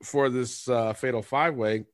[0.04, 1.86] for this uh, fatal five way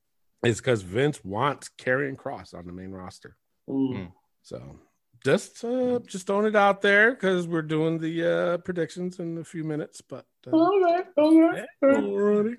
[0.44, 3.38] is because Vince wants Karrion Cross on the main roster.
[3.70, 4.12] Mm.
[4.42, 4.80] So
[5.24, 9.44] just uh, just throwing it out there because we're doing the uh, predictions in a
[9.44, 10.02] few minutes.
[10.02, 11.66] But uh, All right, all right.
[11.84, 12.56] alrighty.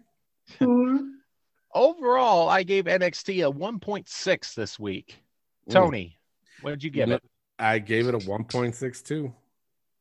[1.78, 5.22] Overall, I gave NXT a 1.6 this week.
[5.70, 6.18] Tony,
[6.62, 7.22] what did you give it?
[7.58, 9.34] I gave it a one point six two.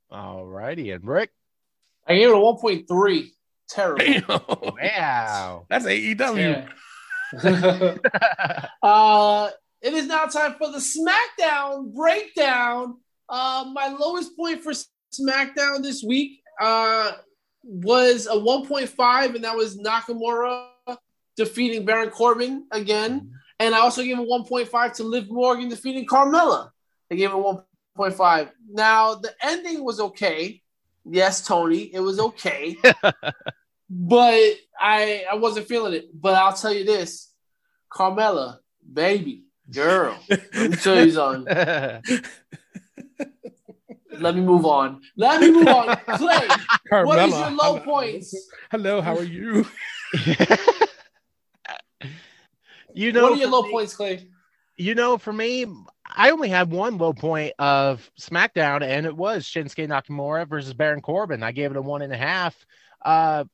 [0.09, 1.31] All righty, and Rick.
[2.07, 3.29] I gave it a 1.3.
[3.69, 4.77] Terrible.
[4.81, 5.65] Wow.
[5.69, 6.67] That's AEW.
[7.33, 7.97] Yeah.
[8.81, 9.49] uh,
[9.81, 12.95] it is now time for the SmackDown breakdown.
[13.27, 14.71] Uh, my lowest point for
[15.13, 17.11] SmackDown this week uh,
[17.63, 20.67] was a 1.5, and that was Nakamura
[21.37, 23.21] defeating Baron Corbin again.
[23.21, 23.29] Mm-hmm.
[23.59, 26.71] And I also gave a 1.5 to Liv Morgan defeating Carmella.
[27.09, 28.51] I gave it 1.5.
[28.69, 30.61] Now, the ending was okay.
[31.05, 32.75] Yes, Tony, it was okay.
[33.89, 36.09] but I I wasn't feeling it.
[36.13, 37.31] But I'll tell you this,
[37.89, 38.57] Carmella,
[38.91, 41.53] baby, girl, let me tell you something.
[44.19, 45.01] Let me move on.
[45.15, 45.95] Let me move on.
[46.17, 46.47] Clay,
[46.89, 47.79] what is your low hello.
[47.81, 48.35] points?
[48.71, 49.63] Hello, how are you?
[52.97, 54.27] you know, what are your for low me- points, Clay?
[54.79, 55.65] You know, for me,
[56.05, 61.01] I only had one low point of SmackDown, and it was Shinsuke Nakamura versus Baron
[61.01, 61.41] Corbin.
[61.41, 62.55] I gave it a one and a half.
[63.03, 63.45] Uh,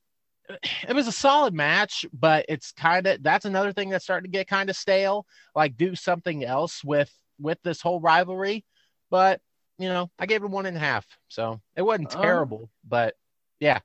[0.88, 4.38] it was a solid match, but it's kind of that's another thing that's starting to
[4.38, 5.26] get kind of stale.
[5.56, 8.66] Like, do something else with with this whole rivalry.
[9.10, 9.40] But
[9.80, 12.22] you know, I gave it one and a half, so it wasn't Oh.
[12.22, 12.70] terrible.
[12.88, 13.16] But
[13.62, 13.80] yeah.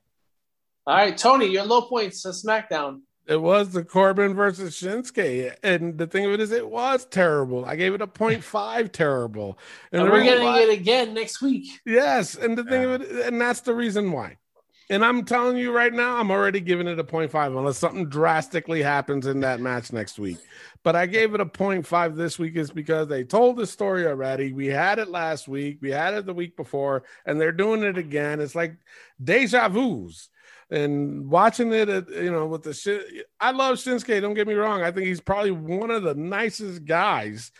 [0.85, 3.01] All right, Tony, your low points to SmackDown.
[3.29, 5.55] It was the Corbin versus Shinsuke.
[5.61, 7.63] And the thing of it is, it was terrible.
[7.63, 9.59] I gave it a 0.5 terrible.
[9.91, 11.67] And, the we're getting why- it again next week.
[11.85, 12.33] Yes.
[12.35, 14.37] And the thing of it, and that's the reason why.
[14.91, 18.81] And I'm telling you right now, I'm already giving it a 0.5 unless something drastically
[18.81, 20.39] happens in that match next week.
[20.81, 24.51] But I gave it a 0.5 this week is because they told the story already.
[24.51, 27.99] We had it last week, we had it the week before, and they're doing it
[27.99, 28.39] again.
[28.39, 28.77] It's like
[29.23, 30.29] deja vu's.
[30.71, 34.21] And watching it, at, you know, with the shit, I love Shinsuke.
[34.21, 34.83] Don't get me wrong.
[34.83, 37.51] I think he's probably one of the nicest guys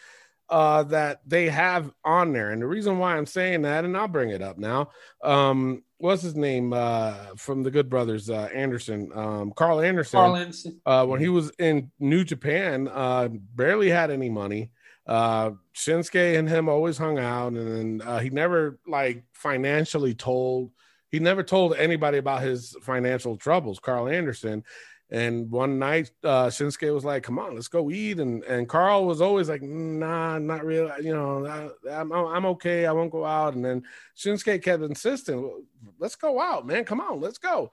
[0.49, 2.51] uh, that they have on there.
[2.51, 4.89] And the reason why I'm saying that, and I'll bring it up now,
[5.23, 10.19] um, what's his name uh, from the Good Brothers, uh, Anderson, um, Karl Anderson.
[10.19, 10.81] Karl Anderson.
[10.85, 14.71] Uh, when he was in New Japan, uh, barely had any money.
[15.05, 20.71] Uh, Shinsuke and him always hung out, and uh, he never like financially told.
[21.09, 23.79] He never told anybody about his financial troubles.
[23.79, 24.63] Karl Anderson,
[25.09, 29.05] and one night uh, Shinsuke was like, "Come on, let's go eat," and and Karl
[29.05, 30.91] was always like, "Nah, not really.
[31.03, 32.85] You know, I, I'm I'm okay.
[32.85, 33.83] I won't go out." And then
[34.17, 35.65] Shinsuke kept insisting,
[35.97, 36.85] "Let's go out, man.
[36.85, 37.71] Come on, let's go."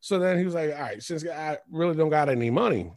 [0.00, 2.92] So then he was like, all right, Shinsuke, I really don't got any money.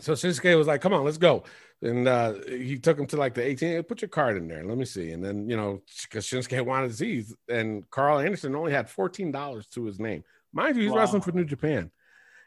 [0.00, 1.44] So Shinsuke was like, come on, let's go.
[1.80, 4.64] And uh, he took him to like the 18, put your card in there.
[4.64, 5.12] Let me see.
[5.12, 9.70] And then, you know, because Shinsuke wanted to see, and Karl Anderson only had $14
[9.70, 10.24] to his name.
[10.52, 10.98] Mind you, he's Wow.
[10.98, 11.90] wrestling for New Japan.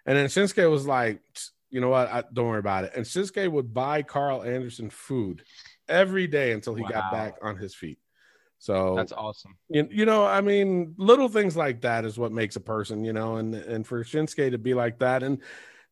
[0.06, 1.22] And then Shinsuke was like,
[1.70, 2.10] you know what?
[2.10, 2.92] I, don't worry about it.
[2.96, 5.44] And Shinsuke would buy Karl Anderson food
[5.88, 6.90] every day until he Wow.
[6.90, 8.00] got back on his feet.
[8.60, 9.58] So that's awesome.
[9.70, 13.14] you, you know, I mean, little things like that is what makes a person, you
[13.14, 15.40] know, and and for Shinsuke to be like that, and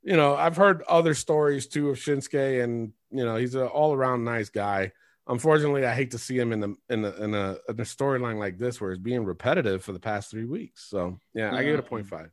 [0.03, 3.93] you know, I've heard other stories too of Shinsuke, and you know, he's an all
[3.93, 4.91] around nice guy.
[5.27, 8.39] unfortunately, I hate to see him in the in the in a, in a storyline
[8.39, 10.87] like this where it's being repetitive for the past three weeks.
[10.89, 12.31] So yeah, I give it a point five.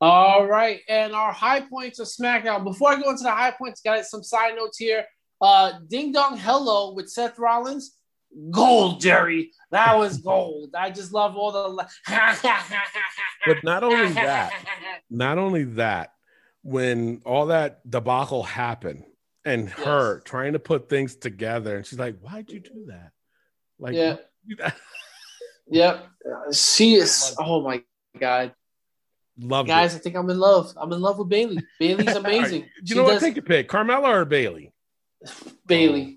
[0.00, 2.62] All right, and our high points of SmackDown.
[2.62, 5.04] Before I go into the high points, got some side notes here.
[5.40, 7.96] Uh, Ding Dong Hello with Seth Rollins,
[8.50, 9.50] gold, Jerry.
[9.70, 10.74] That was gold.
[10.76, 11.86] I just love all the.
[13.46, 14.52] But not only that,
[15.10, 16.12] not only that,
[16.62, 19.04] when all that debacle happened
[19.44, 23.12] and her trying to put things together, and she's like, "Why'd you do that?"
[23.78, 24.10] Like, Yeah.
[24.14, 24.76] why'd you do that?
[25.70, 26.06] Yep,
[26.54, 27.36] she is.
[27.38, 27.82] Oh my
[28.18, 28.54] god,
[29.38, 29.94] Love guys!
[29.94, 29.98] it.
[29.98, 30.72] I think I'm in love.
[30.78, 31.58] I'm in love with Bayley.
[31.78, 32.62] Bayley's amazing.
[32.62, 33.12] You She know what?
[33.12, 34.72] does- Take a pick, Carmella or Bayley.
[35.66, 36.16] Bayley.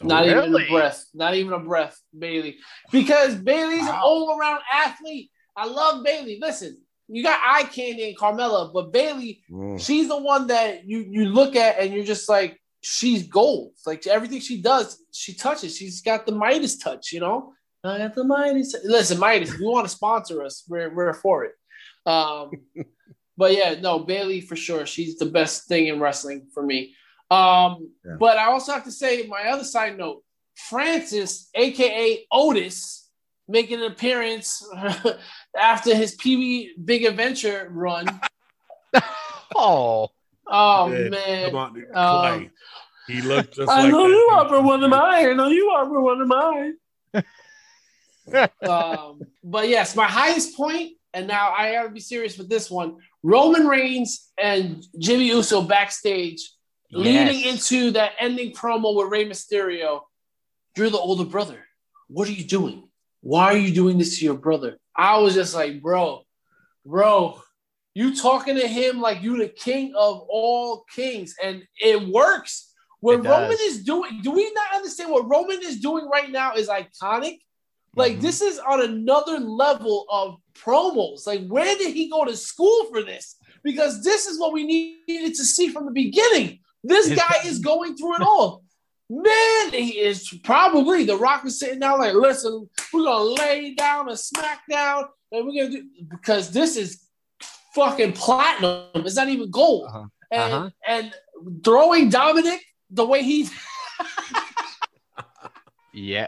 [0.00, 1.04] Oh, Not even a breath.
[1.12, 2.58] Not even a breath, Bayley.
[2.92, 5.30] Because Bayley's an all around athlete.
[5.56, 6.38] I love Bayley.
[6.40, 9.80] Listen, you got eye candy and Carmella, but Bayley, Mm.
[9.80, 13.72] she's the one that you you look at and you're just like, she's gold.
[13.86, 15.76] Like everything she does, she touches.
[15.76, 17.52] She's got the Midas touch, you know.
[17.84, 18.74] I got the Midas.
[18.84, 21.52] Listen, Midas, if you want to sponsor us, we're we're for it.
[22.06, 22.50] Um,
[23.36, 24.84] but yeah, no, Bayley for sure.
[24.86, 26.94] She's the best thing in wrestling for me.
[27.30, 28.16] Um, Yeah.
[28.18, 30.22] but I also have to say my other side note,
[30.68, 32.97] Francis, aka Otis,
[33.48, 34.62] making an appearance
[35.58, 38.20] after his Pee Wee Big Adventure run.
[39.54, 40.10] Oh,
[40.46, 41.50] Oh Yeah, man.
[41.50, 42.50] Come on, Um, Clay.
[43.06, 45.26] He looked just I like know that you dude are for one of mine.
[45.26, 46.76] I know you are for one of mine.
[48.68, 52.96] um, but yes, my highest point, and now I gotta be serious with this one.
[53.22, 56.50] Roman Reigns and Jimmy Uso backstage,
[56.92, 60.02] leading into that ending promo with Rey Mysterio.
[60.76, 61.64] You're the older brother.
[62.08, 62.87] What are you doing?
[63.28, 64.78] Why are you doing this to your brother?
[64.96, 66.22] I was just like, bro,
[66.86, 67.42] bro,
[67.92, 72.72] you talking to him like you the king of all kings, and it works.
[73.00, 76.54] What It Roman is doing, do we not understand what Roman is doing right now
[76.54, 77.40] is iconic?
[77.94, 78.22] Like Mhm.
[78.22, 81.26] this is on another level of promos.
[81.26, 83.36] Like where did he go to school for this?
[83.62, 86.60] Because this is what we needed to see from the beginning.
[86.82, 88.64] This guy is going through it all.
[89.10, 94.08] Man, he is probably the Rock is sitting down like, listen, we're gonna lay down
[94.08, 97.06] a smackdown, and we're gonna do because this is
[97.74, 98.84] fucking platinum.
[98.94, 99.86] It's not even gold.
[99.88, 100.04] Uh-huh.
[100.30, 100.70] And Uh-huh.
[100.86, 101.14] and
[101.64, 102.60] throwing Dominic
[102.90, 103.48] the way he
[105.94, 106.26] yeah.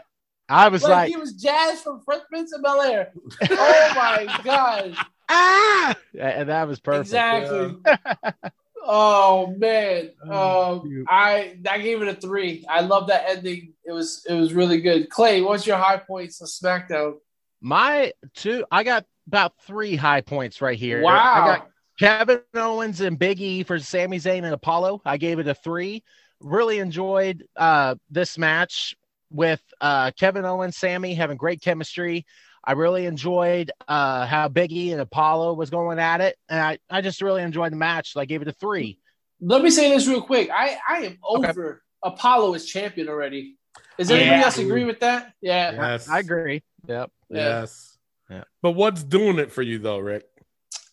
[0.49, 3.13] I was like, like, he was Jazz from Fresh Prince of Bel Air.
[3.51, 4.95] Oh my god!
[5.29, 7.07] ah, and that was perfect.
[7.13, 7.75] Exactly.
[8.83, 11.05] oh man, Oh, um.
[11.07, 12.65] I I gave it a three.
[12.69, 13.73] I love that ending.
[13.85, 15.09] It was it was really good.
[15.09, 17.15] Clay, what's your high points of SmackDown?
[17.61, 21.01] My two, I got about three high points right here.
[21.01, 21.11] Wow.
[21.13, 21.67] I got
[21.99, 25.01] Kevin Owens and Big E for Sami Zayn and Apollo.
[25.05, 26.03] I gave it a three.
[26.39, 28.95] Really enjoyed uh, this match
[29.29, 32.25] with uh, Kevin Owens, Sami having great chemistry.
[32.63, 36.77] I really enjoyed uh, how Big E and Apollo was going at it, and I,
[36.89, 38.13] I just really enjoyed the match.
[38.13, 38.99] So I gave it a three.
[39.39, 40.49] Let me say this real quick.
[40.51, 41.49] I I am Okay.
[41.49, 43.57] over Apollo as champion already.
[43.97, 44.45] Does anybody Yeah.
[44.45, 45.33] else agree with that?
[45.41, 45.71] Yeah.
[45.71, 46.63] Yes, I agree.
[46.87, 47.11] Yep.
[47.29, 47.37] Yeah.
[47.37, 47.97] Yes.
[48.29, 48.43] Yeah.
[48.61, 50.25] But what's doing it for you though, Rick?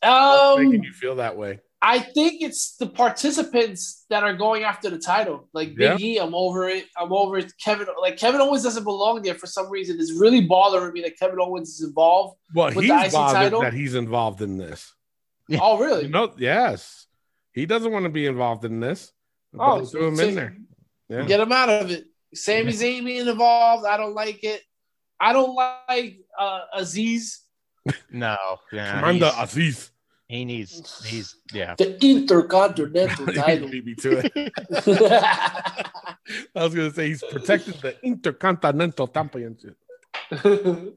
[0.03, 1.61] What's making Um, you feel that way?
[1.80, 5.48] I think it's the participants that are going after the title.
[5.52, 6.06] Like Big Yeah.
[6.06, 6.86] E, I'm over it.
[6.96, 7.52] I'm over it.
[7.62, 9.98] Kevin, like Kevin Owens doesn't belong there for some reason.
[10.00, 12.36] It's really bothering me that Kevin Owens is involved.
[12.55, 13.60] Well, with the he's IC bothered title?
[13.60, 14.92] that he's involved in this.
[15.48, 15.60] Yeah.
[15.62, 16.02] Oh, really?
[16.05, 17.06] You know, yes,
[17.52, 19.12] he doesn't want to be involved in this.
[19.59, 20.56] oh, threw him so in there.
[21.09, 21.24] Yeah.
[21.24, 22.05] Get him out of it.
[22.34, 23.86] Sami Zayn being involved.
[23.86, 24.62] I don't like it.
[25.20, 27.38] I don't like uh, Azeez,
[28.10, 28.36] No.
[28.72, 28.98] Yeah.
[28.98, 29.90] Commander he's- Azeez.
[30.28, 31.05] He needs.
[31.06, 31.74] He's yeah.
[31.76, 33.68] the Intercontinental title.
[33.70, 34.52] beat me to it.
[36.55, 39.76] I was gonna say he's protected the Intercontinental Championship.
[40.44, 40.92] All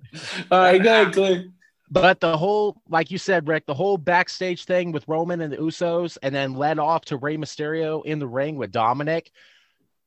[0.52, 1.50] right, go ahead, Clay.
[1.90, 5.58] But the whole, like you said, Rick, the whole backstage thing with Roman and the
[5.58, 9.32] Usos, and then led off to Rey Mysterio in the ring with Dominic.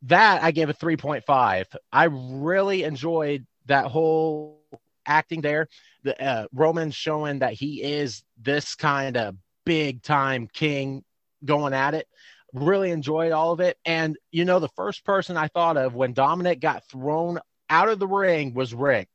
[0.02, 1.64] That I gave a 3.5.
[1.92, 4.62] I really enjoyed that whole
[5.06, 5.68] acting there.
[6.04, 9.36] The uh, Roman showing that he is this kind of
[9.66, 11.02] big time king
[11.44, 12.06] going at it.
[12.52, 13.76] Really enjoyed all of it.
[13.84, 17.98] And, you know, the first person I thought of when Dominic got thrown out of
[17.98, 19.08] the ring was Rick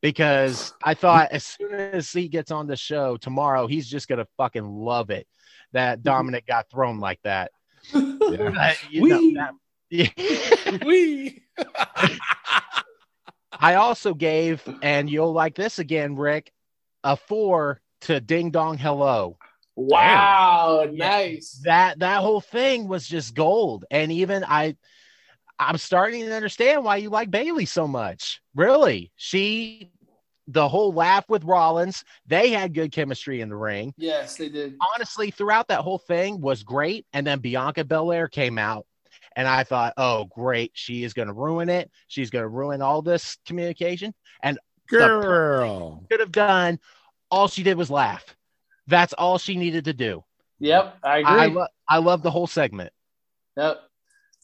[0.00, 4.26] because I thought as soon as he gets on the show tomorrow, he's just gonna
[4.38, 5.26] fucking love it
[5.72, 7.52] that Dominic got thrown like that.
[7.94, 9.54] Uh, you know, that-
[9.90, 10.78] yeah.
[10.84, 11.42] We
[13.52, 16.52] I also gave, and you'll like this again, Rick,
[17.04, 19.36] a four to Ding Dong Hello.
[19.76, 21.60] Wow, nice.
[21.64, 24.76] That that whole thing was just gold, and even I.
[25.62, 28.40] I'm starting to understand why you like Bayley so much.
[28.54, 29.92] Really, she,
[30.48, 33.92] the whole laugh with Rollins, they had good chemistry in the ring.
[33.98, 34.76] Yes, they did.
[34.94, 37.04] Honestly, throughout that whole thing was great.
[37.12, 38.86] And then Bianca Belair came out,
[39.40, 41.90] and I thought, oh, great, she is going to ruin it.
[42.08, 44.12] She's going to ruin all this communication.
[44.42, 46.04] And Girl.
[46.10, 46.78] could have done.
[47.30, 48.36] All she did was laugh.
[48.86, 50.22] That's all she needed to do.
[50.58, 51.32] Yep, I agree.
[51.32, 52.92] I, lo- I love the whole segment.
[53.56, 53.80] yep.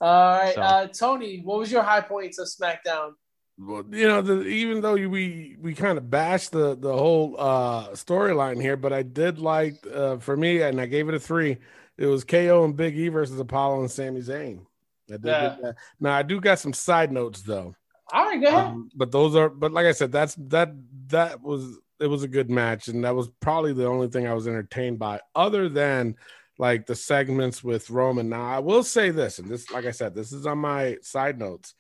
[0.01, 3.13] All right, So- uh, Tony, what was your high points of SmackDown?
[3.59, 7.89] Well, you know, the, even though we we kind of bashed the the whole uh
[7.93, 11.57] storyline here, but I did like uh for me, and I gave it a three.
[11.97, 14.67] It was KO and Big E versus Apollo and Sami Zayn.
[15.11, 15.73] I Yeah.
[16.01, 17.75] Now I do got some side notes though.
[18.13, 18.67] All right, go ahead.
[18.67, 20.73] Um, but those are but like I said, that's that
[21.09, 24.35] that was it was a good match, and that was probably the only thing I
[24.35, 26.17] was entertained by, other than
[26.59, 28.29] like the segments with Roman.
[28.29, 31.39] Now I will say this, and this, like I said, this is on my side
[31.39, 31.75] notes.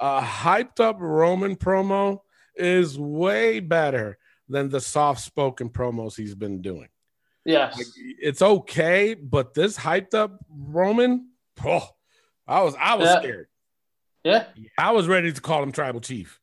[0.00, 2.20] A hyped up Roman promo
[2.56, 4.18] is way better
[4.48, 6.88] than the soft spoken promos he's been doing.
[7.44, 7.76] yes.
[7.76, 11.28] Like, it's okay, but this hyped up Roman,
[11.64, 11.88] oh,
[12.50, 13.20] I was I was Yeah.
[13.20, 13.46] scared.
[14.24, 14.44] yeah.
[14.76, 16.40] I was ready to call him tribal chief.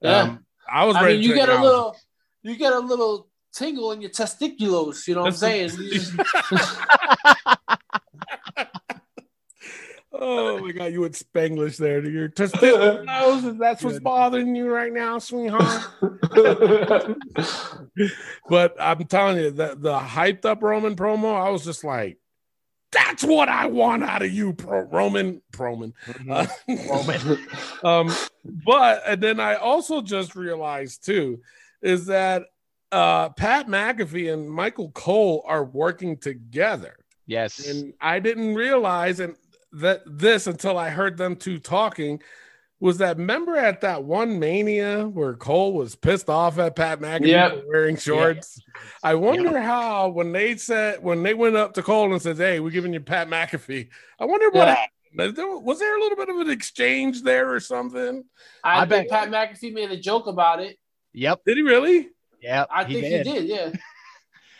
[0.00, 0.20] Yeah.
[0.22, 1.96] Um, I was I ready mean, you to get a acknowledge little,
[2.42, 5.08] you get a little tingle in your testiculos.
[5.08, 5.70] You know what I'm saying?
[10.12, 12.04] Oh my god, you went Spanglish there.
[12.06, 15.82] Your testicles, that's what's bothering you right now, sweetheart.
[18.48, 22.18] but I'm telling you, the, the hyped up Roman promo, I was just like,
[22.92, 25.42] that's what I want out of you, pro- Roman.
[25.56, 25.94] Roman.
[26.28, 27.38] Uh, Roman.
[27.84, 28.12] um,
[28.64, 31.40] but and then I also just realized too
[31.82, 32.44] is that
[32.92, 36.96] uh, Pat McAfee and Michael Cole are working together,
[37.26, 37.66] Yes.
[37.68, 39.36] and I didn't realize and
[39.72, 42.20] that this until I heard them two talking.
[42.80, 47.26] Was that member at that one mania where Cole was pissed off at Pat McAfee
[47.26, 47.64] Yep.
[47.68, 48.58] wearing shorts?
[49.02, 52.58] I wonder how when they said when they went up to Cole and said, "Hey,
[52.58, 53.88] we're giving you Pat McAfee."
[54.18, 54.74] I wonder what Yeah.
[54.76, 55.36] happened.
[55.36, 58.24] There- Was there a little bit of an exchange there or something?
[58.64, 60.78] I, I bet- Pat McAfee made a joke about it.
[61.12, 61.40] Yep.
[61.44, 62.08] Did he really?
[62.40, 62.68] Yep.
[62.70, 63.44] I think he did.
[63.44, 63.72] Yeah.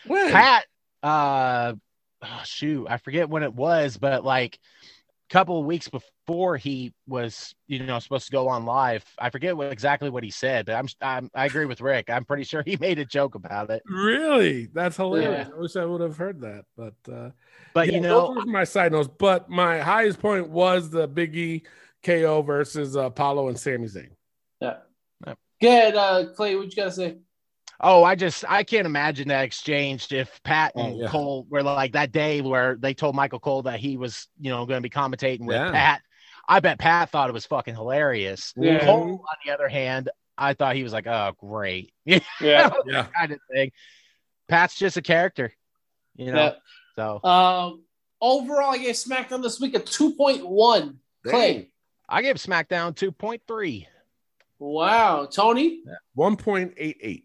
[0.07, 0.31] When?
[0.31, 0.65] Pat,
[1.03, 1.75] uh,
[2.23, 4.59] oh, shoot, I forget when it was, but like a
[5.31, 9.05] couple of weeks before he was, you know, supposed to go on live.
[9.19, 12.11] I forget what exactly what he said, but I'm, I'm I agree with Rick.
[12.11, 13.83] I'm pretty sure he made a joke about it.
[13.87, 14.67] Really?
[14.75, 15.49] That's hilarious.
[15.49, 15.55] Yeah.
[15.55, 16.65] I wish I would have heard that.
[16.77, 17.31] But uh
[17.75, 19.09] But yeah, you know, those were my side notes.
[19.19, 21.63] But my highest point was the Big E
[22.03, 24.11] KO versus uh, Apollo and Sami Zayn.
[24.61, 24.79] Yeah.
[25.61, 26.57] Good, uh, Clay.
[26.57, 27.19] What you gotta say?
[27.83, 31.09] Oh, I just I can't imagine that exchange if Pat and Oh, yeah.
[31.09, 34.67] Cole were like that day where they told Michael Cole that he was, you know,
[34.67, 35.71] going to be commentating with Yeah.
[35.71, 36.03] Pat.
[36.47, 38.53] I bet Pat thought it was fucking hilarious.
[38.57, 38.85] Yeah.
[38.85, 42.71] Cole, on the other hand, I thought he was like, oh, great, yeah, Yeah.
[42.87, 43.07] Yeah.
[43.17, 43.71] kind of thing.
[44.49, 45.53] Pat's just a character,
[46.17, 46.55] you know.
[46.97, 47.83] So Um.
[48.23, 50.99] Overall, I gave SmackDown this week a two point one.
[51.27, 51.71] Clay.
[52.07, 53.87] I gave SmackDown two point three.
[54.59, 55.81] Wow, Tony.
[56.19, 57.23] 1.88.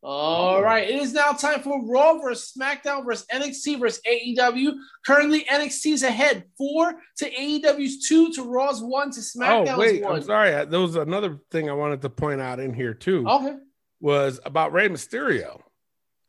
[0.00, 4.74] All right, it is now time for Raw versus SmackDown versus NXT versus AEW.
[5.04, 10.04] Currently, NXT is ahead four to AEW's two to Raw's one to SmackDown's Oh, wait.
[10.04, 10.16] one.
[10.16, 10.64] I'm sorry.
[10.66, 13.56] There was another thing I wanted to point out in here, too, Okay.
[14.00, 15.60] was about Rey Mysterio.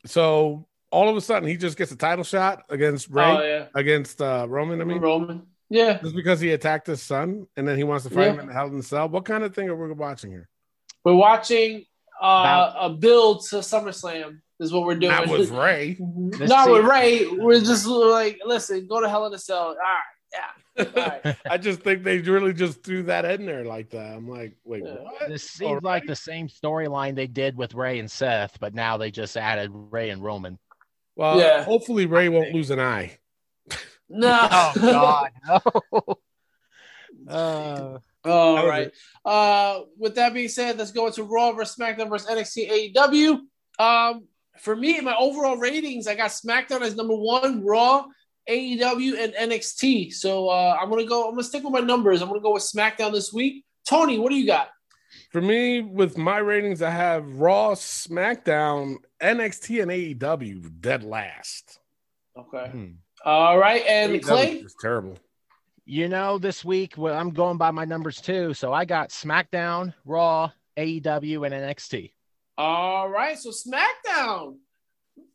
[0.04, 3.66] So all of a sudden, he just gets a title shot against Rey, Oh yeah,
[3.76, 4.80] against uh, Roman.
[4.80, 5.46] I mean, Roman.
[5.68, 6.00] Yeah.
[6.02, 8.40] just because he attacked his son and then he wants to fight him Yeah.
[8.40, 9.08] in the Hell in the Cell.
[9.08, 10.48] What kind of thing are we watching here?
[11.04, 11.84] We're watching
[12.20, 14.40] uh, a build to SummerSlam.
[14.58, 15.10] Is what we're doing.
[15.12, 15.96] Not with Rey.
[16.00, 16.72] Let's Not see.
[16.72, 17.26] with Rey.
[17.26, 19.68] We're just like, listen, go to Hell in a Cell.
[19.68, 20.00] All right,
[20.34, 20.84] yeah.
[20.84, 21.36] All right.
[21.50, 24.14] I just think they really just threw that in there like that.
[24.14, 24.96] I'm like, wait, Yeah.
[24.96, 25.28] what?
[25.28, 29.10] This seems like the same storyline they did with Rey and Seth, but now they
[29.10, 30.58] just added Rey and Roman.
[31.16, 31.64] Well, Yeah.
[31.64, 33.16] hopefully Rey won't lose an eye.
[34.10, 34.38] No.
[34.52, 36.18] Oh God, no.
[37.28, 38.92] Uh, All That right.
[39.24, 43.40] Uh, with that being said, let's go into Raw versus SmackDown versus NXT AEW.
[43.78, 44.24] Um,
[44.58, 48.04] for me, my overall ratings, I got SmackDown as number one, Raw,
[48.48, 50.12] AEW, and NXT.
[50.12, 51.26] So uh, I'm gonna go.
[51.28, 52.20] I'm gonna stick with my numbers.
[52.20, 53.64] I'm gonna go with SmackDown this week.
[53.88, 54.68] Tony, what do you got?
[55.32, 61.78] For me, with my ratings, I have Raw, SmackDown, NXT, and AEW dead last.
[62.36, 62.68] Okay.
[62.68, 62.86] hmm.
[63.24, 64.52] All right, and AEW Clay.
[64.56, 65.16] is terrible.
[65.90, 68.54] You know, this week well, I'm going by my numbers too.
[68.54, 72.12] So I got SmackDown, Raw, AEW, and NXT.
[72.56, 74.58] All right, so SmackDown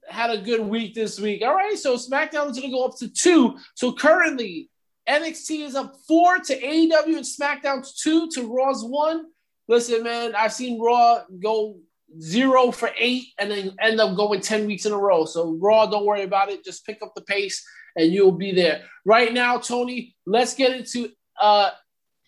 [0.08, 1.42] had a good week this week.
[1.44, 3.58] All right, so SmackDown is going to go up to two.
[3.74, 4.70] So currently,
[5.10, 9.26] NXT is up four to AEW and SmackDown's two to Raw's one.
[9.68, 11.80] Listen, man, I've seen Raw go
[12.22, 15.26] zero for eight and then end up going 10 weeks in a row.
[15.26, 16.64] So, Raw, don't worry about it.
[16.64, 17.62] Just pick up the pace
[17.96, 18.84] and you'll be there.
[19.06, 21.10] Right now, Tony, let's get into
[21.40, 21.70] uh,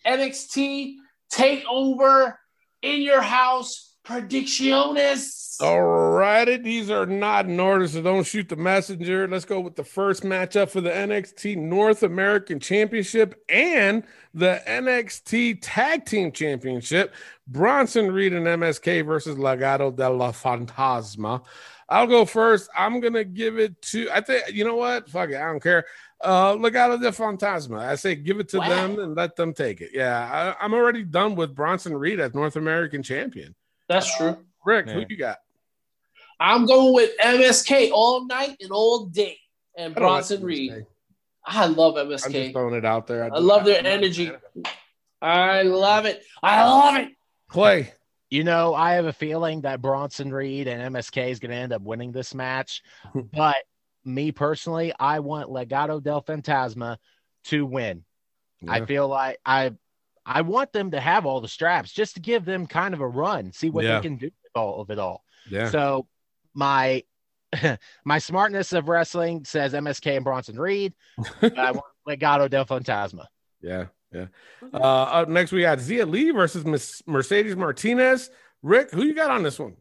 [0.06, 0.94] NXT
[1.32, 2.34] TakeOver
[2.82, 5.60] in your house predicciones.
[5.60, 9.26] All righty, these are not in order, so don't shoot the messenger.
[9.26, 15.58] Let's go with the first matchup for the NXT North American Championship and the NXT
[15.60, 17.12] Tag Team Championship.
[17.48, 21.42] Bronson Reed and MSK versus Legado de la Fantasma.
[21.88, 22.68] I'll go first.
[22.76, 24.10] I'm gonna give it to.
[24.10, 25.08] I think you know what?
[25.08, 25.36] Fuck it.
[25.36, 25.84] I don't care.
[26.20, 27.78] Uh, Legado de Fantasma.
[27.78, 28.68] I say give it to Wow.
[28.68, 29.90] them and let them take it.
[29.94, 33.54] Yeah, I, I'm already done with Bronson Reed as North American champion.
[33.88, 34.36] That's true.
[34.64, 34.92] Rick, Yeah.
[34.94, 35.38] who you got?
[36.40, 39.38] I'm going with MSK all night and all day
[39.76, 40.44] and I don't like Bronson MSK.
[40.44, 40.86] Reed.
[41.46, 42.52] I love I'm just MSK.
[42.52, 43.24] throwing it out there.
[43.32, 44.30] I love their energy.
[45.22, 46.22] I love it.
[46.42, 47.08] I love it.
[47.48, 47.92] Clay.
[48.30, 51.72] You know, I have a feeling that Bronson Reed and MSK is going to end
[51.72, 52.82] up winning this match.
[53.32, 53.56] but
[54.04, 56.98] me personally, I want Legado del Fantasma
[57.44, 58.04] to win.
[58.66, 59.72] I feel like I
[60.26, 63.06] I want them to have all the straps just to give them kind of a
[63.06, 63.96] run, see what Yeah.
[63.96, 65.22] they can do with all of it all.
[65.48, 65.70] Yeah.
[65.70, 66.08] So
[66.54, 67.04] my
[68.04, 70.92] my smartness of wrestling says MSK and Bronson Reed.
[71.40, 73.26] but I want Legado del Fantasma.
[73.62, 73.86] Yeah.
[74.12, 74.26] Yeah.
[74.72, 78.30] Uh, up next, we got Xia Li versus Miss Mercedes Martinez.
[78.62, 79.74] Rick, who you got on this one?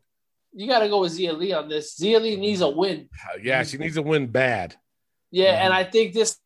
[0.53, 1.97] You got to go with Xia Li on this.
[1.99, 3.09] Xia Li needs a win.
[3.25, 4.75] Uh, yeah, she needs a win bad.
[5.31, 5.65] Yeah, Mhm.
[5.65, 6.37] and I think this.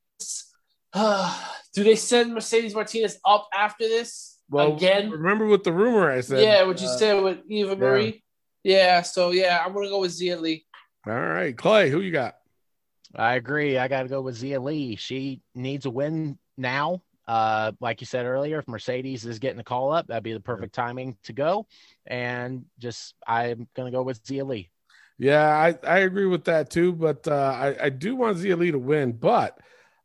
[0.94, 5.10] do they send Mercedes Martinez up after this Well, again?
[5.10, 6.44] remember what the rumor I said?
[6.44, 8.24] yeah, what you uh, said with Eva Marie.
[8.64, 10.66] Yeah, so yeah, I'm gonna go with Xia Li.
[11.08, 12.36] All right, Clay, who you got?
[13.16, 13.78] I agree.
[13.78, 14.96] I got to go with Xia Li.
[14.96, 17.02] She needs a win now.
[17.28, 20.40] Uh, like you said earlier, if Mercedes is getting a call up, that'd be the
[20.40, 21.68] perfect timing to go.
[22.06, 24.70] And just, I'm going to go with Xia Li.
[25.18, 28.72] Yeah, I, I agree with that too, but uh, I, I do want Xia Li
[28.72, 29.12] to win.
[29.14, 29.60] But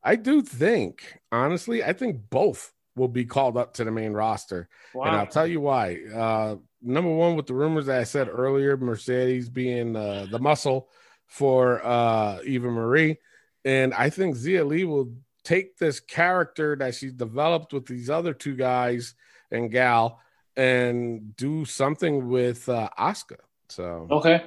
[0.05, 4.69] I do think, honestly, I think both will be called up to the main roster.
[4.95, 5.99] And I'll tell you why.
[6.15, 10.89] Uh, number one, with the rumors that I said earlier, Mercedes being uh, the muscle
[11.27, 13.19] for uh, Eva Marie.
[13.65, 15.13] And I think Xia Li will
[15.47, 19.15] take this character that she's developed with these other two guys
[19.51, 20.21] and gal
[20.57, 23.37] and do something with uh, Asuka.
[23.69, 24.43] So Okay.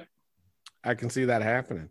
[0.84, 1.88] I can see that happening.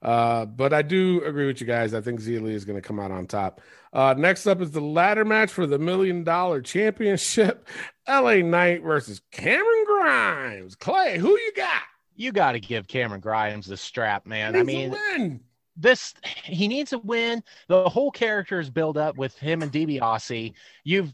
[0.00, 1.92] Uh, but I do agree with you guys.
[1.94, 3.60] I think Xia Li is going to come out on top.
[3.92, 7.66] Uh, next up is the ladder match for the million dollar championship
[8.08, 10.74] LA Knight versus Cameron Grimes.
[10.76, 11.82] Clay, who you got?
[12.14, 14.54] You got to give Cameron Grimes the strap, man.
[14.56, 15.40] I Needs to mean, win.
[15.80, 16.12] This
[16.44, 17.42] he needs to win.
[17.68, 20.52] The whole character is built up with him and DiBiase.
[20.84, 21.12] You've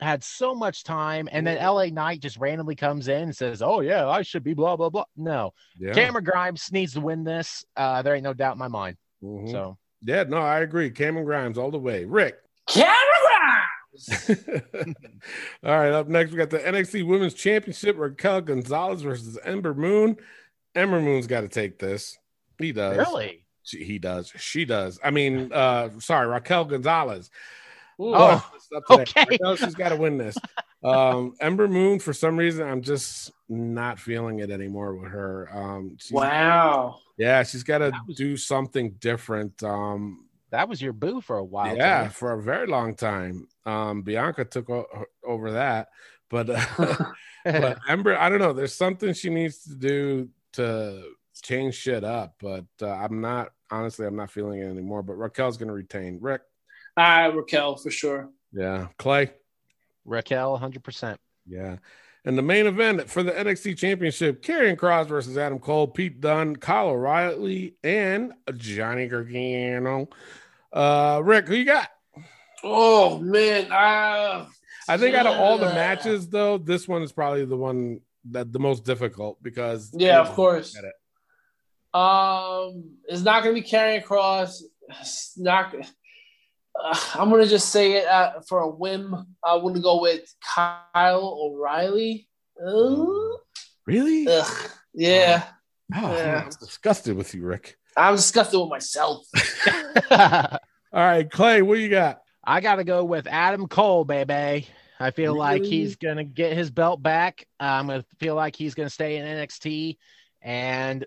[0.00, 3.80] had so much time, and then LA Knight just randomly comes in and says, "Oh
[3.80, 5.92] yeah, I should be blah blah blah." No, yeah.
[5.92, 7.64] Cameron Grimes needs to win this.
[7.76, 8.96] Uh, there ain't no doubt in my mind.
[9.22, 9.50] Mhm.
[9.50, 10.90] So yeah, no, I agree.
[10.90, 12.04] Cameron Grimes all the way.
[12.04, 12.36] Rick.
[12.66, 12.94] Cameron
[13.26, 14.30] Grimes.
[15.64, 20.16] all right, up next, we got the NXT Women's Championship Raquel Gonzalez versus Ember Moon.
[20.74, 22.16] Ember Moon's got to take this.
[22.58, 22.96] He does.
[22.96, 24.32] really, She, he does.
[24.36, 24.98] She does.
[25.04, 27.30] I mean, uh, sorry, Raquel Gonzalez.
[28.00, 28.14] Ooh.
[28.14, 28.50] Oh,
[28.90, 29.04] okay.
[29.28, 30.36] Raquel, she's got to win this.
[30.82, 35.48] Um, Ember Moon, for some reason, I'm just not feeling it anymore with her.
[35.52, 37.00] Um, wow.
[37.16, 39.62] yeah, she's got to was- do something different.
[39.62, 41.76] Um, that was your boo for a while.
[41.76, 42.10] yeah, Tony.
[42.10, 43.48] for a very long time.
[43.66, 45.88] Um, Bianca took o- over that,
[46.30, 46.64] but, uh,
[47.44, 48.54] but Ember, I don't know.
[48.54, 51.02] There's something she needs to do to
[51.42, 54.06] change shit up, but uh, I'm not honestly.
[54.06, 55.02] I'm not feeling it anymore.
[55.02, 56.18] But Raquel's going to retain.
[56.20, 56.42] Rick,
[56.96, 58.30] All right, Raquel for sure.
[58.52, 59.30] yeah, Clay,
[60.04, 61.18] Raquel, hundred percent.
[61.46, 61.76] yeah.
[62.24, 66.56] And the main event for the NXT Championship: Karrion Cross versus Adam Cole, Pete Dunne,
[66.56, 70.08] Kyle O'Reilly, and Johnny Gargano.
[70.72, 71.88] Uh, Rick, who you got?
[72.62, 74.46] Oh man, uh,
[74.88, 78.00] I think out of all the matches, though, this one is probably the one
[78.30, 80.74] that the most difficult because Yeah, of course.
[80.74, 80.92] Get it.
[81.94, 84.62] Um, it's not going to be Karrion Cross.
[85.00, 85.74] It's not.
[85.74, 89.14] Uh, I'm going to just say it uh, for a whim.
[89.42, 92.28] I want to go with Kyle O'Reilly.
[92.64, 93.08] Ugh.
[93.86, 94.26] Really?
[94.28, 94.70] Ugh.
[94.94, 95.44] Yeah,
[95.94, 96.42] Oh, Yeah.
[96.44, 97.76] I'm disgusted with you, Rick.
[97.96, 99.26] I'm disgusted with myself.
[100.10, 100.58] All
[100.92, 102.20] right, Clay, what you got?
[102.44, 104.68] I got to go with Adam Cole, baby.
[105.00, 107.46] I feel like he's going to get his belt back.
[107.60, 109.96] I'm going to feel like he's going to stay in NXT
[110.42, 111.04] and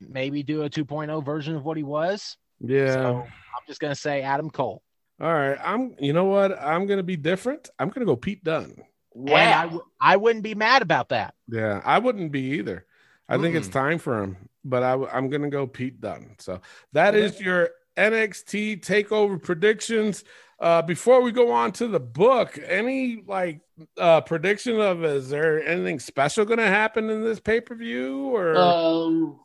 [0.00, 2.36] maybe do a 2.0 version of what he was.
[2.60, 4.82] Yeah, So I'm just going to say Adam Cole.
[5.20, 5.58] All right.
[5.64, 6.58] I'm you know what?
[6.60, 7.70] I'm gonna be different.
[7.78, 8.76] I'm gonna go Pete Dunne.
[9.14, 9.62] And I, Wow.
[9.62, 11.32] w- I wouldn't be mad about that.
[11.48, 12.84] Yeah, I wouldn't be either.
[13.26, 16.36] I think it's time for him, but I, am going to go Pete Dunne.
[16.38, 16.60] So
[16.92, 20.22] that is your NXT takeover predictions.
[20.60, 23.60] Uh, before we go on to the book, any like
[23.98, 28.34] uh, prediction of is there anything special going to happen in this pay per view
[28.36, 29.40] or Um,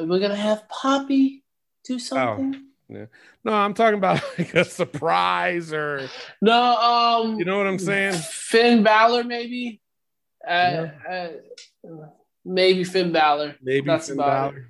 [0.00, 1.44] we're gonna have Poppy
[1.84, 2.62] do something.
[2.88, 3.52] no?
[3.52, 6.08] I'm talking about like a surprise or
[6.40, 8.14] No, um, you know what I'm saying?
[8.14, 9.80] Finn Balor, maybe.
[10.46, 11.28] Uh, uh,
[12.44, 13.56] maybe Finn Balor.
[13.62, 14.68] Maybe That's Finn about Balor.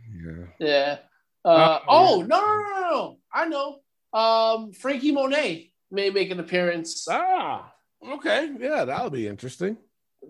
[0.61, 0.67] Yeah.
[0.67, 0.97] Yeah.
[1.45, 3.19] Uh, Uh, oh no, no, no, no!
[3.35, 3.79] I know.
[4.13, 7.07] Um, Frankie Monet may make an appearance.
[7.11, 7.73] Ah,
[8.15, 9.77] okay, yeah, that'll be interesting.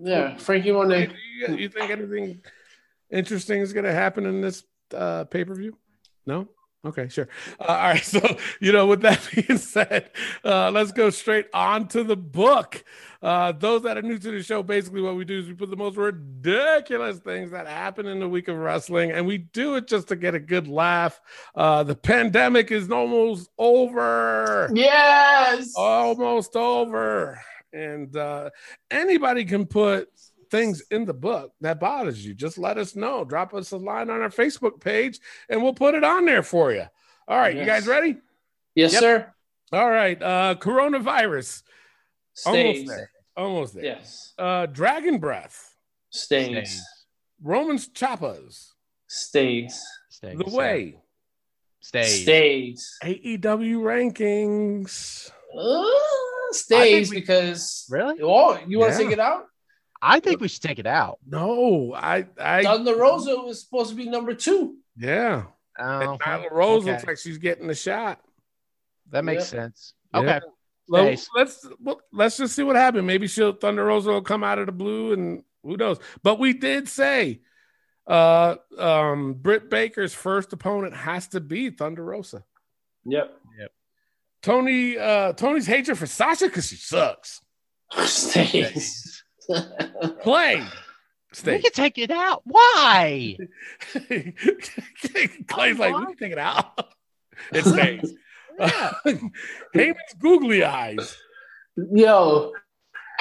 [0.00, 1.06] Yeah, Frankie Monet.
[1.08, 1.14] do
[1.52, 2.40] you, you think anything
[3.10, 4.64] interesting is going to happen in this
[4.94, 5.76] uh, pay per view?
[6.26, 6.48] No.
[6.84, 7.28] Okay, sure.
[7.60, 8.02] Uh, all right.
[8.04, 8.20] So,
[8.60, 10.10] you know, with that being said,
[10.44, 12.82] uh, let's go straight on to the book.
[13.22, 15.70] Uh, those that are new to the show, basically what we do is we put
[15.70, 19.86] the most ridiculous things that happen in the week of wrestling, and we do it
[19.86, 21.20] just to get a good laugh.
[21.54, 25.72] Uh, the pandemic is almost over Yes.
[25.76, 27.40] almost over
[27.72, 28.50] and uh
[28.90, 30.08] anybody can put
[30.52, 34.10] things in the book that bothers you just let us know drop us a line
[34.10, 35.18] on our facebook page
[35.48, 36.84] and we'll put it on there for you
[37.26, 38.18] all right you guys ready
[38.74, 39.00] yes, Yep.
[39.00, 39.34] sir.
[39.72, 41.62] all right uh coronavirus
[42.46, 42.88] almost Stays.
[42.88, 44.34] there almost there Yes.
[44.38, 45.74] uh dragon breath
[46.10, 46.82] Stays.
[47.42, 48.68] romans chappas
[49.08, 49.82] Stays.
[50.20, 50.98] the way
[51.80, 52.22] Stays.
[52.22, 52.98] Stays.
[53.02, 57.86] aew rankings Uh, stays we- because.
[57.90, 58.18] Really?
[58.22, 59.04] Oh, you want to Yeah.
[59.04, 59.46] take it out?
[60.04, 61.18] I think we should take it out.
[61.26, 64.76] no i i Thunder Rosa was supposed to be number two.
[64.96, 65.44] yeah
[65.78, 66.92] Oh, and Nyla Rose okay.
[66.92, 68.20] looks like she's getting the shot
[69.10, 69.62] that makes Yep.
[69.62, 69.94] sense.
[70.12, 70.20] Yeah.
[70.20, 70.40] Okay.
[70.88, 71.28] Well, Stays.
[71.34, 73.04] let's well, let's just see what happens.
[73.04, 75.98] Maybe she'll Thunder Rosa will come out of the blue, and who knows?
[76.22, 77.40] But we did say,
[78.06, 82.44] uh, um, Britt Baker's first opponent has to be Thunder Rosa.
[83.06, 83.32] Yep.
[83.58, 83.72] Yep.
[84.42, 87.40] Tony, uh, Tony's hatred for Sasha because she sucks.
[88.04, 89.21] Stays.
[90.22, 90.62] Play,
[91.46, 92.42] We can take it out.
[92.44, 93.36] Why?
[95.48, 96.88] Clay's like, we can take it out.
[97.52, 98.12] It stays.
[98.60, 98.92] Yeah.
[99.74, 101.16] Heyman's googly eyes.
[101.76, 102.52] Yo,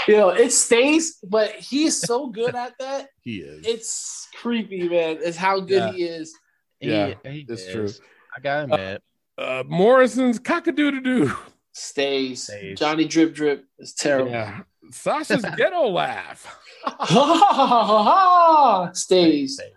[0.07, 3.07] yo, it stays, but he's so good at that.
[3.21, 3.65] He is.
[3.65, 5.17] It's creepy, man.
[5.21, 5.91] It's how good Yeah.
[5.93, 6.33] he is.
[6.81, 7.73] Yeah, He- he it's is.
[7.73, 8.05] true.
[8.37, 9.03] I gotta admit.
[9.37, 11.31] Uh, Morrison's cockadoo-doo.
[11.71, 12.43] Stays.
[12.43, 12.77] Stays.
[12.77, 14.31] Johnny Drip Drip is terrible.
[14.31, 14.59] Yeah.
[14.93, 16.45] Sasha's ghetto laugh.
[16.83, 18.91] Ha ha ha ha ha.
[18.93, 19.55] Stays.
[19.55, 19.71] Stays.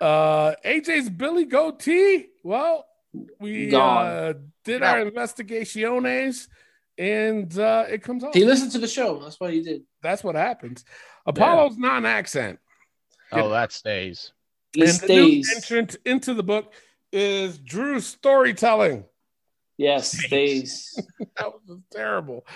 [0.00, 2.26] Uh, AJ's Billy Goatee.
[2.42, 2.86] Well,
[3.38, 4.92] we uh, did Yeah.
[4.92, 6.48] our investigaciones,
[6.96, 8.34] and uh, it comes out.
[8.34, 9.20] He listened to the show.
[9.22, 9.82] That's what he did.
[10.02, 10.84] That's what happens.
[11.26, 12.58] Apollo's non-accent.
[13.32, 14.32] Oh, that stays.
[14.72, 15.56] He and the new stays.
[15.56, 16.72] entrant into the book
[17.12, 19.04] is Drew's storytelling.
[19.76, 20.98] Yes, stays.
[21.36, 22.46] That was terrible.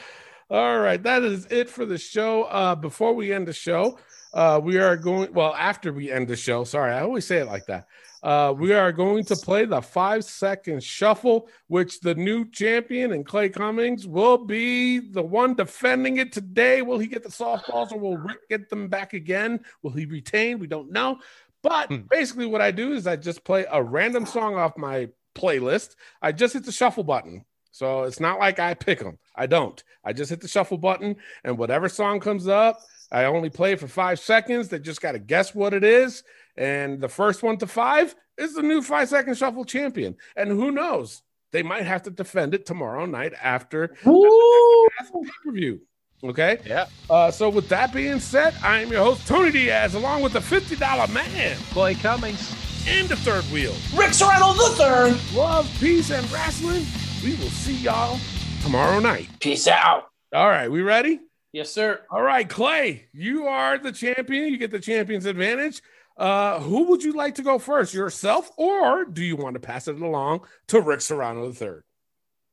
[0.50, 2.44] All right, that is it for the show.
[2.44, 3.98] Uh, before we end the show,
[4.34, 5.32] uh, we are going.
[5.32, 7.86] Well, after we end the show, sorry, I always say it like that.
[8.22, 13.26] Uh, we are going to play the five second shuffle, which the new champion and
[13.26, 16.80] Clay Cummings will be the one defending it today.
[16.80, 19.60] Will he get the softballs or will Rick get them back again?
[19.82, 20.58] Will he retain?
[20.58, 21.18] We don't know.
[21.62, 22.02] But Hmm.
[22.10, 25.94] basically, what I do is I just play a random song off my playlist.
[26.22, 27.44] I just hit the shuffle button.
[27.74, 29.18] So it's not like I pick them.
[29.34, 29.82] I don't.
[30.04, 32.78] I just hit the shuffle button, and whatever song comes up,
[33.10, 34.68] I only play for five seconds.
[34.68, 36.22] They just got to guess what it is.
[36.56, 40.14] And the first one to five is the new five second shuffle champion.
[40.36, 41.22] And who knows?
[41.50, 44.86] They might have to defend it tomorrow night after Woo!
[45.00, 45.80] pay per view.
[46.22, 46.60] Okay.
[46.64, 46.86] Yeah.
[47.10, 50.40] Uh, so with that being said, I am your host Tony Diaz, along with the
[50.40, 52.54] fifty dollar man Clay Cummings.
[52.86, 53.74] and the third wheel.
[53.96, 55.18] Rick Serrano the third.
[55.36, 56.84] Love, peace, and wrestling.
[57.24, 58.20] We will see y'all
[58.62, 59.30] tomorrow night.
[59.40, 60.10] Peace out.
[60.34, 61.20] All right, we ready?
[61.52, 62.02] Yes, sir.
[62.10, 64.52] All right, Clay, you are the champion.
[64.52, 65.80] You get the champion's advantage.
[66.18, 69.88] Uh, who would you like to go first, yourself, or do you want to pass
[69.88, 71.80] it along to Rick Serrano III?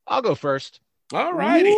[0.07, 0.79] I'll go first.
[1.11, 1.75] All righty.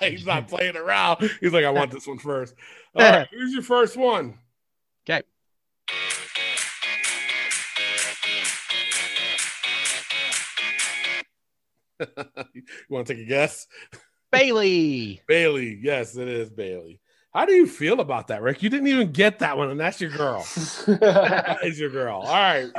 [0.00, 1.30] He's not playing around.
[1.40, 2.54] He's like, I want this one first.
[2.94, 4.38] All right, who's your first one?
[5.04, 5.22] Okay.
[12.54, 13.66] you want to take a guess?
[14.30, 15.22] Bayley.
[15.28, 15.78] Bayley.
[15.82, 17.00] Yes, it is Bayley.
[17.32, 18.62] How do you feel about that, Rick?
[18.62, 20.46] You didn't even get that one, and that's your girl.
[20.86, 22.20] That is your girl.
[22.20, 22.70] All right.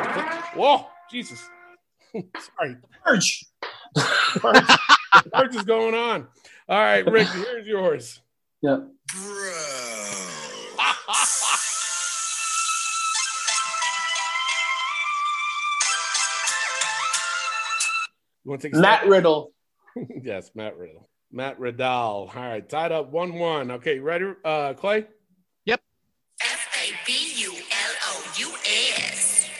[0.56, 1.48] Whoa, Jesus.
[2.14, 2.78] Sorry.
[3.06, 3.46] Urge.
[3.94, 6.28] the purge is going on.
[6.70, 8.22] All right, Rick, here's yours.
[8.62, 8.80] Yeah.
[18.48, 19.12] You want to take a Matt stab?
[19.12, 19.52] Riddle.
[20.24, 21.10] yes, Matt Riddle.
[21.34, 21.86] Matt Riddle.
[21.86, 23.72] All right, tied up 1 1.
[23.72, 25.06] Okay, ready, uh, Clay?
[25.66, 25.82] Yep.
[26.42, 29.50] F A B U L O U S.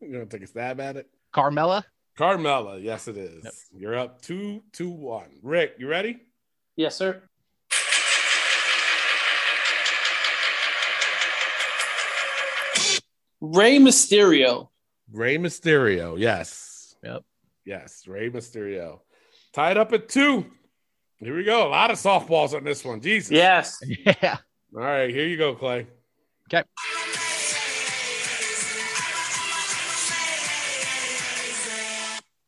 [0.00, 1.10] You want to take a stab at it?
[1.34, 1.84] Carmella.
[2.18, 2.82] Carmella.
[2.82, 3.44] Yes, it is.
[3.44, 3.52] Yep.
[3.76, 5.24] You're up 2 2 1.
[5.42, 6.20] Rick, you ready?
[6.74, 7.22] Yes, sir.
[13.42, 14.71] Rey Mysterio.
[15.12, 16.18] Rey Mysterio.
[16.18, 16.96] Yes.
[17.02, 17.22] Yep.
[17.64, 19.00] Yes, Rey Mysterio.
[19.52, 20.46] Tied up at two.
[21.18, 21.68] Here we go.
[21.68, 23.00] A lot of softballs on this one.
[23.00, 23.30] Jesus.
[23.30, 23.80] Yes.
[24.22, 24.38] Yeah.
[24.74, 25.86] All right, here you go, Clay.
[26.48, 26.64] Okay.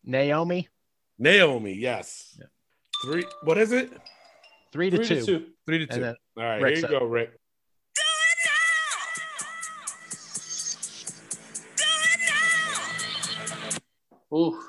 [0.05, 0.69] Naomi.
[1.19, 1.73] Naomi.
[1.75, 2.37] Yes.
[2.39, 2.49] Yep.
[3.05, 3.25] Three.
[3.43, 3.91] What is it?
[4.73, 5.21] Three to Three two.
[5.21, 5.47] to two.
[5.67, 6.01] Three to two.
[6.01, 7.03] Then All right, Rick's here you up.
[7.03, 7.33] go, Rick.
[14.35, 14.61] Ooh.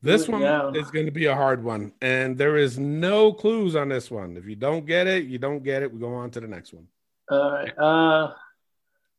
[0.00, 0.76] This Good one down.
[0.76, 4.36] is going to be a hard one, and there is no clues on this one.
[4.36, 5.92] If you don't get it, you don't get it.
[5.92, 6.86] We go on to the next one.
[7.30, 7.76] All right.
[7.76, 8.32] Uh,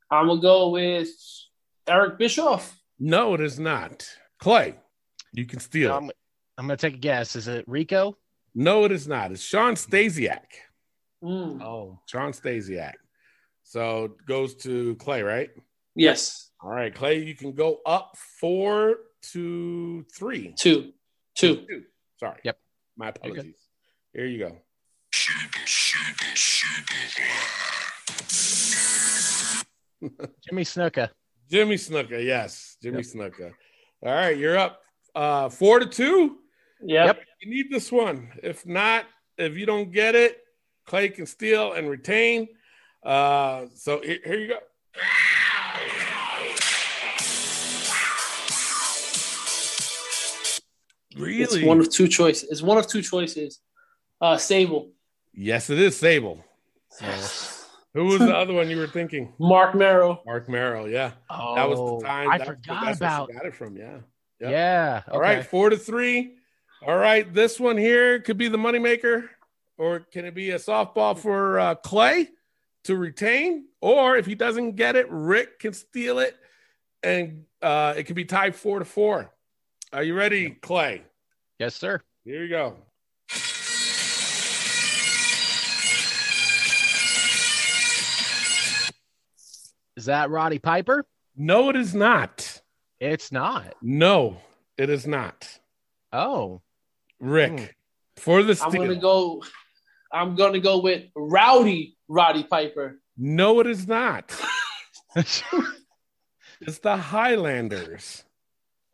[0.09, 1.09] I'm gonna go with
[1.87, 2.79] Eric Bischoff.
[2.97, 4.07] No, it is not.
[4.39, 4.75] Clay,
[5.33, 5.91] you can steal.
[5.91, 5.97] it.
[5.97, 6.11] I'm,
[6.57, 7.35] I'm going to take a guess.
[7.35, 8.17] Is it Rico?
[8.55, 9.31] No, it is not.
[9.31, 10.43] It's Shawn Stasiak.
[11.23, 11.61] Mm.
[11.61, 11.99] Oh.
[12.07, 12.93] Shawn Stasiak.
[13.63, 15.49] So it goes to Clay, right?
[15.95, 16.49] Yes.
[16.61, 18.97] All right, Clay, you can go up four
[19.31, 20.53] to three.
[20.57, 20.93] Two.
[21.35, 21.65] Two.
[21.67, 21.83] Two.
[22.19, 22.39] Sorry.
[22.43, 22.57] Yep.
[22.97, 23.55] My You're apologies.
[24.13, 24.57] Here you go.
[30.47, 31.09] Jimmy Snuka.
[31.49, 32.23] Jimmy Snuka.
[32.23, 32.77] Yes.
[32.81, 33.51] Jimmy Snuka.
[34.01, 34.81] All right, you're up
[35.15, 36.37] uh four to two.
[36.81, 37.19] Yep.
[37.41, 38.31] You need this one.
[38.41, 39.05] If not,
[39.37, 40.37] if you don't get it,
[40.85, 42.47] Clay can steal and retain.
[43.03, 44.59] Uh so here, here you go.
[51.19, 51.43] Really?
[51.43, 52.49] It's one of two choices.
[52.49, 53.59] It's one of two choices.
[54.21, 54.89] Uh, Sable.
[55.33, 56.43] yes, it is Sable.
[57.93, 59.33] Who was the other one you were thinking?
[59.39, 60.21] Marc Mero.
[60.25, 61.11] Marc Mero, yeah.
[61.29, 62.29] Oh, That was the time.
[62.29, 63.33] I that- forgot that's where she about.
[63.33, 63.97] got it from, yeah.
[64.41, 64.51] Yep.
[64.51, 65.01] Yeah.
[65.11, 66.35] All right, four to three.
[66.85, 69.27] All right, this one here could be the moneymaker,
[69.77, 72.29] or can it be a softball for uh, Clay
[72.85, 73.65] to retain?
[73.81, 76.37] Or if he doesn't get it, Rick can steal it,
[77.03, 79.31] and uh, it could be tied four to four.
[79.91, 81.03] Are you ready, Clay?
[81.59, 82.01] Yes, sir.
[82.23, 82.77] Here you go.
[89.97, 91.05] Is that Roddy Piper?
[91.35, 92.61] No, it is not.
[92.99, 93.75] It's not.
[93.81, 94.37] No,
[94.77, 95.59] it is not.
[96.11, 96.61] Oh.
[97.19, 97.65] Rick, Hmm.
[98.15, 99.43] for the I'm gonna go.
[100.11, 103.01] I'm gonna go with Rowdy Roddy Piper.
[103.17, 104.33] No, it is not.
[105.15, 108.23] it's the Highlanders.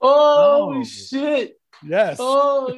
[0.01, 0.83] Oh, Oh.
[0.83, 1.59] shit!
[1.83, 2.17] Yes.
[2.19, 2.77] Oh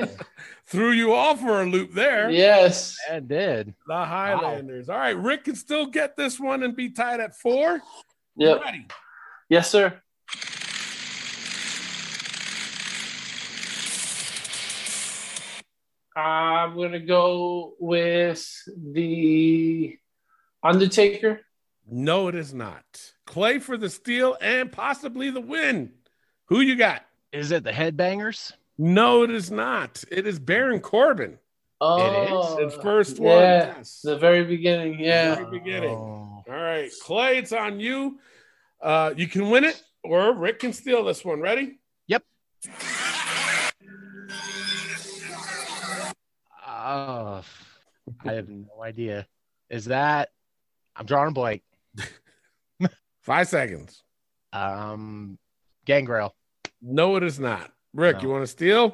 [0.00, 0.20] shit!
[0.66, 2.30] Threw you off for a loop there.
[2.30, 2.96] Yes.
[3.08, 3.74] That did.
[3.86, 4.88] The Highlanders.
[4.88, 7.80] All right, Rick can still get this one and be tied at four.
[8.36, 8.62] Yep.
[8.62, 8.86] Ready.
[9.48, 10.00] Yes, sir.
[16.16, 19.98] I'm gonna go with the
[20.62, 21.40] Undertaker.
[21.86, 22.84] No, it is not.
[23.26, 25.92] Clay for the steal and possibly the win.
[26.46, 27.04] Who you got?
[27.34, 28.52] Is it the Headbangers?
[28.78, 30.04] No, it is not.
[30.08, 31.36] It is Baron Corbin.
[31.80, 33.40] Oh, His first one.
[33.40, 34.02] Yes.
[34.04, 35.00] the very beginning.
[35.00, 35.34] Yeah.
[35.34, 35.90] Very beginning.
[35.96, 36.44] Oh.
[36.48, 38.20] All right, Clay, it's on you.
[38.80, 41.40] Uh, you can win it, or Rick can steal this one.
[41.40, 41.80] Ready?
[42.06, 42.22] Yep.
[46.68, 47.42] Oh,
[48.24, 49.26] I have no idea.
[49.70, 50.28] Is that?
[50.94, 51.62] I'm drawing a blank.
[53.22, 54.04] Five seconds.
[54.52, 55.36] Um,
[55.84, 56.32] Gangrel.
[56.86, 57.72] No, it is not.
[57.94, 58.22] Rick, No.
[58.22, 58.90] you want to steal?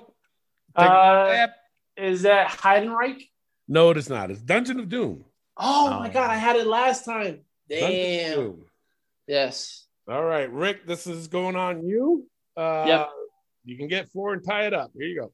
[0.76, 1.50] Take a Uh, stab.
[1.96, 3.28] is that Heidenreich?
[3.66, 4.30] No, it is not.
[4.30, 5.24] It's Dungeon of Doom.
[5.56, 6.12] Oh, my Oh.
[6.12, 7.44] god, I had it last time.
[7.68, 8.34] Dungeon of Damn.
[8.38, 8.66] Doom.
[9.26, 9.86] Yes.
[10.08, 12.28] All right, Rick, this is going on you.
[12.56, 13.10] Uh, Yep.
[13.64, 14.92] You can get four and tie it up.
[14.94, 15.32] Here you go.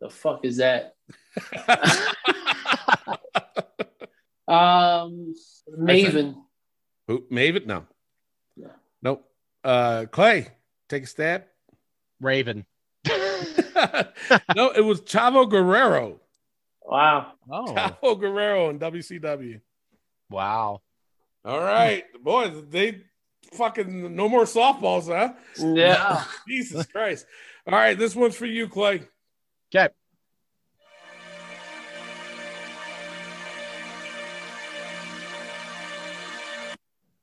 [0.00, 0.94] The fuck is that?
[4.46, 5.34] Um,
[5.78, 6.36] Maven.
[7.08, 7.66] Who, Maven?
[7.66, 7.84] No.
[8.56, 8.70] No.
[9.02, 9.30] Nope.
[9.62, 10.48] Uh, Clay,
[10.88, 11.44] take a stab.
[12.20, 12.64] Raven.
[13.06, 16.20] no, it was Chavo Guerrero.
[16.82, 17.32] Wow.
[17.50, 19.60] Oh, Chavo Guerrero in WCW.
[20.30, 20.82] Wow.
[21.44, 23.02] All right, boys, they
[23.52, 25.34] fucking no more softballs, huh?
[25.58, 26.24] Yeah.
[26.48, 27.26] Jesus Christ.
[27.66, 29.02] All right, this one's for you, Clay.
[29.74, 29.92] Okay.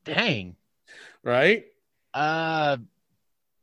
[0.05, 0.55] Dang.
[1.23, 1.65] Right?
[2.13, 2.77] Uh,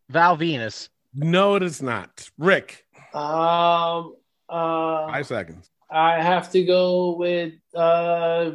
[0.08, 0.88] Val Venis.
[1.14, 2.30] No, it is not.
[2.38, 2.84] Rick,
[3.14, 4.14] Um.
[4.48, 5.06] Uh.
[5.08, 5.70] five seconds.
[5.90, 8.52] I have to go with uh,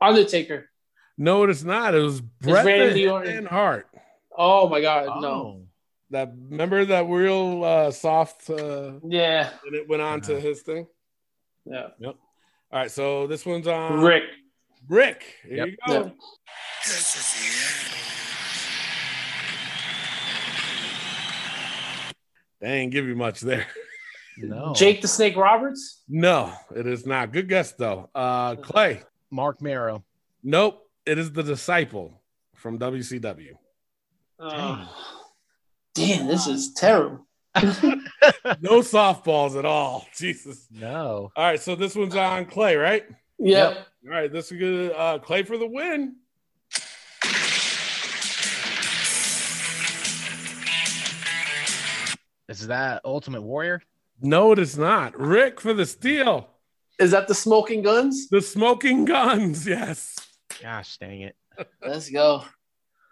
[0.00, 0.68] Undertaker.
[1.16, 1.94] No, it is not.
[1.94, 3.44] It was Bret Randy the Orton.
[3.44, 3.88] Hitman Hart.
[4.36, 5.20] Oh my God, Oh.
[5.20, 5.62] no.
[6.10, 9.50] That remember that real uh, soft, uh, Yeah.
[9.66, 10.32] and it went on Uh-huh.
[10.34, 10.86] to his thing.
[11.66, 11.88] Yeah.
[11.98, 12.14] Yep.
[12.72, 14.24] All right, so this one's on Rick.
[14.88, 15.24] Rick.
[15.46, 15.68] Here Yep.
[15.68, 16.12] you go.
[16.88, 17.98] Yeah.
[22.60, 23.66] They ain't give you much there.
[24.38, 24.72] No.
[24.74, 26.02] Jake the Snake Roberts.
[26.08, 27.32] No, it is not.
[27.32, 28.08] Good guess though.
[28.14, 29.02] Uh, Clay.
[29.30, 30.04] Marc Mero.
[30.42, 30.88] Nope.
[31.04, 32.22] It is the disciple
[32.54, 33.52] from WCW.
[34.38, 34.96] Oh.
[35.94, 37.26] Damn, this is terrible.
[38.60, 40.06] No softballs at all.
[40.16, 40.66] Jesus.
[40.70, 41.30] No.
[41.36, 43.04] All right, so this one's on Clay, right?
[43.38, 43.68] Yeah.
[43.70, 43.86] Yep.
[44.04, 44.92] All right, this is good.
[44.92, 46.16] Uh, Clay for the win.
[52.48, 53.82] Is that Ultimate Warrior?
[54.20, 55.18] No, it is not.
[55.18, 56.48] Rick for the steal.
[56.98, 58.28] Is that the Smoking Gunns?
[58.28, 59.66] The Smoking Gunns.
[59.66, 60.16] Yes.
[60.62, 61.36] Gosh dang it.
[61.86, 62.42] Let's go.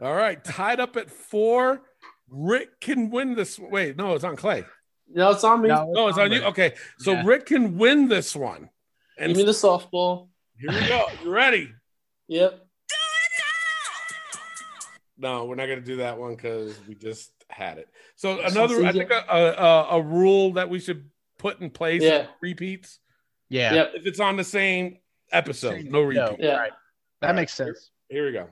[0.00, 1.82] All right, tied up at four.
[2.28, 3.58] Rick can win this.
[3.58, 4.64] Wait, no, it's on Clay.
[5.08, 5.68] No, it's on me.
[5.68, 6.42] No, it's on you.
[6.42, 7.22] Okay, so Yeah.
[7.24, 8.68] Rick can win this one.
[9.18, 10.28] And Give me the softball.
[10.58, 11.06] here we go.
[11.22, 11.72] You ready?
[12.28, 12.62] Yep.
[15.18, 17.88] No, we're not going to do that one because we just had it.
[18.16, 21.08] So another, I think a, a, a rule that we should
[21.38, 22.26] put in place Yeah.
[22.40, 22.98] repeats.
[23.48, 23.74] Yeah.
[23.74, 23.92] Yep.
[23.96, 24.98] If it's on the same
[25.32, 26.20] episode, no repeat.
[26.20, 26.36] No.
[26.38, 26.56] Yeah.
[26.56, 26.72] Right.
[27.22, 27.36] That All right.
[27.40, 27.90] makes sense.
[28.08, 28.48] Here we go.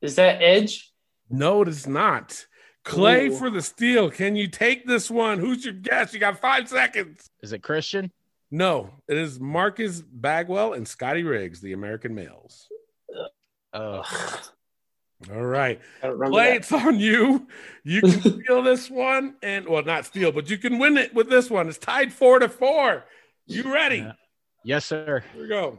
[0.00, 0.92] Is that Edge?
[1.30, 2.46] No, it is not.
[2.84, 3.36] Clay Ooh.
[3.36, 4.10] for the steal.
[4.10, 5.38] Can you take this one?
[5.38, 6.12] Who's your guess?
[6.12, 7.30] You got five seconds.
[7.40, 8.10] Is it Christian?
[8.54, 12.68] No, it is Marcus Bagwell and Scotty Riggs, the American males.
[13.72, 14.02] Oh.
[15.32, 15.80] All right.
[16.02, 16.56] I don't remember Clay, that.
[16.56, 17.48] it's on you.
[17.82, 21.30] You can steal this one, and well, not steal, but you can win it with
[21.30, 21.66] this one.
[21.66, 23.04] It's tied four to four.
[23.46, 23.98] You ready?
[23.98, 24.12] Yeah.
[24.64, 25.24] Yes, sir.
[25.32, 25.78] Here we go.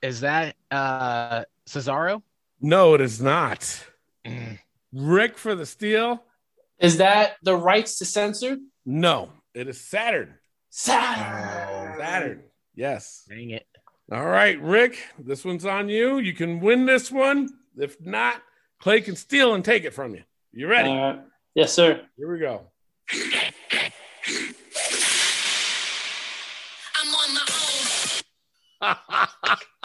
[0.00, 2.22] Is that uh Cesaro?
[2.60, 3.84] No, it is not.
[4.92, 6.22] Rick for the steal.
[6.78, 8.58] Is that the rights to censor?
[8.86, 10.34] No, it is Saturn.
[10.70, 11.98] Saturn.
[11.98, 12.42] Saturn.
[12.74, 13.24] Yes.
[13.28, 13.66] Dang it.
[14.10, 16.18] All right, Rick, this one's on you.
[16.18, 17.48] You can win this one.
[17.76, 18.40] If not,
[18.80, 20.22] Clay can steal and take it from you.
[20.52, 20.88] You ready?
[20.88, 21.20] All right.
[21.54, 22.00] Yes, sir.
[22.16, 22.70] Here we go.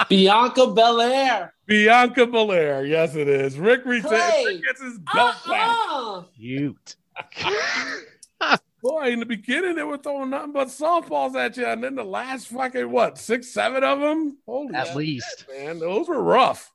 [0.10, 1.54] Bianca Belair.
[1.66, 2.86] Bianca Belair.
[2.86, 3.58] Yes, it is.
[3.58, 4.44] Rick, retains, Clay.
[4.46, 5.70] Rick gets his belt back.
[5.70, 6.24] Uh-uh.
[6.38, 6.96] Cute.
[8.82, 11.66] Boy, in the beginning, they were throwing nothing but softballs at you.
[11.66, 14.38] And then the last fucking, what, six, seven of them?
[14.46, 15.46] Holy At shit, least.
[15.50, 15.80] man.
[15.80, 16.70] Those were rough.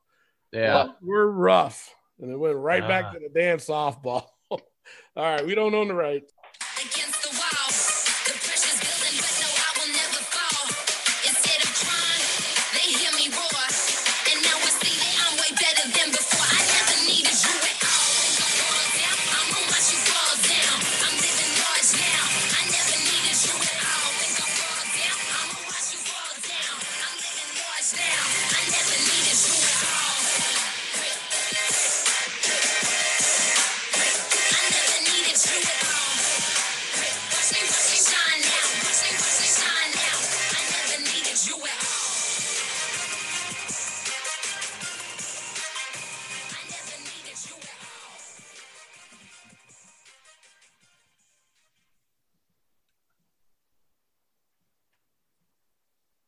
[0.51, 0.85] Yeah.
[0.85, 1.93] Those were rough.
[2.19, 2.87] And it went right Ah.
[2.87, 4.25] back to the damn softball.
[4.49, 4.59] All
[5.15, 6.33] right, we don't own the rights.